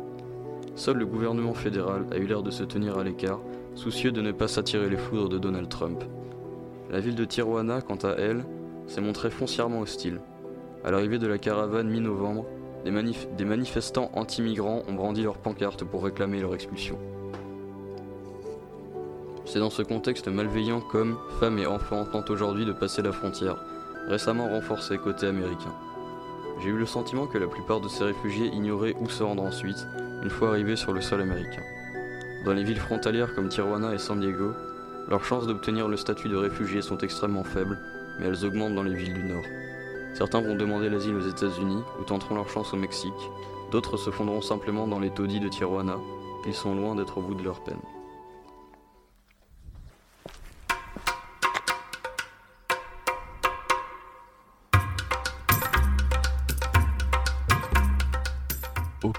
Seul 0.80 0.96
le 0.96 1.06
gouvernement 1.06 1.54
fédéral 1.54 2.06
a 2.10 2.16
eu 2.16 2.26
l'air 2.26 2.42
de 2.42 2.52
se 2.52 2.64
tenir 2.64 2.98
à 2.98 3.04
l'écart, 3.04 3.42
soucieux 3.76 4.14
de 4.14 4.22
ne 4.22 4.32
pas 4.32 4.48
s'attirer 4.48 4.90
les 4.90 4.96
foudres 4.96 5.28
de 5.28 5.38
Donald 5.38 5.68
Trump. 5.68 6.02
La 6.90 7.02
ville 7.02 7.16
de 7.16 7.26
Tijuana, 7.26 7.82
quant 7.82 7.98
à 7.98 8.12
elle, 8.12 8.46
s'est 8.88 9.02
montrée 9.02 9.30
foncièrement 9.30 9.82
hostile. 9.82 10.22
À 10.86 10.92
l'arrivée 10.92 11.20
de 11.20 11.28
la 11.28 11.38
caravane 11.38 11.90
mi-novembre, 11.90 12.46
des, 12.86 12.94
des 13.38 13.44
manifestants 13.44 14.10
anti-migrants 14.14 14.84
ont 14.88 14.94
brandi 14.94 15.22
leurs 15.22 15.40
pancartes 15.40 15.84
pour 15.84 16.02
réclamer 16.02 16.40
leur 16.40 16.56
expulsion. 16.56 16.98
C'est 19.44 19.60
dans 19.60 19.70
ce 19.70 19.82
contexte 19.82 20.30
malveillant 20.30 20.80
qu'hommes, 20.80 21.18
femmes 21.42 21.60
et 21.60 21.68
enfants 21.68 22.06
tentent 22.06 22.30
aujourd'hui 22.30 22.64
de 22.64 22.72
passer 22.72 23.02
la 23.02 23.12
frontière, 23.12 23.58
récemment 24.08 24.48
renforcée 24.48 24.98
côté 24.98 25.28
américain. 25.28 25.76
J'ai 26.62 26.70
eu 26.70 26.78
le 26.78 26.86
sentiment 26.86 27.26
que 27.26 27.38
la 27.38 27.48
plupart 27.48 27.80
de 27.80 27.88
ces 27.88 28.04
réfugiés 28.04 28.48
ignoraient 28.48 28.96
où 29.00 29.08
se 29.10 29.24
rendre 29.24 29.44
ensuite, 29.44 29.88
une 30.22 30.30
fois 30.30 30.50
arrivés 30.50 30.76
sur 30.76 30.92
le 30.92 31.00
sol 31.00 31.22
américain. 31.22 31.64
Dans 32.44 32.54
les 32.54 32.64
villes 32.64 32.80
frontalières 32.80 33.34
comme 33.34 33.48
Tijuana 33.48 33.94
et 33.94 33.98
San 33.98 34.20
Diego, 34.20 34.52
leurs 35.08 35.24
chances 35.24 35.48
d'obtenir 35.48 35.88
le 35.88 35.96
statut 35.96 36.28
de 36.28 36.36
réfugié 36.36 36.82
sont 36.82 36.98
extrêmement 36.98 37.46
faibles, 37.46 37.80
mais 38.20 38.28
elles 38.28 38.46
augmentent 38.46 38.76
dans 38.76 38.84
les 38.84 38.94
villes 38.94 39.14
du 39.14 39.24
Nord. 39.24 39.46
Certains 40.14 40.42
vont 40.42 40.56
demander 40.56 40.90
l'asile 40.90 41.16
aux 41.16 41.28
États-Unis 41.28 41.82
ou 42.00 42.04
tenteront 42.04 42.36
leur 42.36 42.50
chance 42.50 42.74
au 42.74 42.78
Mexique, 42.78 43.14
d'autres 43.72 43.96
se 43.96 44.10
fondront 44.10 44.42
simplement 44.42 44.86
dans 44.86 45.00
les 45.00 45.12
taudis 45.12 45.40
de 45.40 45.48
Tijuana, 45.48 45.96
ils 46.46 46.54
sont 46.54 46.76
loin 46.76 46.96
d'être 46.96 47.20
au 47.20 47.22
bout 47.22 47.36
de 47.36 47.44
leur 47.44 47.62
peine. 47.62 47.80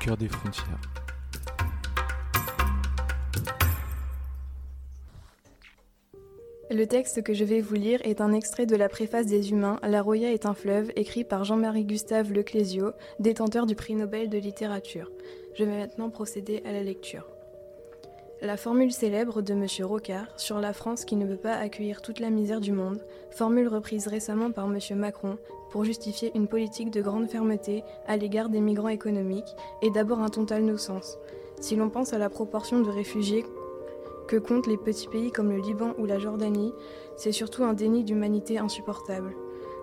Cœur 0.00 0.16
des 0.16 0.28
frontières. 0.28 0.80
Le 6.70 6.86
texte 6.86 7.22
que 7.22 7.34
je 7.34 7.44
vais 7.44 7.60
vous 7.60 7.74
lire 7.74 8.00
est 8.04 8.20
un 8.20 8.32
extrait 8.32 8.64
de 8.64 8.76
la 8.76 8.88
préface 8.88 9.26
des 9.26 9.50
Humains, 9.50 9.78
La 9.82 10.02
Roya 10.02 10.32
est 10.32 10.46
un 10.46 10.54
fleuve, 10.54 10.90
écrit 10.96 11.24
par 11.24 11.44
Jean-Marie 11.44 11.84
Gustave 11.84 12.32
Leclésio, 12.32 12.92
détenteur 13.18 13.66
du 13.66 13.74
prix 13.74 13.94
Nobel 13.94 14.30
de 14.30 14.38
littérature. 14.38 15.10
Je 15.54 15.64
vais 15.64 15.76
maintenant 15.76 16.10
procéder 16.10 16.62
à 16.64 16.72
la 16.72 16.82
lecture. 16.82 17.26
La 18.42 18.56
formule 18.56 18.90
célèbre 18.90 19.42
de 19.42 19.52
M. 19.52 19.66
Rocard 19.82 20.26
sur 20.38 20.60
la 20.60 20.72
France 20.72 21.04
qui 21.04 21.14
ne 21.14 21.26
peut 21.26 21.36
pas 21.36 21.56
accueillir 21.56 22.00
toute 22.00 22.20
la 22.20 22.30
misère 22.30 22.62
du 22.62 22.72
monde, 22.72 23.04
formule 23.30 23.68
reprise 23.68 24.06
récemment 24.06 24.50
par 24.50 24.64
M. 24.64 24.78
Macron 24.98 25.36
pour 25.70 25.84
justifier 25.84 26.32
une 26.34 26.48
politique 26.48 26.90
de 26.90 27.02
grande 27.02 27.28
fermeté 27.28 27.84
à 28.06 28.16
l'égard 28.16 28.48
des 28.48 28.62
migrants 28.62 28.88
économiques, 28.88 29.54
est 29.82 29.90
d'abord 29.90 30.20
un 30.20 30.30
total 30.30 30.64
no-sens. 30.64 31.18
Si 31.60 31.76
l'on 31.76 31.90
pense 31.90 32.14
à 32.14 32.18
la 32.18 32.30
proportion 32.30 32.80
de 32.80 32.88
réfugiés 32.88 33.44
que 34.26 34.36
comptent 34.38 34.66
les 34.66 34.78
petits 34.78 35.08
pays 35.08 35.32
comme 35.32 35.50
le 35.50 35.58
Liban 35.58 35.92
ou 35.98 36.06
la 36.06 36.18
Jordanie, 36.18 36.72
c'est 37.16 37.32
surtout 37.32 37.64
un 37.64 37.74
déni 37.74 38.04
d'humanité 38.04 38.56
insupportable. 38.56 39.34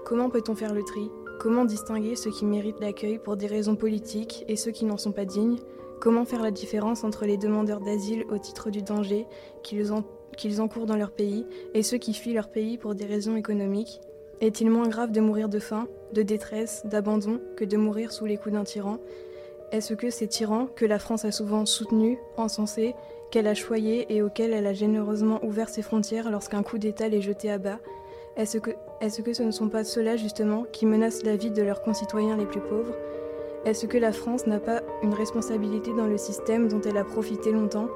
Comment 0.04 0.32
peut-on 0.32 0.56
faire 0.56 0.74
le 0.74 0.84
tri? 0.84 1.12
Comment 1.40 1.64
distinguer 1.64 2.16
ceux 2.16 2.32
qui 2.32 2.46
méritent 2.46 2.80
l'accueil 2.80 3.20
pour 3.20 3.38
des 3.38 3.46
raisons 3.46 3.76
politiques 3.76 4.46
et 4.48 4.56
ceux 4.56 4.72
qui 4.72 4.86
n'en 4.86 4.98
sont 4.98 5.12
pas 5.12 5.26
dignes? 5.26 5.60
Comment 6.00 6.26
faire 6.26 6.44
la 6.44 6.52
différence 6.52 7.04
entre 7.04 7.26
les 7.26 7.38
demandeurs 7.38 7.80
d'asile 7.80 8.26
au 8.30 8.38
titre 8.38 8.70
du 8.70 8.82
danger 8.82 9.26
qu'ils 9.64 10.62
encourent 10.62 10.86
dans 10.86 10.96
leur 10.96 11.12
pays 11.12 11.46
et 11.74 11.82
ceux 11.82 11.98
qui 11.98 12.14
fuient 12.14 12.34
leur 12.34 12.50
pays 12.50 12.78
pour 12.78 12.94
des 12.94 13.06
raisons 13.06 13.36
économiques? 13.36 14.02
Est-il 14.40 14.70
moins 14.70 14.88
grave 14.88 15.12
de 15.12 15.20
mourir 15.20 15.50
de 15.50 15.58
faim, 15.58 15.88
de 16.14 16.22
détresse, 16.22 16.86
d'abandon 16.86 17.42
que 17.56 17.66
de 17.66 17.78
mourir 17.78 18.12
sous 18.12 18.26
les 18.26 18.38
coups 18.38 18.54
d'un 18.54 18.64
tyran? 18.64 19.00
Est-ce 19.72 19.96
que 19.96 20.12
ces 20.12 20.28
tyrans, 20.28 20.68
que 20.68 20.86
la 20.86 21.00
France 21.00 21.26
a 21.26 21.32
souvent 21.32 21.66
soutenus, 21.66 22.20
encensés, 22.38 22.94
qu'elle 23.32 23.48
a 23.48 23.56
choyés 23.56 24.06
et 24.16 24.22
auxquels 24.22 24.54
elle 24.54 24.68
a 24.68 24.74
généreusement 24.74 25.44
ouvert 25.44 25.70
ses 25.70 25.82
frontières 25.82 26.30
lorsqu'un 26.30 26.62
coup 26.62 26.78
d'État 26.78 27.10
les 27.10 27.22
jetait 27.22 27.50
à 27.50 27.58
bas, 27.58 27.80
est-ce 28.38 28.60
que, 28.60 29.34
ce 29.34 29.42
ne 29.42 29.52
sont 29.52 29.68
pas 29.68 29.84
ceux-là 29.84 30.16
justement 30.16 30.64
qui 30.72 30.86
menacent 30.86 31.24
la 31.24 31.36
vie 31.36 31.50
de 31.50 31.64
leurs 31.64 31.82
concitoyens 31.82 32.38
les 32.38 32.46
plus 32.46 32.62
pauvres? 32.62 32.94
Est-ce 33.68 33.86
que 33.86 33.98
la 33.98 34.14
France 34.14 34.48
n'a 34.48 34.62
pas 34.62 34.82
une 35.04 35.14
responsabilité 35.14 35.92
dans 35.94 36.08
le 36.08 36.18
système 36.18 36.70
dont 36.70 36.80
elle 36.80 36.96
a 36.96 37.04
profité 37.04 37.52
longtemps 37.52 37.90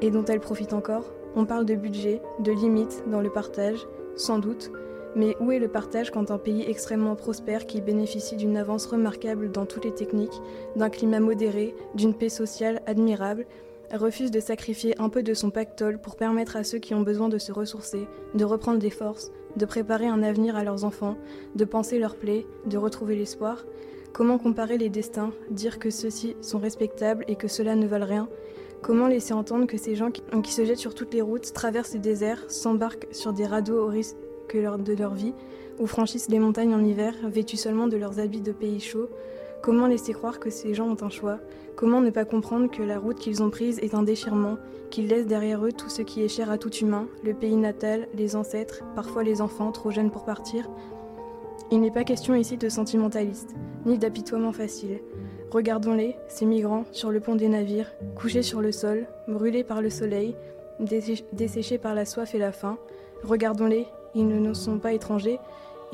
et 0.00 0.12
dont 0.12 0.24
elle 0.24 0.38
profite 0.38 0.72
encore? 0.72 1.12
On 1.34 1.44
parle 1.44 1.64
de 1.64 1.74
budget, 1.74 2.22
de 2.38 2.52
limites 2.52 3.02
dans 3.08 3.20
le 3.20 3.28
partage, 3.28 3.84
sans 4.14 4.38
doute, 4.38 4.70
mais 5.16 5.36
où 5.40 5.50
est 5.50 5.58
le 5.58 5.66
partage 5.66 6.12
quand 6.12 6.30
un 6.30 6.38
pays 6.38 6.62
extrêmement 6.68 7.16
prospère 7.16 7.66
qui 7.66 7.80
bénéficie 7.80 8.36
d'une 8.36 8.56
avance 8.56 8.86
remarquable 8.86 9.50
dans 9.50 9.66
toutes 9.66 9.86
les 9.86 9.92
techniques, 9.92 10.40
d'un 10.76 10.88
climat 10.88 11.18
modéré, 11.18 11.74
d'une 11.96 12.14
paix 12.14 12.28
sociale 12.28 12.80
admirable, 12.86 13.46
refuse 13.92 14.30
de 14.30 14.38
sacrifier 14.38 14.94
un 15.00 15.08
peu 15.08 15.24
de 15.24 15.34
son 15.34 15.50
pactole 15.50 16.00
pour 16.00 16.14
permettre 16.14 16.54
à 16.54 16.62
ceux 16.62 16.78
qui 16.78 16.94
ont 16.94 17.02
besoin 17.02 17.28
de 17.28 17.38
se 17.38 17.50
ressourcer, 17.50 18.06
de 18.34 18.44
reprendre 18.44 18.78
des 18.78 18.90
forces, 18.90 19.32
de 19.56 19.66
préparer 19.66 20.06
un 20.06 20.22
avenir 20.22 20.54
à 20.54 20.62
leurs 20.62 20.84
enfants, 20.84 21.16
de 21.56 21.64
penser 21.64 21.98
leurs 21.98 22.14
plaies, 22.14 22.46
de 22.66 22.78
retrouver 22.78 23.16
l'espoir? 23.16 23.64
Comment 24.12 24.36
comparer 24.36 24.76
les 24.76 24.90
destins, 24.90 25.32
dire 25.50 25.78
que 25.78 25.88
ceux-ci 25.88 26.36
sont 26.42 26.58
respectables 26.58 27.24
et 27.28 27.36
que 27.36 27.48
ceux-là 27.48 27.76
ne 27.76 27.86
valent 27.86 28.06
rien? 28.06 28.28
Comment 28.82 29.06
laisser 29.06 29.32
entendre 29.32 29.66
que 29.66 29.78
ces 29.78 29.94
gens 29.94 30.10
qui, 30.10 30.52
se 30.52 30.66
jettent 30.66 30.76
sur 30.76 30.94
toutes 30.94 31.14
les 31.14 31.22
routes, 31.22 31.54
traversent 31.54 31.94
les 31.94 31.98
déserts, 31.98 32.44
s'embarquent 32.48 33.08
sur 33.10 33.32
des 33.32 33.46
radeaux 33.46 33.82
au 33.82 33.86
risque 33.86 34.16
de 34.52 34.92
leur 34.92 35.14
vie, 35.14 35.32
ou 35.78 35.86
franchissent 35.86 36.28
les 36.28 36.38
montagnes 36.38 36.74
en 36.74 36.84
hiver, 36.84 37.14
vêtus 37.24 37.56
seulement 37.56 37.86
de 37.86 37.96
leurs 37.96 38.20
habits 38.20 38.42
de 38.42 38.52
pays 38.52 38.80
chauds? 38.80 39.08
Comment 39.62 39.86
laisser 39.86 40.12
croire 40.12 40.40
que 40.40 40.50
ces 40.50 40.74
gens 40.74 40.90
ont 40.90 41.02
un 41.02 41.08
choix? 41.08 41.38
Comment 41.74 42.02
ne 42.02 42.10
pas 42.10 42.26
comprendre 42.26 42.70
que 42.70 42.82
la 42.82 42.98
route 42.98 43.18
qu'ils 43.18 43.42
ont 43.42 43.48
prise 43.48 43.78
est 43.78 43.94
un 43.94 44.02
déchirement, 44.02 44.58
qu'ils 44.90 45.08
laissent 45.08 45.26
derrière 45.26 45.64
eux 45.64 45.72
tout 45.72 45.88
ce 45.88 46.02
qui 46.02 46.22
est 46.22 46.28
cher 46.28 46.50
à 46.50 46.58
tout 46.58 46.74
humain, 46.74 47.08
le 47.24 47.32
pays 47.32 47.56
natal, 47.56 48.08
les 48.12 48.36
ancêtres, 48.36 48.82
parfois 48.94 49.22
les 49.22 49.40
enfants 49.40 49.72
trop 49.72 49.90
jeunes 49.90 50.10
pour 50.10 50.26
partir? 50.26 50.68
Il 51.72 51.80
n'est 51.80 51.90
pas 51.90 52.04
question 52.04 52.34
ici 52.34 52.58
de 52.58 52.68
sentimentalistes, 52.68 53.54
ni 53.86 53.96
d'apitoiement 53.96 54.52
facile. 54.52 55.00
Regardons-les, 55.50 56.16
ces 56.28 56.44
migrants, 56.44 56.84
sur 56.92 57.10
le 57.10 57.18
pont 57.18 57.34
des 57.34 57.48
navires, 57.48 57.90
couchés 58.14 58.42
sur 58.42 58.60
le 58.60 58.72
sol, 58.72 59.06
brûlés 59.26 59.64
par 59.64 59.80
le 59.80 59.88
soleil, 59.88 60.36
desséchés 60.78 61.78
par 61.78 61.94
la 61.94 62.04
soif 62.04 62.34
et 62.34 62.38
la 62.38 62.52
faim. 62.52 62.76
Regardons-les, 63.24 63.86
ils 64.14 64.28
ne 64.28 64.38
nous 64.38 64.52
sont 64.52 64.78
pas 64.78 64.92
étrangers, 64.92 65.38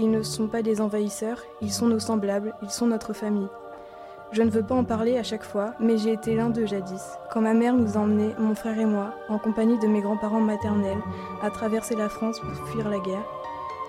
ils 0.00 0.10
ne 0.10 0.24
sont 0.24 0.48
pas 0.48 0.62
des 0.62 0.80
envahisseurs, 0.80 1.44
ils 1.62 1.72
sont 1.72 1.86
nos 1.86 2.00
semblables, 2.00 2.56
ils 2.64 2.70
sont 2.70 2.88
notre 2.88 3.12
famille. 3.12 3.46
Je 4.32 4.42
ne 4.42 4.50
veux 4.50 4.64
pas 4.64 4.74
en 4.74 4.84
parler 4.84 5.16
à 5.16 5.22
chaque 5.22 5.44
fois, 5.44 5.74
mais 5.78 5.96
j'ai 5.96 6.12
été 6.12 6.34
l'un 6.34 6.50
d'eux 6.50 6.66
jadis, 6.66 7.04
quand 7.32 7.40
ma 7.40 7.54
mère 7.54 7.76
nous 7.76 7.96
emmenait, 7.96 8.34
mon 8.40 8.56
frère 8.56 8.80
et 8.80 8.84
moi, 8.84 9.14
en 9.28 9.38
compagnie 9.38 9.78
de 9.78 9.86
mes 9.86 10.00
grands-parents 10.00 10.40
maternels, 10.40 10.98
à 11.40 11.50
traverser 11.50 11.94
la 11.94 12.08
France 12.08 12.40
pour 12.40 12.66
fuir 12.66 12.88
la 12.88 12.98
guerre. 12.98 13.24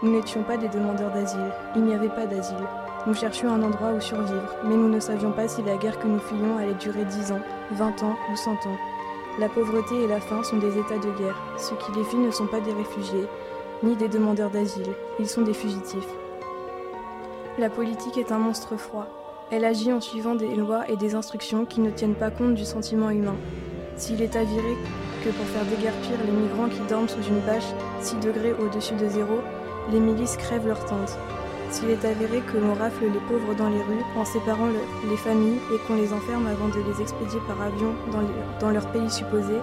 Nous 0.02 0.12
n'étions 0.12 0.44
pas 0.44 0.56
des 0.56 0.70
demandeurs 0.70 1.12
d'asile, 1.12 1.52
il 1.76 1.84
n'y 1.84 1.94
avait 1.94 2.08
pas 2.08 2.26
d'asile. 2.26 2.56
Nous 3.06 3.14
cherchions 3.14 3.50
un 3.50 3.62
endroit 3.62 3.92
où 3.92 4.00
survivre, 4.00 4.56
mais 4.64 4.76
nous 4.76 4.88
ne 4.88 5.00
savions 5.02 5.34
pas 5.34 5.50
si 5.50 5.62
la 5.62 5.76
guerre 5.76 6.00
que 6.00 6.08
nous 6.08 6.20
fuyions 6.20 6.58
allait 6.58 6.74
durer 6.76 7.04
10 7.04 7.34
ans, 7.34 7.42
20 7.72 8.04
ans 8.04 8.16
ou 8.32 8.36
100 8.38 8.52
ans. 8.52 8.78
La 9.40 9.50
pauvreté 9.50 10.04
et 10.04 10.08
la 10.08 10.22
faim 10.22 10.42
sont 10.42 10.56
des 10.56 10.78
états 10.78 11.00
de 11.00 11.12
guerre. 11.18 11.42
Ceux 11.58 11.76
qui 11.76 11.92
les 11.98 12.06
fuient 12.06 12.18
ne 12.18 12.32
sont 12.32 12.48
pas 12.48 12.62
des 12.62 12.72
réfugiés, 12.72 13.28
ni 13.84 13.98
des 13.98 14.08
demandeurs 14.08 14.50
d'asile, 14.50 14.88
ils 15.20 15.28
sont 15.28 15.42
des 15.42 15.54
fugitifs. 15.54 16.08
La 17.58 17.70
politique 17.70 18.18
est 18.18 18.32
un 18.32 18.40
monstre 18.40 18.78
froid. 18.78 19.08
Elle 19.52 19.66
agit 19.66 19.92
en 19.92 20.00
suivant 20.00 20.36
des 20.36 20.56
lois 20.56 20.90
et 20.90 20.96
des 20.96 21.14
instructions 21.14 21.66
qui 21.66 21.82
ne 21.82 21.90
tiennent 21.90 22.16
pas 22.16 22.32
compte 22.32 22.54
du 22.54 22.64
sentiment 22.64 23.10
humain. 23.10 23.36
S'il 23.98 24.22
est 24.22 24.38
avéré 24.38 24.78
que 25.26 25.30
pour 25.30 25.46
faire 25.48 25.66
déguerpir 25.66 26.18
les 26.26 26.32
migrants 26.32 26.70
qui 26.70 26.80
dorment 26.88 27.10
sous 27.10 27.22
une 27.28 27.42
bâche 27.42 27.74
6 28.00 28.16
degrés 28.18 28.54
au-dessus 28.54 28.96
de 28.96 29.10
zéro, 29.10 29.40
les 29.92 30.00
milices 30.00 30.38
crèvent 30.38 30.68
leurs 30.68 30.86
tentes. 30.86 31.18
S'il 31.72 31.90
est 31.92 32.04
avéré 32.04 32.42
que 32.42 32.58
l'on 32.58 32.74
rafle 32.74 33.06
les 33.06 33.20
pauvres 33.28 33.54
dans 33.54 33.70
les 33.70 33.82
rues 33.82 34.04
en 34.16 34.26
séparant 34.26 34.70
les 35.08 35.18
familles 35.18 35.60
et 35.74 35.78
qu'on 35.86 35.96
les 35.96 36.14
enferme 36.14 36.48
avant 36.48 36.68
de 36.68 36.80
les 36.80 37.02
expédier 37.02 37.40
par 37.48 37.62
avion 37.62 37.94
dans, 38.60 38.72
leur 38.72 38.92
pays 38.92 39.10
supposé, 39.10 39.54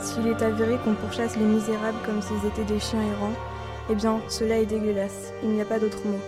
s'il 0.00 0.26
est 0.26 0.42
avéré 0.42 0.76
qu'on 0.82 0.94
pourchasse 0.94 1.36
les 1.36 1.44
misérables 1.44 1.98
comme 2.04 2.20
s'ils 2.20 2.46
étaient 2.46 2.72
des 2.72 2.80
chiens 2.80 3.02
errants, 3.02 3.34
eh 3.90 3.94
bien, 3.94 4.20
cela 4.28 4.58
est 4.58 4.66
dégueulasse, 4.66 5.32
il 5.42 5.50
n'y 5.50 5.60
a 5.60 5.64
pas 5.64 5.78
d'autre 5.78 6.04
mot. 6.04 6.18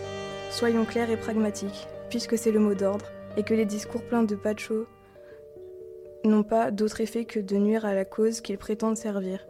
Soyons 0.50 0.84
clairs 0.84 1.10
et 1.10 1.16
pragmatiques, 1.16 1.88
puisque 2.08 2.38
c'est 2.38 2.52
le 2.52 2.60
mot 2.60 2.74
d'ordre, 2.74 3.06
et 3.36 3.42
que 3.42 3.54
les 3.54 3.64
discours 3.64 4.02
pleins 4.02 4.24
de 4.24 4.36
pacho 4.36 4.86
n'ont 6.24 6.42
pas 6.44 6.70
d'autre 6.70 7.00
effet 7.00 7.24
que 7.24 7.40
de 7.40 7.56
nuire 7.56 7.84
à 7.84 7.94
la 7.94 8.04
cause 8.04 8.40
qu'ils 8.40 8.58
prétendent 8.58 8.96
servir. 8.96 9.40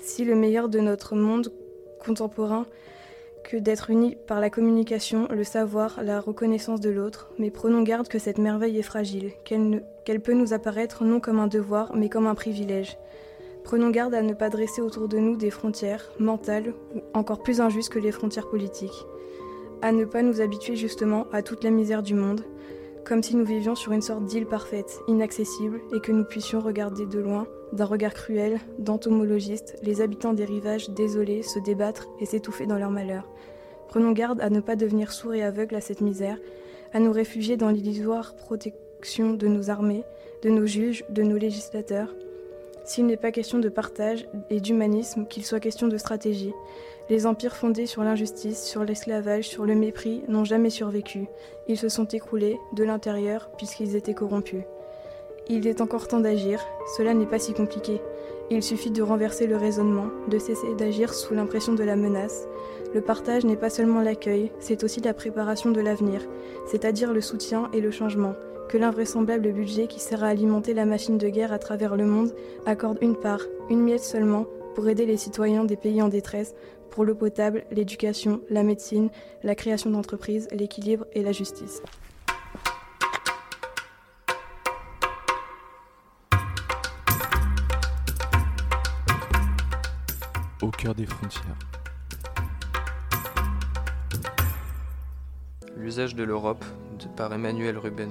Si 0.00 0.24
le 0.24 0.34
meilleur 0.34 0.68
de 0.68 0.78
notre 0.78 1.14
monde 1.14 1.52
contemporain 1.98 2.66
que 3.48 3.56
d'être 3.56 3.88
unis 3.88 4.14
par 4.26 4.40
la 4.40 4.50
communication, 4.50 5.26
le 5.30 5.42
savoir, 5.42 6.02
la 6.04 6.20
reconnaissance 6.20 6.80
de 6.80 6.90
l'autre, 6.90 7.30
mais 7.38 7.50
prenons 7.50 7.82
garde 7.82 8.06
que 8.06 8.18
cette 8.18 8.36
merveille 8.36 8.78
est 8.78 8.82
fragile, 8.82 9.32
qu'elle 9.46 10.20
peut 10.20 10.34
nous 10.34 10.52
apparaître 10.52 11.02
non 11.02 11.18
comme 11.18 11.40
un 11.40 11.46
devoir, 11.46 11.96
mais 11.96 12.10
comme 12.10 12.26
un 12.26 12.34
privilège. 12.34 12.98
Prenons 13.64 13.88
garde 13.88 14.12
à 14.12 14.20
ne 14.20 14.34
pas 14.34 14.50
dresser 14.50 14.82
autour 14.82 15.08
de 15.08 15.16
nous 15.16 15.34
des 15.34 15.48
frontières 15.48 16.10
mentales 16.18 16.74
encore 17.14 17.42
plus 17.42 17.62
injustes 17.62 17.90
que 17.90 17.98
les 17.98 18.12
frontières 18.12 18.50
politiques. 18.50 19.06
À 19.80 19.92
ne 19.92 20.04
pas 20.04 20.20
nous 20.20 20.42
habituer 20.42 20.76
justement 20.76 21.26
à 21.32 21.40
toute 21.40 21.64
la 21.64 21.70
misère 21.70 22.02
du 22.02 22.12
monde, 22.12 22.44
comme 23.06 23.22
si 23.22 23.34
nous 23.34 23.46
vivions 23.46 23.74
sur 23.74 23.92
une 23.92 24.02
sorte 24.02 24.26
d'île 24.26 24.46
parfaite, 24.46 25.00
inaccessible, 25.08 25.80
et 25.96 26.00
que 26.00 26.12
nous 26.12 26.24
puissions 26.24 26.60
regarder 26.60 27.06
de 27.06 27.18
loin, 27.18 27.46
d'un 27.72 27.84
regard 27.84 28.14
cruel, 28.14 28.58
d'entomologiste, 28.78 29.76
les 29.82 30.00
habitants 30.00 30.32
des 30.32 30.44
rivages 30.44 30.90
désolés 30.90 31.42
se 31.42 31.58
débattre 31.58 32.08
et 32.20 32.26
s'étouffer 32.26 32.66
dans 32.66 32.78
leur 32.78 32.90
malheur. 32.90 33.28
Prenons 33.88 34.12
garde 34.12 34.40
à 34.40 34.50
ne 34.50 34.60
pas 34.60 34.76
devenir 34.76 35.12
sourds 35.12 35.34
et 35.34 35.42
aveugles 35.42 35.76
à 35.76 35.80
cette 35.80 36.00
misère, 36.00 36.38
à 36.92 37.00
nous 37.00 37.12
réfugier 37.12 37.56
dans 37.56 37.70
l'illusoire 37.70 38.34
protection 38.36 39.34
de 39.34 39.46
nos 39.46 39.70
armées, 39.70 40.04
de 40.42 40.50
nos 40.50 40.66
juges, 40.66 41.04
de 41.10 41.22
nos 41.22 41.36
législateurs, 41.36 42.14
s'il 42.88 43.04
n'est 43.04 43.18
pas 43.18 43.32
question 43.32 43.58
de 43.58 43.68
partage 43.68 44.26
et 44.48 44.60
d'humanisme, 44.60 45.26
qu'il 45.26 45.44
soit 45.44 45.60
question 45.60 45.88
de 45.88 45.98
stratégie. 45.98 46.54
Les 47.10 47.26
empires 47.26 47.54
fondés 47.54 47.84
sur 47.84 48.02
l'injustice, 48.02 48.64
sur 48.64 48.82
l'esclavage, 48.82 49.46
sur 49.46 49.66
le 49.66 49.74
mépris 49.74 50.22
n'ont 50.28 50.44
jamais 50.44 50.70
survécu. 50.70 51.26
Ils 51.68 51.76
se 51.76 51.90
sont 51.90 52.06
écroulés 52.06 52.58
de 52.72 52.84
l'intérieur 52.84 53.50
puisqu'ils 53.58 53.94
étaient 53.94 54.14
corrompus. 54.14 54.64
Il 55.50 55.66
est 55.66 55.80
encore 55.80 56.08
temps 56.08 56.20
d'agir, 56.20 56.60
cela 56.96 57.14
n'est 57.14 57.26
pas 57.26 57.38
si 57.38 57.54
compliqué. 57.54 58.02
Il 58.50 58.62
suffit 58.62 58.90
de 58.90 59.02
renverser 59.02 59.46
le 59.46 59.56
raisonnement, 59.56 60.08
de 60.28 60.38
cesser 60.38 60.74
d'agir 60.74 61.14
sous 61.14 61.32
l'impression 61.32 61.72
de 61.72 61.84
la 61.84 61.96
menace. 61.96 62.46
Le 62.94 63.00
partage 63.00 63.44
n'est 63.44 63.56
pas 63.56 63.70
seulement 63.70 64.00
l'accueil, 64.00 64.52
c'est 64.58 64.84
aussi 64.84 65.00
la 65.00 65.14
préparation 65.14 65.70
de 65.70 65.80
l'avenir, 65.80 66.20
c'est-à-dire 66.66 67.12
le 67.12 67.20
soutien 67.20 67.70
et 67.72 67.80
le 67.80 67.90
changement 67.90 68.34
que 68.68 68.76
l'invraisemblable 68.76 69.50
budget 69.52 69.86
qui 69.86 69.98
sert 69.98 70.22
à 70.22 70.28
alimenter 70.28 70.74
la 70.74 70.84
machine 70.84 71.16
de 71.16 71.28
guerre 71.28 71.54
à 71.54 71.58
travers 71.58 71.96
le 71.96 72.04
monde 72.04 72.34
accorde 72.66 72.98
une 73.00 73.16
part, 73.16 73.40
une 73.70 73.80
miette 73.80 74.04
seulement, 74.04 74.46
pour 74.74 74.88
aider 74.88 75.06
les 75.06 75.16
citoyens 75.16 75.64
des 75.64 75.76
pays 75.76 76.02
en 76.02 76.08
détresse, 76.08 76.54
pour 76.90 77.04
l'eau 77.04 77.14
potable, 77.14 77.64
l'éducation, 77.70 78.42
la 78.50 78.62
médecine, 78.62 79.08
la 79.42 79.54
création 79.54 79.90
d'entreprises, 79.90 80.48
l'équilibre 80.52 81.06
et 81.14 81.22
la 81.22 81.32
justice. 81.32 81.82
Au 90.60 90.70
cœur 90.70 90.92
des 90.92 91.06
frontières. 91.06 91.56
L'usage 95.76 96.16
de 96.16 96.24
l'Europe 96.24 96.64
par 97.16 97.32
Emmanuel 97.32 97.78
Ruben. 97.78 98.10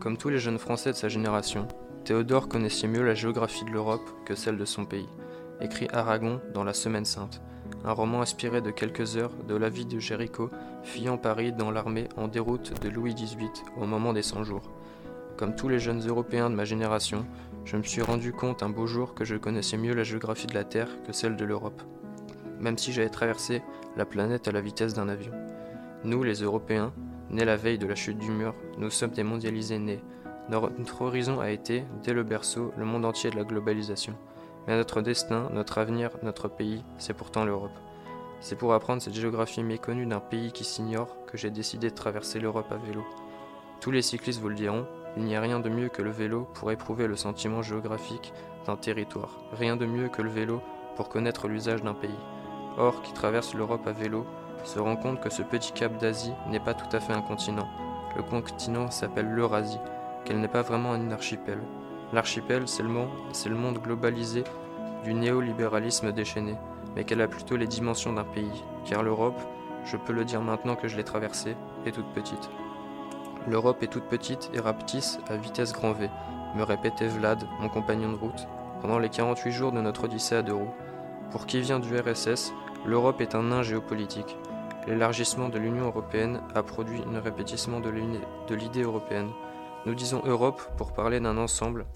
Comme 0.00 0.16
tous 0.16 0.30
les 0.30 0.38
jeunes 0.38 0.58
Français 0.58 0.92
de 0.92 0.96
sa 0.96 1.10
génération, 1.10 1.68
Théodore 2.04 2.48
connaissait 2.48 2.88
mieux 2.88 3.04
la 3.04 3.14
géographie 3.14 3.66
de 3.66 3.70
l'Europe 3.70 4.08
que 4.24 4.34
celle 4.34 4.56
de 4.56 4.64
son 4.64 4.86
pays, 4.86 5.08
écrit 5.60 5.88
Aragon 5.92 6.40
dans 6.54 6.64
La 6.64 6.72
Semaine 6.72 7.04
Sainte, 7.04 7.42
un 7.84 7.92
roman 7.92 8.22
inspiré 8.22 8.62
de 8.62 8.70
quelques 8.70 9.18
heures 9.18 9.34
de 9.46 9.54
la 9.54 9.68
vie 9.68 9.84
de 9.84 9.98
Jéricho, 9.98 10.48
fuyant 10.82 11.18
Paris 11.18 11.52
dans 11.52 11.70
l'armée 11.70 12.08
en 12.16 12.26
déroute 12.26 12.80
de 12.82 12.88
Louis 12.88 13.14
XVIII 13.14 13.50
au 13.76 13.84
moment 13.84 14.14
des 14.14 14.22
100 14.22 14.44
jours. 14.44 14.70
Comme 15.36 15.54
tous 15.54 15.68
les 15.68 15.78
jeunes 15.78 16.06
Européens 16.08 16.48
de 16.48 16.54
ma 16.54 16.64
génération, 16.64 17.26
je 17.66 17.76
me 17.76 17.82
suis 17.82 18.00
rendu 18.00 18.32
compte 18.32 18.62
un 18.62 18.70
beau 18.70 18.86
jour 18.86 19.12
que 19.14 19.24
je 19.24 19.36
connaissais 19.36 19.76
mieux 19.76 19.92
la 19.92 20.04
géographie 20.04 20.46
de 20.46 20.54
la 20.54 20.64
Terre 20.64 20.88
que 21.04 21.12
celle 21.12 21.36
de 21.36 21.44
l'Europe, 21.44 21.82
même 22.58 22.78
si 22.78 22.92
j'avais 22.92 23.10
traversé 23.10 23.60
la 23.96 24.06
planète 24.06 24.48
à 24.48 24.52
la 24.52 24.62
vitesse 24.62 24.94
d'un 24.94 25.08
avion. 25.08 25.32
Nous, 26.04 26.22
les 26.22 26.42
Européens, 26.42 26.94
Nés 27.28 27.44
la 27.44 27.56
veille 27.56 27.78
de 27.78 27.88
la 27.88 27.96
chute 27.96 28.18
du 28.18 28.30
mur, 28.30 28.54
nous 28.78 28.88
sommes 28.88 29.10
des 29.10 29.24
mondialisés 29.24 29.80
nés. 29.80 30.00
Notre 30.48 31.02
horizon 31.02 31.40
a 31.40 31.50
été, 31.50 31.82
dès 32.04 32.12
le 32.12 32.22
berceau, 32.22 32.72
le 32.76 32.84
monde 32.84 33.04
entier 33.04 33.30
de 33.30 33.36
la 33.36 33.42
globalisation. 33.42 34.14
Mais 34.66 34.76
notre 34.76 35.02
destin, 35.02 35.50
notre 35.52 35.78
avenir, 35.78 36.10
notre 36.22 36.46
pays, 36.46 36.84
c'est 36.98 37.14
pourtant 37.14 37.44
l'Europe. 37.44 37.76
C'est 38.38 38.54
pour 38.54 38.74
apprendre 38.74 39.02
cette 39.02 39.14
géographie 39.14 39.64
méconnue 39.64 40.06
d'un 40.06 40.20
pays 40.20 40.52
qui 40.52 40.62
s'ignore 40.62 41.16
que 41.26 41.36
j'ai 41.36 41.50
décidé 41.50 41.90
de 41.90 41.94
traverser 41.96 42.38
l'Europe 42.38 42.70
à 42.70 42.76
vélo. 42.76 43.04
Tous 43.80 43.90
les 43.90 44.02
cyclistes 44.02 44.40
vous 44.40 44.50
le 44.50 44.54
diront, 44.54 44.86
il 45.16 45.24
n'y 45.24 45.34
a 45.34 45.40
rien 45.40 45.60
de 45.60 45.70
mieux 45.70 45.88
que 45.88 46.02
le 46.02 46.10
vélo 46.10 46.46
pour 46.54 46.70
éprouver 46.70 47.06
le 47.06 47.16
sentiment 47.16 47.62
géographique 47.62 48.32
d'un 48.66 48.76
territoire. 48.76 49.30
Rien 49.52 49.76
de 49.76 49.86
mieux 49.86 50.08
que 50.08 50.20
le 50.20 50.28
vélo 50.28 50.60
pour 50.94 51.08
connaître 51.08 51.48
l'usage 51.48 51.82
d'un 51.82 51.94
pays. 51.94 52.18
Or, 52.76 53.00
qui 53.02 53.12
traverse 53.12 53.54
l'Europe 53.54 53.86
à 53.86 53.92
vélo 53.92 54.26
se 54.64 54.78
rend 54.78 54.96
compte 54.96 55.20
que 55.20 55.30
ce 55.30 55.42
petit 55.42 55.72
cap 55.72 55.96
d'Asie 55.98 56.34
n'est 56.50 56.60
pas 56.60 56.74
tout 56.74 56.94
à 56.94 57.00
fait 57.00 57.12
un 57.12 57.22
continent. 57.22 57.68
le 58.16 58.22
continent 58.22 58.90
s'appelle 58.90 59.28
l'Eurasie, 59.28 59.78
qu'elle 60.24 60.40
n'est 60.40 60.48
pas 60.48 60.62
vraiment 60.62 60.92
un 60.92 61.10
archipel. 61.10 61.58
L'archipel, 62.12 62.66
c'est 62.66 62.82
le, 62.82 62.88
monde, 62.88 63.10
c'est 63.32 63.48
le 63.48 63.54
monde 63.54 63.78
globalisé 63.78 64.44
du 65.04 65.12
néolibéralisme 65.12 66.12
déchaîné, 66.12 66.56
mais 66.94 67.04
qu'elle 67.04 67.20
a 67.20 67.28
plutôt 67.28 67.56
les 67.56 67.66
dimensions 67.66 68.12
d'un 68.12 68.24
pays, 68.24 68.64
car 68.84 69.02
l'Europe, 69.02 69.40
je 69.84 69.96
peux 69.96 70.12
le 70.12 70.24
dire 70.24 70.40
maintenant 70.40 70.76
que 70.76 70.88
je 70.88 70.96
l'ai 70.96 71.04
traversée, 71.04 71.56
est 71.84 71.92
toute 71.92 72.12
petite. 72.12 72.50
L'Europe 73.48 73.82
est 73.82 73.86
toute 73.86 74.08
petite 74.08 74.50
et 74.54 74.60
rapetisse 74.60 75.18
à 75.28 75.36
vitesse 75.36 75.72
grand 75.72 75.92
V, 75.92 76.10
me 76.56 76.62
répétait 76.64 77.06
Vlad, 77.06 77.44
mon 77.60 77.68
compagnon 77.68 78.10
de 78.10 78.16
route, 78.16 78.48
pendant 78.80 78.98
les 78.98 79.08
48 79.08 79.52
jours 79.52 79.72
de 79.72 79.80
notre 79.80 80.04
odyssée 80.04 80.34
à 80.34 80.42
deux 80.42 80.54
roues. 80.54 80.74
Pour 81.30 81.46
qui 81.46 81.60
vient 81.60 81.78
du 81.78 81.96
RSS, 81.96 82.52
l'Europe 82.84 83.20
est 83.20 83.34
un 83.34 83.44
nain 83.44 83.62
géopolitique. 83.62 84.36
L'élargissement 84.86 85.48
de 85.48 85.58
l'Union 85.58 85.86
européenne 85.86 86.40
a 86.54 86.62
produit 86.62 87.02
un 87.12 87.20
répétissement 87.20 87.80
de 87.80 87.90
l'idée 88.54 88.82
européenne. 88.82 89.30
Nous 89.84 89.94
disons 89.94 90.22
Europe 90.24 90.62
pour 90.76 90.92
parler 90.92 91.20
d'un 91.20 91.36
ensemble 91.36 91.86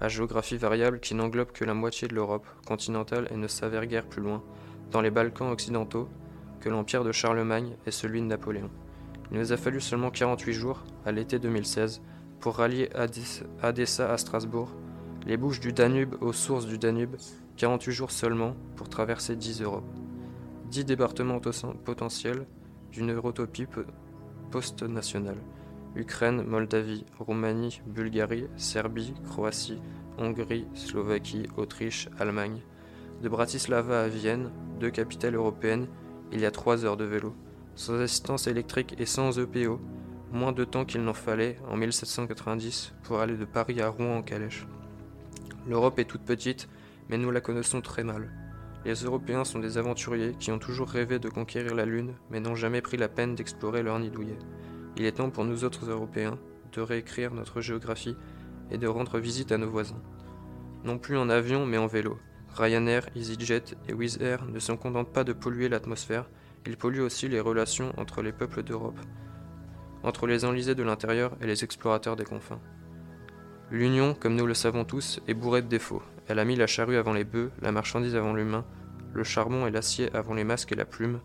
à 0.00 0.08
géographie 0.08 0.56
variable 0.56 1.00
qui 1.00 1.14
n'englobe 1.14 1.52
que 1.52 1.64
la 1.64 1.74
moitié 1.74 2.08
de 2.08 2.14
l'Europe 2.14 2.46
continentale 2.66 3.28
et 3.30 3.36
ne 3.36 3.46
s'avère 3.46 3.86
guère 3.86 4.06
plus 4.06 4.22
loin, 4.22 4.42
dans 4.90 5.00
les 5.00 5.10
Balkans 5.10 5.50
occidentaux, 5.50 6.08
que 6.60 6.68
l'empire 6.68 7.04
de 7.04 7.12
Charlemagne 7.12 7.76
et 7.86 7.90
celui 7.90 8.20
de 8.20 8.26
Napoléon. 8.26 8.70
Il 9.32 9.38
nous 9.38 9.52
a 9.52 9.56
fallu 9.56 9.80
seulement 9.80 10.10
48 10.10 10.52
jours, 10.52 10.84
à 11.04 11.12
l'été 11.12 11.38
2016, 11.38 12.00
pour 12.40 12.56
rallier 12.56 12.90
Adessa 13.62 14.12
à 14.12 14.18
Strasbourg, 14.18 14.74
les 15.26 15.36
bouches 15.36 15.60
du 15.60 15.72
Danube 15.72 16.14
aux 16.20 16.32
sources 16.32 16.66
du 16.66 16.78
Danube, 16.78 17.16
48 17.56 17.92
jours 17.92 18.10
seulement 18.10 18.54
pour 18.76 18.88
traverser 18.88 19.34
10 19.34 19.62
Europes. 19.62 19.90
10 20.70 20.84
départements 20.84 21.40
potentiels 21.84 22.46
d'une 22.92 23.12
eurotopie 23.12 23.66
post-nationale. 24.50 25.38
Ukraine, 25.96 26.42
Moldavie, 26.42 27.06
Roumanie, 27.18 27.80
Bulgarie, 27.86 28.46
Serbie, 28.56 29.14
Croatie, 29.24 29.80
Hongrie, 30.18 30.66
Slovaquie, 30.74 31.48
Autriche, 31.56 32.08
Allemagne. 32.18 32.60
De 33.22 33.28
Bratislava 33.28 34.02
à 34.02 34.08
Vienne, 34.08 34.50
deux 34.78 34.90
capitales 34.90 35.34
européennes, 35.34 35.88
il 36.32 36.40
y 36.40 36.46
a 36.46 36.50
3 36.50 36.84
heures 36.84 36.98
de 36.98 37.04
vélo. 37.04 37.34
Sans 37.76 38.00
assistance 38.00 38.46
électrique 38.46 38.94
et 38.98 39.04
sans 39.04 39.38
EPO, 39.38 39.78
moins 40.32 40.52
de 40.52 40.64
temps 40.64 40.86
qu'il 40.86 41.04
n'en 41.04 41.12
fallait 41.12 41.58
en 41.68 41.76
1790 41.76 42.94
pour 43.02 43.20
aller 43.20 43.36
de 43.36 43.44
Paris 43.44 43.82
à 43.82 43.88
Rouen 43.90 44.16
en 44.16 44.22
calèche. 44.22 44.66
L'Europe 45.68 45.98
est 45.98 46.06
toute 46.06 46.22
petite, 46.22 46.68
mais 47.10 47.18
nous 47.18 47.30
la 47.30 47.42
connaissons 47.42 47.82
très 47.82 48.02
mal. 48.02 48.32
Les 48.86 48.94
Européens 48.94 49.44
sont 49.44 49.58
des 49.58 49.76
aventuriers 49.76 50.34
qui 50.40 50.50
ont 50.52 50.58
toujours 50.58 50.88
rêvé 50.88 51.18
de 51.18 51.28
conquérir 51.28 51.74
la 51.74 51.84
Lune, 51.84 52.14
mais 52.30 52.40
n'ont 52.40 52.54
jamais 52.54 52.80
pris 52.80 52.96
la 52.96 53.08
peine 53.08 53.34
d'explorer 53.34 53.82
leur 53.82 53.98
nid 53.98 54.10
douillet. 54.10 54.38
Il 54.96 55.04
est 55.04 55.12
temps 55.12 55.30
pour 55.30 55.44
nous 55.44 55.64
autres 55.64 55.90
Européens 55.90 56.38
de 56.72 56.80
réécrire 56.80 57.34
notre 57.34 57.60
géographie 57.60 58.16
et 58.70 58.78
de 58.78 58.86
rendre 58.86 59.18
visite 59.18 59.52
à 59.52 59.58
nos 59.58 59.68
voisins. 59.68 60.00
Non 60.84 60.98
plus 60.98 61.18
en 61.18 61.28
avion, 61.28 61.66
mais 61.66 61.76
en 61.76 61.86
vélo. 61.86 62.18
Ryanair, 62.54 63.06
EasyJet 63.14 63.76
et 63.86 63.92
Wizz 63.92 64.22
Air 64.22 64.46
ne 64.46 64.60
se 64.60 64.72
contentent 64.72 65.12
pas 65.12 65.24
de 65.24 65.34
polluer 65.34 65.68
l'atmosphère, 65.68 66.30
ils 66.66 66.76
polluent 66.76 67.02
aussi 67.02 67.28
les 67.28 67.40
relations 67.40 67.92
entre 67.96 68.22
les 68.22 68.32
peuples 68.32 68.62
d'Europe, 68.62 68.98
entre 70.02 70.26
les 70.26 70.44
enlisés 70.44 70.74
de 70.74 70.82
l'intérieur 70.82 71.36
et 71.40 71.46
les 71.46 71.64
explorateurs 71.64 72.16
des 72.16 72.24
confins. 72.24 72.60
L'Union, 73.70 74.14
comme 74.14 74.36
nous 74.36 74.46
le 74.46 74.54
savons 74.54 74.84
tous, 74.84 75.20
est 75.26 75.34
bourrée 75.34 75.62
de 75.62 75.68
défauts. 75.68 76.02
Elle 76.28 76.38
a 76.38 76.44
mis 76.44 76.56
la 76.56 76.66
charrue 76.66 76.96
avant 76.96 77.12
les 77.12 77.24
bœufs, 77.24 77.50
la 77.62 77.72
marchandise 77.72 78.14
avant 78.14 78.32
l'humain, 78.32 78.64
le 79.12 79.24
charbon 79.24 79.66
et 79.66 79.70
l'acier 79.70 80.14
avant 80.14 80.34
les 80.34 80.44
masques 80.44 80.72
et 80.72 80.76
la 80.76 80.84
plume, 80.84 81.20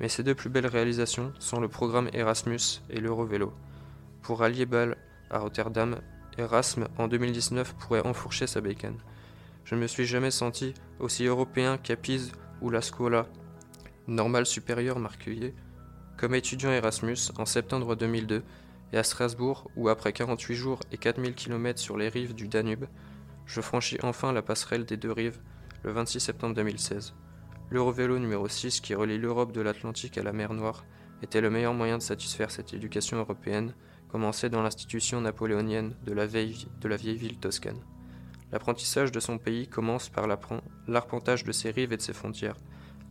mais 0.00 0.08
ses 0.08 0.22
deux 0.22 0.34
plus 0.34 0.50
belles 0.50 0.66
réalisations 0.66 1.32
sont 1.38 1.60
le 1.60 1.68
programme 1.68 2.08
Erasmus 2.12 2.80
et 2.88 3.00
l'Eurovélo. 3.00 3.52
Pour 4.22 4.38
rallier 4.38 4.66
Bâle 4.66 4.96
à 5.30 5.38
Rotterdam, 5.38 5.96
Erasme 6.38 6.88
en 6.96 7.08
2019 7.08 7.74
pourrait 7.74 8.06
enfourcher 8.06 8.46
sa 8.46 8.60
bacon. 8.60 8.96
Je 9.64 9.74
ne 9.74 9.80
me 9.80 9.86
suis 9.86 10.06
jamais 10.06 10.30
senti 10.30 10.74
aussi 10.98 11.26
européen 11.26 11.76
qu'à 11.76 11.96
Pise 11.96 12.32
ou 12.62 12.70
la 12.70 12.80
Scuola, 12.80 13.26
normale 14.06 14.46
supérieure 14.46 14.98
marquillée, 14.98 15.54
comme 16.16 16.34
étudiant 16.34 16.70
Erasmus 16.70 17.32
en 17.38 17.46
septembre 17.46 17.96
2002 17.96 18.42
et 18.92 18.98
à 18.98 19.02
Strasbourg 19.02 19.70
où 19.76 19.88
après 19.88 20.12
48 20.12 20.54
jours 20.54 20.80
et 20.92 20.98
4000 20.98 21.34
km 21.34 21.78
sur 21.78 21.96
les 21.96 22.08
rives 22.08 22.34
du 22.34 22.48
Danube, 22.48 22.84
je 23.46 23.60
franchis 23.60 23.98
enfin 24.02 24.32
la 24.32 24.42
passerelle 24.42 24.84
des 24.84 24.96
deux 24.96 25.12
rives 25.12 25.40
le 25.82 25.92
26 25.92 26.20
septembre 26.20 26.54
2016. 26.54 27.14
L'Eurovélo 27.70 28.18
numéro 28.18 28.48
6 28.48 28.80
qui 28.80 28.94
relie 28.94 29.18
l'Europe 29.18 29.52
de 29.52 29.60
l'Atlantique 29.60 30.18
à 30.18 30.22
la 30.22 30.32
mer 30.32 30.52
Noire 30.52 30.84
était 31.22 31.40
le 31.40 31.50
meilleur 31.50 31.74
moyen 31.74 31.98
de 31.98 32.02
satisfaire 32.02 32.50
cette 32.50 32.74
éducation 32.74 33.16
européenne 33.16 33.74
commencée 34.08 34.50
dans 34.50 34.62
l'institution 34.62 35.20
napoléonienne 35.22 35.94
de 36.04 36.12
la, 36.12 36.26
vieille, 36.26 36.66
de 36.80 36.88
la 36.88 36.96
vieille 36.96 37.16
ville 37.16 37.38
toscane. 37.38 37.80
L'apprentissage 38.52 39.10
de 39.10 39.20
son 39.20 39.38
pays 39.38 39.66
commence 39.66 40.10
par 40.10 40.26
l'arpentage 40.86 41.44
de 41.44 41.52
ses 41.52 41.70
rives 41.70 41.94
et 41.94 41.96
de 41.96 42.02
ses 42.02 42.12
frontières. 42.12 42.56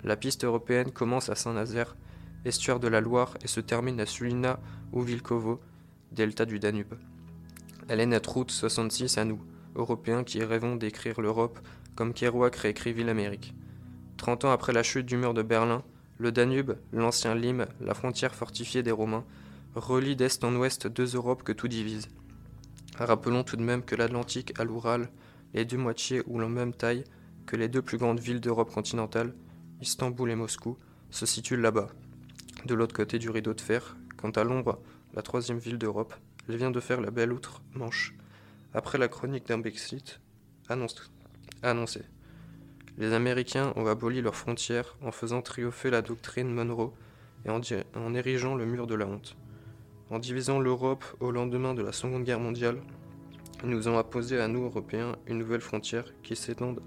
La 0.04 0.16
piste 0.16 0.44
européenne 0.44 0.92
commence 0.92 1.30
à 1.30 1.36
Saint-Nazaire 1.36 1.96
estuaire 2.46 2.80
de 2.80 2.88
la 2.88 3.02
Loire, 3.02 3.38
et 3.44 3.48
se 3.48 3.60
termine 3.60 4.00
à 4.00 4.06
Sulina 4.06 4.60
ou 4.92 5.02
Vilkovo, 5.02 5.60
delta 6.12 6.46
du 6.46 6.60
Danube. 6.60 6.94
Elle 7.88 8.00
est 8.00 8.06
notre 8.06 8.34
route 8.34 8.52
66 8.52 9.18
à 9.18 9.26
nous, 9.26 9.40
Européens 9.76 10.24
qui 10.24 10.44
rêvons 10.44 10.76
d'écrire 10.76 11.22
l'Europe 11.22 11.60
comme 11.96 12.14
Kerouac 12.14 12.56
réécrivit 12.56 13.04
l'Amérique. 13.04 13.54
Trente 14.18 14.46
ans 14.46 14.52
après 14.52 14.74
la 14.74 14.84
chute 14.84 15.06
du 15.06 15.18
mur 15.18 15.34
de 15.34 15.42
Berlin, 15.42 15.84
le 16.18 16.32
Danube, 16.32 16.74
l'ancien 16.92 17.36
Lim, 17.36 17.66
la 17.80 17.94
frontière 17.94 18.36
fortifiée 18.36 18.84
des 18.84 18.92
Romains, 18.92 19.26
relie 19.76 20.16
d'est 20.16 20.44
en 20.44 20.56
ouest 20.56 20.88
deux 20.88 21.16
Europes 21.16 21.44
que 21.44 21.52
tout 21.52 21.68
divise. 21.68 22.08
Rappelons 22.98 23.44
tout 23.44 23.56
de 23.56 23.64
même 23.64 23.84
que 23.84 23.96
l'Atlantique 23.96 24.54
à 24.60 24.64
l'Oural, 24.64 25.10
les 25.54 25.66
deux 25.66 25.78
moitiés 25.78 26.22
ou 26.28 26.40
la 26.40 26.48
même 26.48 26.74
taille 26.74 27.04
que 27.46 27.56
les 27.56 27.68
deux 27.68 27.82
plus 27.82 27.98
grandes 27.98 28.20
villes 28.20 28.42
d'Europe 28.42 28.72
continentale, 28.72 29.34
Istanbul 29.82 30.30
et 30.30 30.36
Moscou, 30.36 30.78
se 31.10 31.26
situent 31.26 31.58
là-bas, 31.58 31.90
de 32.66 32.76
l'autre 32.76 32.96
côté 32.96 33.20
du 33.20 33.30
rideau 33.30 33.54
de 33.54 33.62
fer, 33.62 33.98
quant 34.16 34.30
à 34.30 34.44
Londres, 34.44 34.80
la 35.14 35.22
troisième 35.22 35.58
ville 35.58 35.78
d'Europe, 35.78 36.14
elle 36.48 36.58
vient 36.58 36.72
de 36.72 36.80
faire 36.80 37.02
la 37.02 37.12
belle 37.12 37.34
outre-Manche, 37.34 38.16
après 38.74 38.98
la 38.98 39.08
chronique 39.08 39.48
d'un 39.48 39.58
Brexit 39.58 40.22
annoncée. 40.70 42.04
Les 42.98 43.14
Américains 43.14 43.74
ont 43.76 43.88
aboli 43.88 44.22
leurs 44.22 44.36
frontières 44.36 44.96
en 45.02 45.12
faisant 45.12 45.42
triompher 45.42 45.90
la 45.90 46.02
doctrine 46.02 46.54
Monroe 46.54 46.94
et 47.46 47.50
en, 47.50 48.14
érigeant 48.14 48.56
le 48.56 48.66
mur 48.66 48.86
de 48.88 48.96
la 48.96 49.08
honte. 49.08 49.36
En 50.10 50.20
divisant 50.20 50.60
l'Europe 50.60 51.06
au 51.20 51.32
lendemain 51.32 51.74
de 51.74 51.82
la 51.82 51.92
Seconde 51.92 52.24
Guerre 52.24 52.40
mondiale, 52.40 52.82
ils 53.64 53.70
nous 53.70 53.88
ont 53.88 53.98
apposé 53.98 54.40
à 54.40 54.48
nous, 54.48 54.66
Européens, 54.66 55.16
une 55.26 55.40
nouvelle 55.40 55.62
frontière 55.62 56.06
qui 56.22 56.36
s'étende 56.36 56.82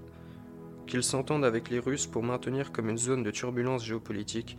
qu'ils 0.87 1.03
s'entendent 1.03 1.45
avec 1.45 1.71
les 1.71 1.79
Russes 1.79 2.07
pour 2.07 2.23
maintenir 2.23 2.73
comme 2.73 2.89
une 2.89 2.99
zone 2.99 3.23
de 3.23 3.31
turbulence 3.31 3.85
géopolitique 3.85 4.59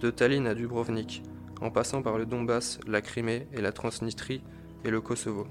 de 0.00 0.10
Tallinn 0.10 0.46
à 0.46 0.54
Dubrovnik, 0.54 1.22
en 1.60 1.70
passant 1.70 2.02
par 2.02 2.18
le 2.18 2.26
Donbass, 2.26 2.78
la 2.86 3.00
Crimée 3.00 3.46
et 3.52 3.60
la 3.60 3.72
Transnistrie 3.72 4.42
et 4.84 4.90
le 4.90 5.00
Kosovo. 5.00 5.46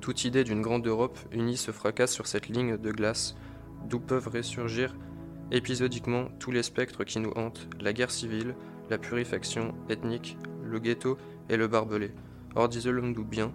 Toute 0.00 0.24
idée 0.24 0.44
d'une 0.44 0.60
grande 0.60 0.86
Europe 0.86 1.18
unie 1.32 1.56
se 1.56 1.70
fracasse 1.70 2.12
sur 2.12 2.26
cette 2.26 2.48
ligne 2.48 2.76
de 2.76 2.90
glace, 2.90 3.36
d'où 3.88 4.00
peuvent 4.00 4.28
ressurgir 4.28 4.94
épisodiquement 5.50 6.28
tous 6.38 6.50
les 6.50 6.62
spectres 6.62 7.04
qui 7.04 7.20
nous 7.20 7.30
hantent, 7.36 7.68
la 7.80 7.92
guerre 7.92 8.10
civile, 8.10 8.54
la 8.90 8.98
purification 8.98 9.74
ethnique, 9.88 10.36
le 10.64 10.78
ghetto 10.78 11.16
et 11.48 11.56
le 11.56 11.68
barbelé. 11.68 12.10
Or, 12.54 12.68
disons-nous 12.68 13.24
bien, 13.24 13.52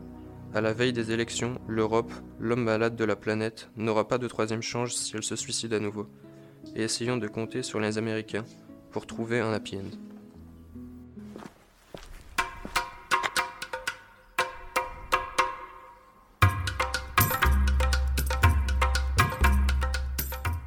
à 0.54 0.62
la 0.62 0.74
veille 0.74 0.93
des 0.93 1.12
élections, 1.12 1.60
l'Europe, 1.68 2.12
l'homme 2.39 2.64
malade 2.64 2.95
de 2.95 3.06
la 3.06 3.16
planète, 3.16 3.70
n'aura 3.78 4.08
pas 4.08 4.18
de 4.18 4.28
troisième 4.28 4.62
chance 4.62 4.95
si 4.95 5.16
elle 5.16 5.24
se 5.24 5.36
suicide 5.36 5.74
à 5.74 5.80
nouveau. 5.80 6.08
Et 6.76 6.84
essayons 6.84 7.18
de 7.18 7.28
compter 7.28 7.62
sur 7.62 7.80
les 7.80 7.97
Américains, 7.97 8.45
pour 8.91 9.06
trouver 9.06 9.39
un 9.39 9.54
happy 9.54 9.78
end. 9.78 9.82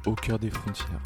Au 0.05 0.15
cœur 0.15 0.39
des 0.39 0.49
frontières. 0.49 1.01